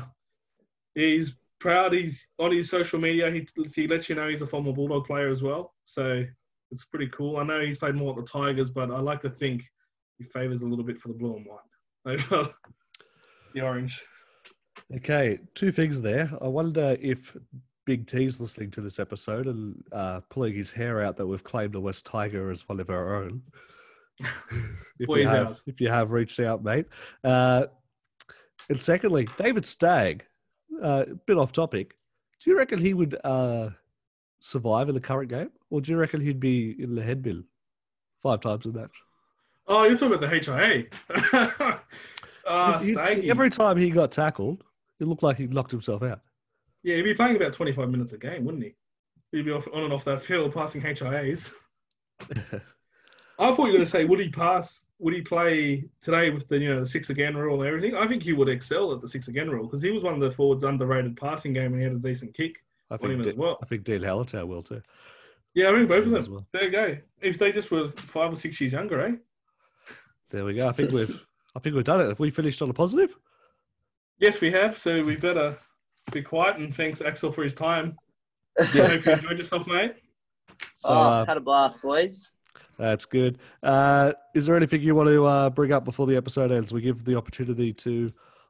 he's 0.95 1.35
proud. 1.59 1.93
He's 1.93 2.27
on 2.39 2.51
his 2.51 2.69
social 2.69 2.99
media. 2.99 3.31
He, 3.31 3.47
he 3.75 3.87
lets 3.87 4.09
you 4.09 4.15
know 4.15 4.27
he's 4.29 4.41
a 4.41 4.47
former 4.47 4.71
Bulldog 4.71 5.05
player 5.05 5.29
as 5.29 5.41
well. 5.41 5.73
So 5.85 6.23
it's 6.71 6.85
pretty 6.85 7.07
cool. 7.07 7.37
I 7.37 7.43
know 7.43 7.61
he's 7.61 7.79
played 7.79 7.95
more 7.95 8.11
at 8.11 8.23
the 8.23 8.29
Tigers, 8.29 8.69
but 8.69 8.91
I 8.91 8.99
like 8.99 9.21
to 9.21 9.29
think 9.29 9.63
he 10.17 10.23
favours 10.23 10.61
a 10.61 10.65
little 10.65 10.85
bit 10.85 10.99
for 10.99 11.07
the 11.07 11.13
blue 11.13 11.35
and 11.35 11.45
white 11.45 12.19
over 12.19 12.49
the 13.53 13.61
orange. 13.61 14.03
Okay, 14.95 15.39
two 15.53 15.71
things 15.71 16.01
there. 16.01 16.31
I 16.41 16.47
wonder 16.47 16.95
if 17.01 17.35
Big 17.85 18.07
T's 18.07 18.39
listening 18.39 18.71
to 18.71 18.81
this 18.81 18.99
episode 18.99 19.47
and 19.47 19.83
uh, 19.91 20.21
pulling 20.29 20.53
his 20.55 20.71
hair 20.71 21.01
out 21.03 21.17
that 21.17 21.27
we've 21.27 21.43
claimed 21.43 21.75
a 21.75 21.79
West 21.79 22.05
Tiger 22.05 22.51
as 22.51 22.67
one 22.69 22.79
of 22.79 22.89
our 22.89 23.15
own. 23.23 23.41
if, 24.99 25.09
you 25.09 25.27
have, 25.27 25.61
if 25.67 25.81
you 25.81 25.89
have 25.89 26.11
reached 26.11 26.39
out, 26.39 26.63
mate. 26.63 26.85
Uh, 27.23 27.65
and 28.69 28.79
secondly, 28.81 29.27
David 29.37 29.65
Stagg, 29.65 30.23
uh, 30.81 31.05
a 31.11 31.15
bit 31.15 31.37
off 31.37 31.51
topic. 31.51 31.95
Do 32.43 32.49
you 32.51 32.57
reckon 32.57 32.79
he 32.79 32.93
would 32.93 33.17
uh, 33.23 33.69
survive 34.39 34.87
in 34.89 34.95
the 34.95 35.01
current 35.01 35.29
game? 35.29 35.49
Or 35.69 35.81
do 35.81 35.91
you 35.91 35.97
reckon 35.97 36.21
he'd 36.21 36.39
be 36.39 36.75
in 36.81 36.95
the 36.95 37.03
head 37.03 37.21
bill 37.21 37.41
five 38.23 38.39
times 38.39 38.65
a 38.65 38.71
match? 38.71 38.95
Oh, 39.67 39.83
you're 39.83 39.97
talking 39.97 40.13
about 40.15 40.29
the 40.29 40.87
HIA. 41.33 41.79
uh, 42.47 42.79
He- 42.79 42.85
he- 42.87 42.93
Staggy. 42.93 43.29
every 43.29 43.49
time 43.49 43.75
he 43.77 43.89
got 43.89 44.11
tackled, 44.11 44.63
it 44.99 45.07
looked 45.07 45.23
like 45.23 45.37
he 45.37 45.47
locked 45.47 45.71
himself 45.71 46.03
out. 46.03 46.21
Yeah, 46.83 46.95
he'd 46.95 47.03
be 47.03 47.13
playing 47.13 47.35
about 47.35 47.53
25 47.53 47.89
minutes 47.89 48.13
a 48.13 48.17
game, 48.17 48.45
wouldn't 48.45 48.63
he? 48.63 48.75
He'd 49.31 49.45
be 49.45 49.51
off, 49.51 49.67
on 49.73 49.83
and 49.83 49.93
off 49.93 50.05
that 50.05 50.21
field 50.21 50.53
passing 50.53 50.81
HIAs. 50.81 51.51
I 53.39 53.51
thought 53.51 53.57
you 53.57 53.63
were 53.65 53.71
going 53.71 53.79
to 53.81 53.85
say, 53.85 54.05
would 54.05 54.19
he 54.19 54.29
pass? 54.29 54.85
Would 54.99 55.13
he 55.13 55.21
play 55.21 55.83
today 56.01 56.31
with 56.31 56.47
the 56.47 56.57
you 56.57 56.73
know 56.73 56.79
the 56.79 56.87
six 56.87 57.11
again 57.11 57.37
rule 57.37 57.61
and 57.61 57.67
everything? 57.67 57.95
I 57.95 58.07
think 58.07 58.23
he 58.23 58.33
would 58.33 58.49
excel 58.49 58.91
at 58.93 59.01
the 59.01 59.07
six 59.07 59.27
again 59.27 59.49
rule 59.49 59.65
because 59.65 59.81
he 59.81 59.91
was 59.91 60.01
one 60.01 60.15
of 60.15 60.19
the 60.19 60.31
forwards 60.31 60.63
underrated 60.63 61.15
passing 61.17 61.53
game 61.53 61.73
and 61.73 61.77
he 61.77 61.83
had 61.83 61.93
a 61.93 61.99
decent 61.99 62.33
kick 62.33 62.55
I 62.89 62.95
on 62.95 63.11
him 63.11 63.23
think, 63.23 63.35
as 63.35 63.37
well. 63.37 63.59
I 63.61 63.65
think 63.67 63.83
Dene 63.83 64.01
Halatau 64.01 64.47
will 64.47 64.63
too. 64.63 64.81
Yeah, 65.53 65.69
I 65.69 65.73
mean 65.73 65.85
both 65.85 66.05
of 66.05 66.11
them. 66.11 66.25
well. 66.31 66.47
There 66.51 66.63
you 66.63 66.71
go. 66.71 66.97
If 67.21 67.37
they 67.37 67.51
just 67.51 67.69
were 67.69 67.91
five 67.97 68.33
or 68.33 68.35
six 68.35 68.59
years 68.59 68.73
younger, 68.73 69.01
eh? 69.01 69.15
There 70.31 70.43
we 70.43 70.55
go. 70.55 70.67
I 70.67 70.71
think 70.71 70.91
we've 70.91 71.23
I 71.55 71.59
think 71.59 71.75
we've 71.75 71.85
done 71.85 72.01
it. 72.01 72.07
Have 72.07 72.19
we 72.19 72.31
finished 72.31 72.61
on 72.63 72.71
a 72.71 72.73
positive? 72.73 73.15
Yes, 74.19 74.41
we 74.41 74.51
have. 74.51 74.77
So 74.77 75.03
we 75.03 75.15
better 75.15 75.57
be 76.11 76.21
quiet 76.21 76.57
and 76.57 76.73
thanks 76.73 77.01
Axel 77.01 77.31
for 77.31 77.43
his 77.43 77.53
time. 77.53 77.97
I 78.59 78.67
Yeah. 78.73 78.87
hope 78.87 79.05
you 79.05 79.11
enjoyed 79.13 79.37
yourself, 79.37 79.67
mate. 79.67 79.95
So 80.77 80.93
oh, 80.93 81.01
uh, 81.01 81.25
had 81.25 81.37
a 81.37 81.41
blast, 81.41 81.81
boys. 81.81 82.27
that's 82.77 83.05
good. 83.05 83.37
Uh, 83.61 84.13
is 84.33 84.45
there 84.45 84.55
anything 84.55 84.81
you 84.81 84.95
want 84.95 85.09
to 85.09 85.25
uh, 85.25 85.49
bring 85.51 85.71
up 85.71 85.85
before 85.85 86.07
the 86.07 86.15
episode 86.15 86.51
ends? 86.51 86.73
We 86.73 86.81
give 86.81 87.03
the 87.03 87.15
opportunity 87.15 87.73
to 87.73 88.09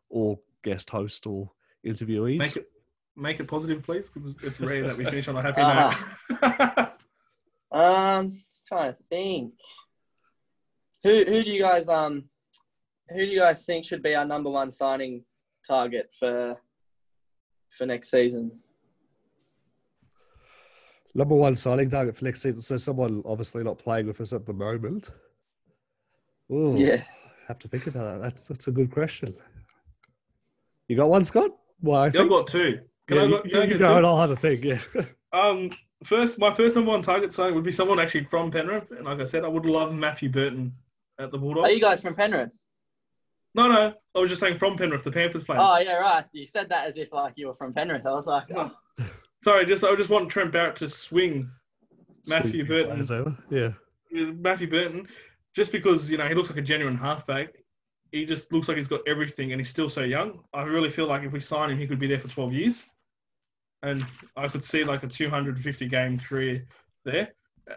all 0.10 0.42
guest 0.64 0.90
host 0.90 1.28
or 1.28 1.52
interviewees. 1.86 2.38
Make 2.40 2.56
it 2.58 2.70
make 3.16 3.40
it 3.40 3.48
positive, 3.48 3.84
please, 3.84 4.08
because 4.10 4.34
it's 4.44 4.60
rare 4.62 4.84
that 4.88 4.96
we 4.98 5.04
finish 5.06 5.28
on 5.28 5.36
a 5.38 5.42
happy 5.42 5.62
Uh-huh. 5.62 6.68
note. 6.78 6.90
Um, 7.70 8.32
just 8.50 8.66
trying 8.66 8.94
to 8.94 9.00
think. 9.10 9.54
Who 11.04 11.26
who 11.26 11.44
do 11.44 11.52
you 11.52 11.62
guys 11.62 11.90
um 11.90 12.30
who 13.10 13.18
do 13.18 13.26
you 13.26 13.40
guys 13.40 13.66
think 13.66 13.84
should 13.86 14.02
be 14.02 14.16
our 14.16 14.24
number 14.26 14.50
one 14.50 14.72
signing 14.72 15.26
target 15.68 16.14
for 16.18 16.56
for 17.70 17.86
next 17.86 18.10
season? 18.10 18.52
Number 21.14 21.36
one 21.36 21.56
signing 21.56 21.90
target 21.90 22.16
for 22.16 22.26
next 22.26 22.42
season. 22.42 22.62
So 22.62 22.78
someone 22.78 23.24
obviously 23.26 23.64
not 23.64 23.80
playing 23.80 24.08
with 24.08 24.22
us 24.22 24.34
at 24.34 24.46
the 24.46 24.54
moment. 24.54 25.10
Ooh, 26.52 26.76
Yeah. 26.78 27.02
have 27.48 27.60
to 27.60 27.68
think 27.68 27.88
about 27.88 28.14
that. 28.16 28.22
That's 28.22 28.48
that's 28.48 28.68
a 28.68 28.72
good 28.72 28.92
question. 28.92 29.36
You 30.88 30.96
got 30.96 31.10
one, 31.10 31.24
Scott? 31.24 31.52
Why? 31.80 32.12
yeah, 32.14 32.22
I've 32.22 32.30
got 32.30 32.48
two. 32.48 32.80
Can 33.08 33.18
yeah, 33.18 33.22
I, 33.22 33.26
you, 33.26 33.32
go, 33.32 33.42
can 33.42 33.56
I 33.58 33.62
you 33.64 33.68
get 33.72 33.80
go 33.80 33.88
two? 33.90 33.98
and 33.98 34.06
I'll 34.06 34.20
have 34.22 34.32
a 34.32 34.36
think. 34.36 34.64
Yeah. 34.64 34.80
Um, 35.34 35.70
first, 36.06 36.40
my 36.40 36.50
first 36.50 36.74
number 36.76 36.90
one 36.92 37.02
target 37.02 37.34
signing 37.34 37.54
would 37.54 37.66
be 37.66 37.72
someone 37.72 38.00
actually 38.00 38.24
from 38.24 38.50
Penrith, 38.50 38.90
and 38.92 39.04
like 39.06 39.20
I 39.20 39.26
said, 39.26 39.44
I 39.44 39.50
would 39.50 39.66
love 39.66 39.94
Matthew 39.94 40.30
Burton 40.30 40.74
at 41.20 41.32
the 41.32 41.38
Bulldogs. 41.38 41.68
Are 41.68 41.72
you 41.72 41.82
guys 41.82 42.02
from 42.02 42.16
Penrith? 42.16 42.58
No, 43.56 43.68
no, 43.68 43.94
I 44.16 44.20
was 44.20 44.30
just 44.30 44.40
saying 44.40 44.58
from 44.58 44.78
Penrith, 44.78 45.04
the 45.04 45.12
Panthers 45.12 45.44
players. 45.44 45.62
Oh 45.64 45.78
yeah, 45.80 45.94
right. 45.94 46.26
You 46.32 46.46
said 46.46 46.70
that 46.70 46.88
as 46.88 46.98
if 46.98 47.12
like 47.12 47.34
you 47.38 47.48
were 47.48 47.56
from 47.56 47.74
Penrith. 47.74 48.06
I 48.06 48.12
was 48.12 48.28
like, 48.28 48.50
No. 48.50 48.72
oh, 49.00 49.06
Sorry, 49.44 49.66
just 49.66 49.84
I 49.84 49.96
just 49.96 50.10
want 50.10 50.30
Trent 50.30 50.52
Barrett 50.52 50.76
to 50.78 50.90
swing 50.90 51.50
Matthew 52.28 52.66
Sweet 52.66 52.68
Burton. 52.68 53.12
over. 53.12 53.38
Yeah. 53.50 53.70
Matthew 54.12 54.70
Burton, 54.70 55.08
just 55.56 55.72
because 55.72 56.10
you 56.10 56.18
know 56.18 56.28
he 56.28 56.34
looks 56.36 56.50
like 56.50 56.58
a 56.60 56.62
genuine 56.62 56.98
halfback. 56.98 57.50
He 58.12 58.26
just 58.26 58.52
looks 58.54 58.68
like 58.68 58.78
he's 58.78 58.88
got 58.88 59.02
everything, 59.08 59.52
and 59.52 59.60
he's 59.60 59.70
still 59.70 59.90
so 59.90 60.02
young. 60.02 60.40
I 60.54 60.64
really 60.64 60.90
feel 60.90 61.08
like 61.08 61.24
if 61.24 61.32
we 61.32 61.40
sign 61.40 61.70
him, 61.70 61.78
he 61.78 61.88
could 61.88 62.00
be 62.00 62.08
there 62.08 62.20
for 62.20 62.30
12 62.30 62.54
years, 62.54 62.84
and 63.84 64.04
I 64.38 64.48
could 64.48 64.64
see 64.64 64.84
like 64.84 65.04
a 65.04 65.08
250 65.08 65.88
game 65.88 66.18
career 66.20 66.66
there 67.06 67.34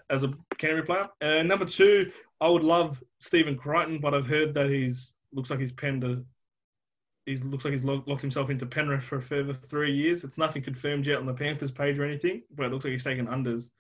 as 0.08 0.22
a 0.22 0.32
Canterbury 0.58 0.84
player. 0.86 1.08
And 1.20 1.48
number 1.48 1.64
two, 1.64 2.12
I 2.40 2.48
would 2.48 2.62
love 2.62 3.02
Stephen 3.18 3.56
Crichton, 3.56 3.98
but 4.00 4.14
I've 4.14 4.26
heard 4.26 4.54
that 4.54 4.70
he's 4.70 5.14
looks 5.32 5.50
like 5.50 5.60
he's 5.60 5.72
penned 5.72 6.04
a. 6.04 6.22
He 7.26 7.36
looks 7.36 7.64
like 7.64 7.72
he's 7.72 7.84
lo- 7.84 8.02
locked 8.06 8.22
himself 8.22 8.50
into 8.50 8.66
Penrith 8.66 9.04
for 9.04 9.16
a 9.16 9.22
further 9.22 9.52
three 9.52 9.94
years. 9.94 10.24
It's 10.24 10.38
nothing 10.38 10.62
confirmed 10.62 11.06
yet 11.06 11.18
on 11.18 11.26
the 11.26 11.34
Panthers 11.34 11.70
page 11.70 11.98
or 11.98 12.04
anything, 12.04 12.42
but 12.54 12.66
it 12.66 12.72
looks 12.72 12.84
like 12.84 12.92
he's 12.92 13.04
taken 13.04 13.26
unders 13.26 13.70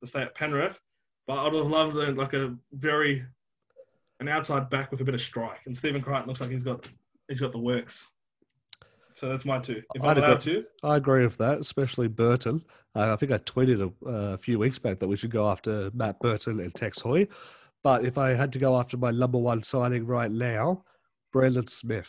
to 0.00 0.06
stay 0.06 0.22
at 0.22 0.34
Penrith. 0.34 0.80
But 1.26 1.38
I'd 1.38 1.54
have 1.54 1.68
loved 1.68 1.96
uh, 1.96 2.12
like 2.12 2.34
a 2.34 2.56
very 2.72 3.24
an 4.20 4.28
outside 4.28 4.68
back 4.68 4.90
with 4.90 5.00
a 5.00 5.04
bit 5.04 5.14
of 5.14 5.20
strike, 5.22 5.66
and 5.66 5.76
Stephen 5.76 6.02
Crichton 6.02 6.26
looks 6.26 6.40
like 6.40 6.50
he's 6.50 6.62
got 6.62 6.88
he's 7.28 7.40
got 7.40 7.52
the 7.52 7.58
works. 7.58 8.06
So 9.14 9.28
that's 9.28 9.44
my 9.44 9.58
two. 9.58 9.82
If 9.94 10.02
I'm 10.02 10.10
I'd 10.10 10.18
allowed 10.18 10.46
agree. 10.46 10.62
to, 10.62 10.64
I 10.84 10.96
agree 10.96 11.24
with 11.24 11.38
that, 11.38 11.58
especially 11.58 12.08
Burton. 12.08 12.64
Uh, 12.94 13.12
I 13.12 13.16
think 13.16 13.32
I 13.32 13.38
tweeted 13.38 13.92
a, 14.04 14.08
a 14.08 14.38
few 14.38 14.58
weeks 14.58 14.78
back 14.78 15.00
that 15.00 15.08
we 15.08 15.16
should 15.16 15.30
go 15.30 15.48
after 15.48 15.90
Matt 15.92 16.20
Burton 16.20 16.60
and 16.60 16.74
Tex 16.74 17.00
Hoy. 17.00 17.26
But 17.82 18.04
if 18.04 18.16
I 18.16 18.34
had 18.34 18.52
to 18.52 18.58
go 18.58 18.78
after 18.78 18.96
my 18.96 19.10
number 19.10 19.38
one 19.38 19.62
signing 19.62 20.06
right 20.06 20.30
now, 20.30 20.84
Brandon 21.32 21.66
Smith. 21.66 22.08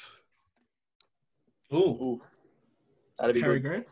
oh, 1.72 2.14
oof. 2.16 2.22
that'd 3.18 3.36
be 3.36 3.42
Harry 3.42 3.60
good. 3.60 3.70
Grant. 3.70 3.88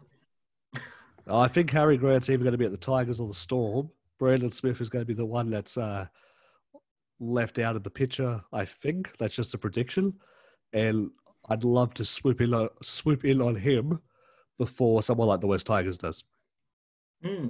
I 1.29 1.47
think 1.49 1.69
Harry 1.71 1.97
Grant's 1.97 2.29
either 2.29 2.43
going 2.43 2.53
to 2.53 2.57
be 2.57 2.65
at 2.65 2.71
the 2.71 2.77
Tigers 2.77 3.19
or 3.19 3.27
the 3.27 3.33
Storm. 3.33 3.89
Brandon 4.17 4.51
Smith 4.51 4.79
is 4.79 4.89
going 4.89 5.01
to 5.01 5.05
be 5.07 5.13
the 5.13 5.25
one 5.25 5.49
that's 5.49 5.77
uh, 5.77 6.05
left 7.19 7.59
out 7.59 7.75
of 7.75 7.83
the 7.83 7.89
picture. 7.89 8.41
I 8.53 8.63
think 8.65 9.11
that's 9.17 9.35
just 9.35 9.53
a 9.53 9.57
prediction, 9.57 10.13
and 10.73 11.11
I'd 11.49 11.65
love 11.65 11.93
to 11.95 12.05
swoop 12.05 12.39
in 12.41 12.53
on, 12.53 12.69
swoop 12.81 13.25
in 13.25 13.41
on 13.41 13.55
him 13.55 13.99
before 14.57 15.03
someone 15.03 15.27
like 15.27 15.41
the 15.41 15.47
West 15.47 15.67
Tigers 15.67 15.97
does. 15.97 16.23
Hmm. 17.23 17.47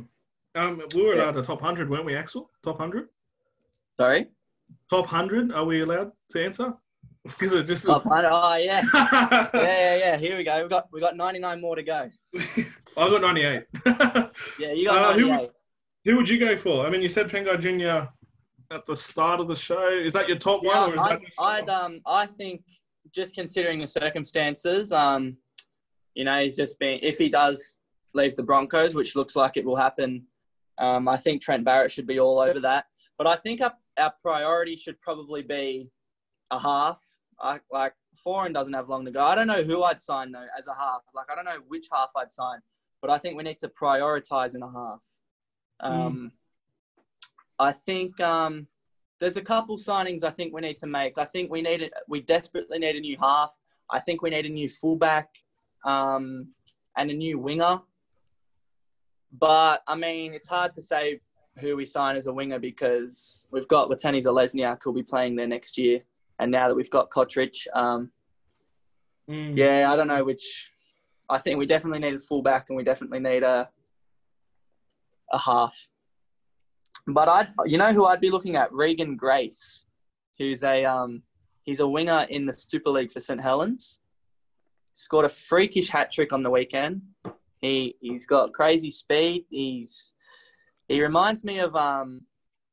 Um, 0.55 0.81
we 0.95 1.03
were 1.03 1.15
Yeah. 1.15 1.25
allowed 1.25 1.35
the 1.35 1.43
top 1.43 1.61
hundred, 1.61 1.89
weren't 1.89 2.05
we, 2.05 2.15
Axel? 2.15 2.49
Top 2.63 2.79
hundred. 2.79 3.09
Sorry. 3.99 4.27
Top 4.89 5.05
hundred. 5.05 5.51
Are 5.51 5.65
we 5.65 5.81
allowed 5.81 6.11
to 6.31 6.43
answer? 6.43 6.73
Because 7.27 7.53
it 7.53 7.63
just. 7.63 7.85
Oh. 7.87 8.01
Oh, 8.05 8.55
yeah. 8.55 8.81
Yeah, 8.93 9.49
yeah, 9.53 9.95
yeah. 9.95 10.17
Here 10.17 10.37
we 10.37 10.43
go. 10.43 10.63
We 10.63 10.69
got 10.69 10.87
we 10.91 10.99
got 10.99 11.15
99 11.15 11.61
more 11.61 11.75
to 11.75 11.83
go. 11.83 12.09
I 12.37 13.09
got 13.09 13.21
ninety-eight. 13.21 13.63
Yeah, 14.59 14.71
you 14.73 14.87
got 14.87 15.13
Uh, 15.13 15.13
who 15.13 15.27
98. 15.27 15.51
Who 16.05 16.15
would 16.17 16.29
you 16.29 16.39
go 16.39 16.55
for? 16.55 16.85
I 16.85 16.89
mean, 16.89 17.01
you 17.01 17.09
said 17.09 17.29
Pangai 17.29 17.59
Junior 17.59 18.07
at 18.71 18.85
the 18.85 18.95
start 18.95 19.39
of 19.39 19.47
the 19.47 19.55
show. 19.55 19.89
Is 19.89 20.13
that 20.13 20.27
your 20.27 20.37
top 20.37 20.61
Yeah, 20.63 20.81
one, 20.81 20.91
or 20.91 20.95
is 20.95 21.01
I'd, 21.01 21.19
that? 21.19 21.43
I'd 21.43 21.69
um 21.69 22.01
I 22.05 22.25
think 22.25 22.63
just 23.13 23.35
considering 23.35 23.79
the 23.79 23.87
circumstances, 23.87 24.91
um, 24.91 25.37
you 26.15 26.23
know, 26.25 26.41
he's 26.41 26.55
just 26.55 26.77
been 26.79 26.99
if 27.01 27.17
he 27.17 27.29
does 27.29 27.77
leave 28.13 28.35
the 28.35 28.43
Broncos, 28.43 28.95
which 28.95 29.15
looks 29.15 29.35
like 29.35 29.57
it 29.57 29.65
will 29.65 29.75
happen, 29.75 30.25
um, 30.79 31.07
I 31.07 31.17
think 31.17 31.41
Trent 31.41 31.63
Barrett 31.63 31.91
should 31.91 32.07
be 32.07 32.19
all 32.19 32.39
over 32.39 32.59
that. 32.61 32.85
But 33.17 33.27
I 33.27 33.35
think 33.35 33.61
our, 33.61 33.73
our 33.97 34.13
priority 34.21 34.75
should 34.75 34.99
probably 34.99 35.41
be 35.41 35.89
a 36.51 36.59
half. 36.59 37.01
I, 37.41 37.59
like 37.71 37.93
Foran 38.25 38.53
doesn't 38.53 38.73
have 38.73 38.89
long 38.89 39.05
to 39.05 39.11
go. 39.11 39.21
I 39.21 39.35
don't 39.35 39.47
know 39.47 39.63
who 39.63 39.83
I'd 39.83 40.01
sign 40.01 40.31
though 40.31 40.45
as 40.57 40.67
a 40.67 40.73
half. 40.73 41.01
Like 41.13 41.27
I 41.31 41.35
don't 41.35 41.45
know 41.45 41.59
which 41.67 41.87
half 41.91 42.09
I'd 42.15 42.31
sign, 42.31 42.59
but 43.01 43.09
I 43.09 43.17
think 43.17 43.37
we 43.37 43.43
need 43.43 43.59
to 43.59 43.69
prioritize 43.69 44.55
in 44.55 44.63
a 44.63 44.71
half. 44.71 45.01
Um, 45.79 46.31
I 47.59 47.71
think 47.71 48.19
um, 48.19 48.67
there's 49.19 49.37
a 49.37 49.41
couple 49.41 49.77
signings 49.77 50.23
I 50.23 50.31
think 50.31 50.53
we 50.53 50.61
need 50.61 50.77
to 50.77 50.87
make. 50.87 51.17
I 51.17 51.25
think 51.25 51.51
we 51.51 51.61
need 51.61 51.81
it. 51.81 51.93
We 52.07 52.21
desperately 52.21 52.79
need 52.79 52.95
a 52.95 52.99
new 52.99 53.17
half. 53.19 53.55
I 53.89 53.99
think 53.99 54.21
we 54.21 54.29
need 54.29 54.45
a 54.45 54.49
new 54.49 54.69
fullback 54.69 55.29
um, 55.85 56.47
and 56.97 57.09
a 57.09 57.13
new 57.13 57.39
winger. 57.39 57.79
But 59.31 59.81
I 59.87 59.95
mean, 59.95 60.33
it's 60.33 60.47
hard 60.47 60.73
to 60.73 60.81
say 60.81 61.19
who 61.59 61.75
we 61.75 61.85
sign 61.85 62.15
as 62.15 62.27
a 62.27 62.33
winger 62.33 62.59
because 62.59 63.47
we've 63.51 63.67
got 63.67 63.89
Watani 63.89 64.21
Zalesniak 64.21 64.79
who'll 64.83 64.93
be 64.93 65.03
playing 65.03 65.35
there 65.35 65.47
next 65.47 65.77
year, 65.77 66.01
and 66.39 66.51
now 66.51 66.67
that 66.67 66.75
we've 66.75 66.89
got 66.91 67.09
Cotric, 67.09 67.55
um, 67.73 68.11
Mm. 69.29 69.57
yeah, 69.57 69.91
I 69.91 69.95
don't 69.97 70.07
know 70.07 70.23
which. 70.23 70.71
I 71.29 71.37
think 71.37 71.59
we 71.59 71.65
definitely 71.65 71.99
need 71.99 72.13
a 72.13 72.19
fullback 72.19 72.67
and 72.69 72.77
we 72.77 72.83
definitely 72.85 73.19
need 73.19 73.43
a 73.43 73.69
a 75.33 75.37
half. 75.37 75.75
But 77.05 77.27
I, 77.27 77.49
you 77.65 77.77
know, 77.77 77.91
who 77.91 78.05
I'd 78.05 78.21
be 78.21 78.31
looking 78.31 78.55
at 78.55 78.71
Regan 78.71 79.17
Grace, 79.17 79.85
who's 80.37 80.63
a 80.63 80.85
um, 80.85 81.23
he's 81.63 81.81
a 81.81 81.87
winger 81.87 82.25
in 82.29 82.45
the 82.45 82.53
Super 82.53 82.89
League 82.89 83.11
for 83.11 83.19
St 83.19 83.41
Helens. 83.41 83.99
Scored 84.93 85.25
a 85.25 85.29
freakish 85.29 85.89
hat 85.89 86.11
trick 86.11 86.31
on 86.31 86.41
the 86.41 86.49
weekend. 86.49 87.01
He 87.59 87.95
he's 87.99 88.25
got 88.25 88.53
crazy 88.53 88.89
speed. 88.91 89.45
He's 89.49 90.13
he 90.87 91.01
reminds 91.01 91.43
me 91.43 91.59
of 91.59 91.75
um, 91.75 92.21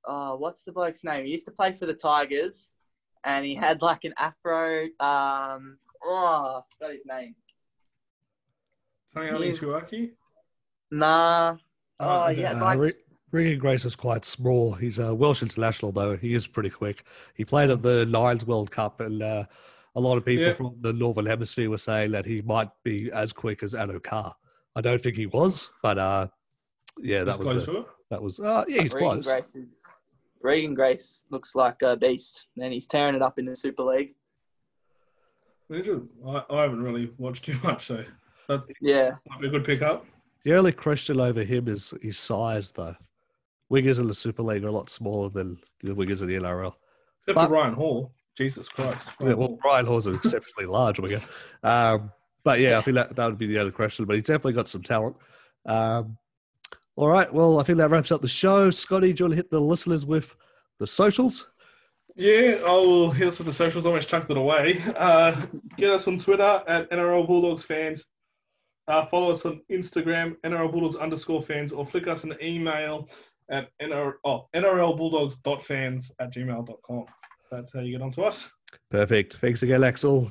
oh, 0.06 0.36
what's 0.36 0.62
the 0.62 0.72
bloke's 0.72 1.02
name? 1.02 1.24
He 1.24 1.32
used 1.32 1.46
to 1.46 1.52
play 1.52 1.72
for 1.72 1.86
the 1.86 1.94
Tigers, 1.94 2.74
and 3.24 3.44
he 3.44 3.54
had 3.54 3.82
like 3.82 4.04
an 4.04 4.14
afro. 4.18 4.84
Um, 5.00 5.78
oh, 6.04 6.60
I 6.60 6.60
forgot 6.78 6.92
his 6.92 7.06
name. 7.06 7.34
Tony 9.14 9.46
He's- 9.46 9.58
Chuaki. 9.58 10.10
Nah. 10.90 11.56
Oh, 12.00 12.24
okay. 12.30 12.40
yeah. 12.42 12.52
Uh, 12.52 12.60
like, 12.60 12.78
Re- 12.78 12.92
Regan 13.32 13.58
Grace 13.58 13.84
is 13.84 13.96
quite 13.96 14.24
small. 14.24 14.72
He's 14.74 14.98
a 14.98 15.14
Welsh 15.14 15.42
international, 15.42 15.92
though. 15.92 16.16
He 16.16 16.34
is 16.34 16.46
pretty 16.46 16.70
quick. 16.70 17.04
He 17.34 17.44
played 17.44 17.70
at 17.70 17.82
the 17.82 18.06
Nines 18.06 18.44
World 18.44 18.70
Cup, 18.70 19.00
and 19.00 19.22
uh, 19.22 19.44
a 19.96 20.00
lot 20.00 20.16
of 20.16 20.24
people 20.24 20.44
Yeah. 20.46 20.52
from 20.54 20.76
the 20.80 20.92
Northern 20.92 21.26
Hemisphere 21.26 21.70
were 21.70 21.78
saying 21.78 22.10
that 22.12 22.26
he 22.26 22.42
might 22.42 22.70
be 22.84 23.10
as 23.12 23.32
quick 23.32 23.62
as 23.62 23.74
Addo-Carr. 23.74 24.34
I 24.76 24.80
don't 24.80 25.00
think 25.00 25.16
he 25.16 25.26
was, 25.26 25.70
but 25.82 25.98
uh, 25.98 26.28
yeah, 26.98 27.22
that 27.24 27.38
was 27.38 27.48
the, 27.48 27.72
to 27.72 27.78
it. 27.80 27.86
that 28.10 28.20
was 28.22 28.40
uh, 28.40 28.64
yeah, 28.66 28.82
he's 28.82 28.92
Regan 28.92 29.08
close. 29.22 29.26
Grace 29.26 29.54
is 29.54 30.00
Regan 30.44 30.74
Grace 30.74 31.24
looks 31.30 31.54
like 31.54 31.80
a 31.82 31.96
beast, 31.96 32.46
and 32.60 32.70
he's 32.72 32.86
tearing 32.86 33.14
it 33.14 33.22
up 33.22 33.38
in 33.38 33.46
the 33.46 33.56
Super 33.56 33.82
League. 33.82 34.14
Interesting. 35.70 36.06
I, 36.26 36.42
I 36.50 36.62
haven't 36.62 36.82
really 36.82 37.10
watched 37.16 37.46
too 37.46 37.58
much, 37.64 37.86
so 37.86 38.04
that 38.48 38.60
Yeah, 38.80 39.12
might 39.28 39.40
be 39.40 39.48
a 39.48 39.50
good 39.50 39.64
pickup. 39.64 40.04
The 40.44 40.54
only 40.54 40.72
question 40.72 41.18
over 41.18 41.42
him 41.42 41.66
is 41.66 41.94
his 42.02 42.18
size, 42.18 42.70
though. 42.72 42.94
Wingers 43.72 43.98
in 43.98 44.06
the 44.06 44.12
Super 44.14 44.42
League 44.42 44.62
are 44.64 44.68
a 44.68 44.72
lot 44.72 44.90
smaller 44.90 45.30
than 45.30 45.58
the 45.80 45.94
wingers 45.94 46.20
in 46.20 46.28
the 46.28 46.34
NRL. 46.34 46.74
Except 47.22 47.34
But- 47.36 47.46
for 47.46 47.52
Ryan 47.54 47.74
Hall. 47.74 48.12
Jesus 48.36 48.68
Christ. 48.68 49.06
Yeah, 49.20 49.34
well, 49.34 49.56
Ryan 49.64 49.86
Hall's 49.86 50.08
an 50.08 50.16
exceptionally 50.16 50.66
large 50.66 50.98
winger. 50.98 51.20
Um, 51.62 52.10
but 52.42 52.58
yeah, 52.58 52.78
I 52.78 52.80
think 52.80 52.96
that, 52.96 53.14
that 53.14 53.26
would 53.26 53.38
be 53.38 53.46
the 53.46 53.60
only 53.60 53.70
question. 53.70 54.04
But 54.06 54.14
he's 54.16 54.24
definitely 54.24 54.54
got 54.54 54.66
some 54.66 54.82
talent. 54.82 55.14
Um, 55.64 56.18
all 56.96 57.08
right. 57.08 57.32
Well, 57.32 57.60
I 57.60 57.62
think 57.62 57.78
that 57.78 57.90
wraps 57.90 58.12
up 58.12 58.22
the 58.22 58.28
show. 58.28 58.70
Scotty, 58.70 59.12
do 59.12 59.22
you 59.22 59.24
want 59.26 59.32
to 59.32 59.36
hit 59.36 59.50
the 59.50 59.60
listeners 59.60 60.06
with 60.06 60.34
the 60.78 60.86
socials? 60.86 61.48
Yeah, 62.16 62.60
I 62.64 62.70
will 62.70 63.10
hit 63.10 63.26
us 63.26 63.38
with 63.38 63.48
the 63.48 63.52
socials. 63.52 63.84
I 63.84 63.88
Almost 63.88 64.08
chucked 64.08 64.30
it 64.30 64.36
away. 64.36 64.80
Uh, 64.96 65.34
get 65.76 65.90
us 65.90 66.06
on 66.06 66.18
Twitter 66.18 66.62
at 66.68 66.88
NRL 66.90 67.26
Bulldogs 67.26 67.64
fans. 67.64 68.06
Uh, 68.86 69.06
follow 69.06 69.32
us 69.32 69.44
on 69.44 69.60
Instagram, 69.72 70.36
NRL 70.44 70.70
Bulldogs 70.70 70.96
underscore 70.96 71.42
fans, 71.42 71.72
or 71.72 71.84
flick 71.86 72.06
us 72.06 72.22
an 72.24 72.34
email 72.42 73.08
at 73.50 73.68
NR, 73.82 74.14
oh, 74.24 74.48
NRLBulldogs.fans 74.54 76.12
at 76.20 76.32
gmail.com. 76.32 77.04
That's 77.50 77.72
how 77.72 77.80
you 77.80 77.92
get 77.92 78.02
onto 78.02 78.22
us. 78.22 78.48
Perfect. 78.90 79.36
Thanks 79.36 79.62
again, 79.62 79.84
Axel. 79.84 80.30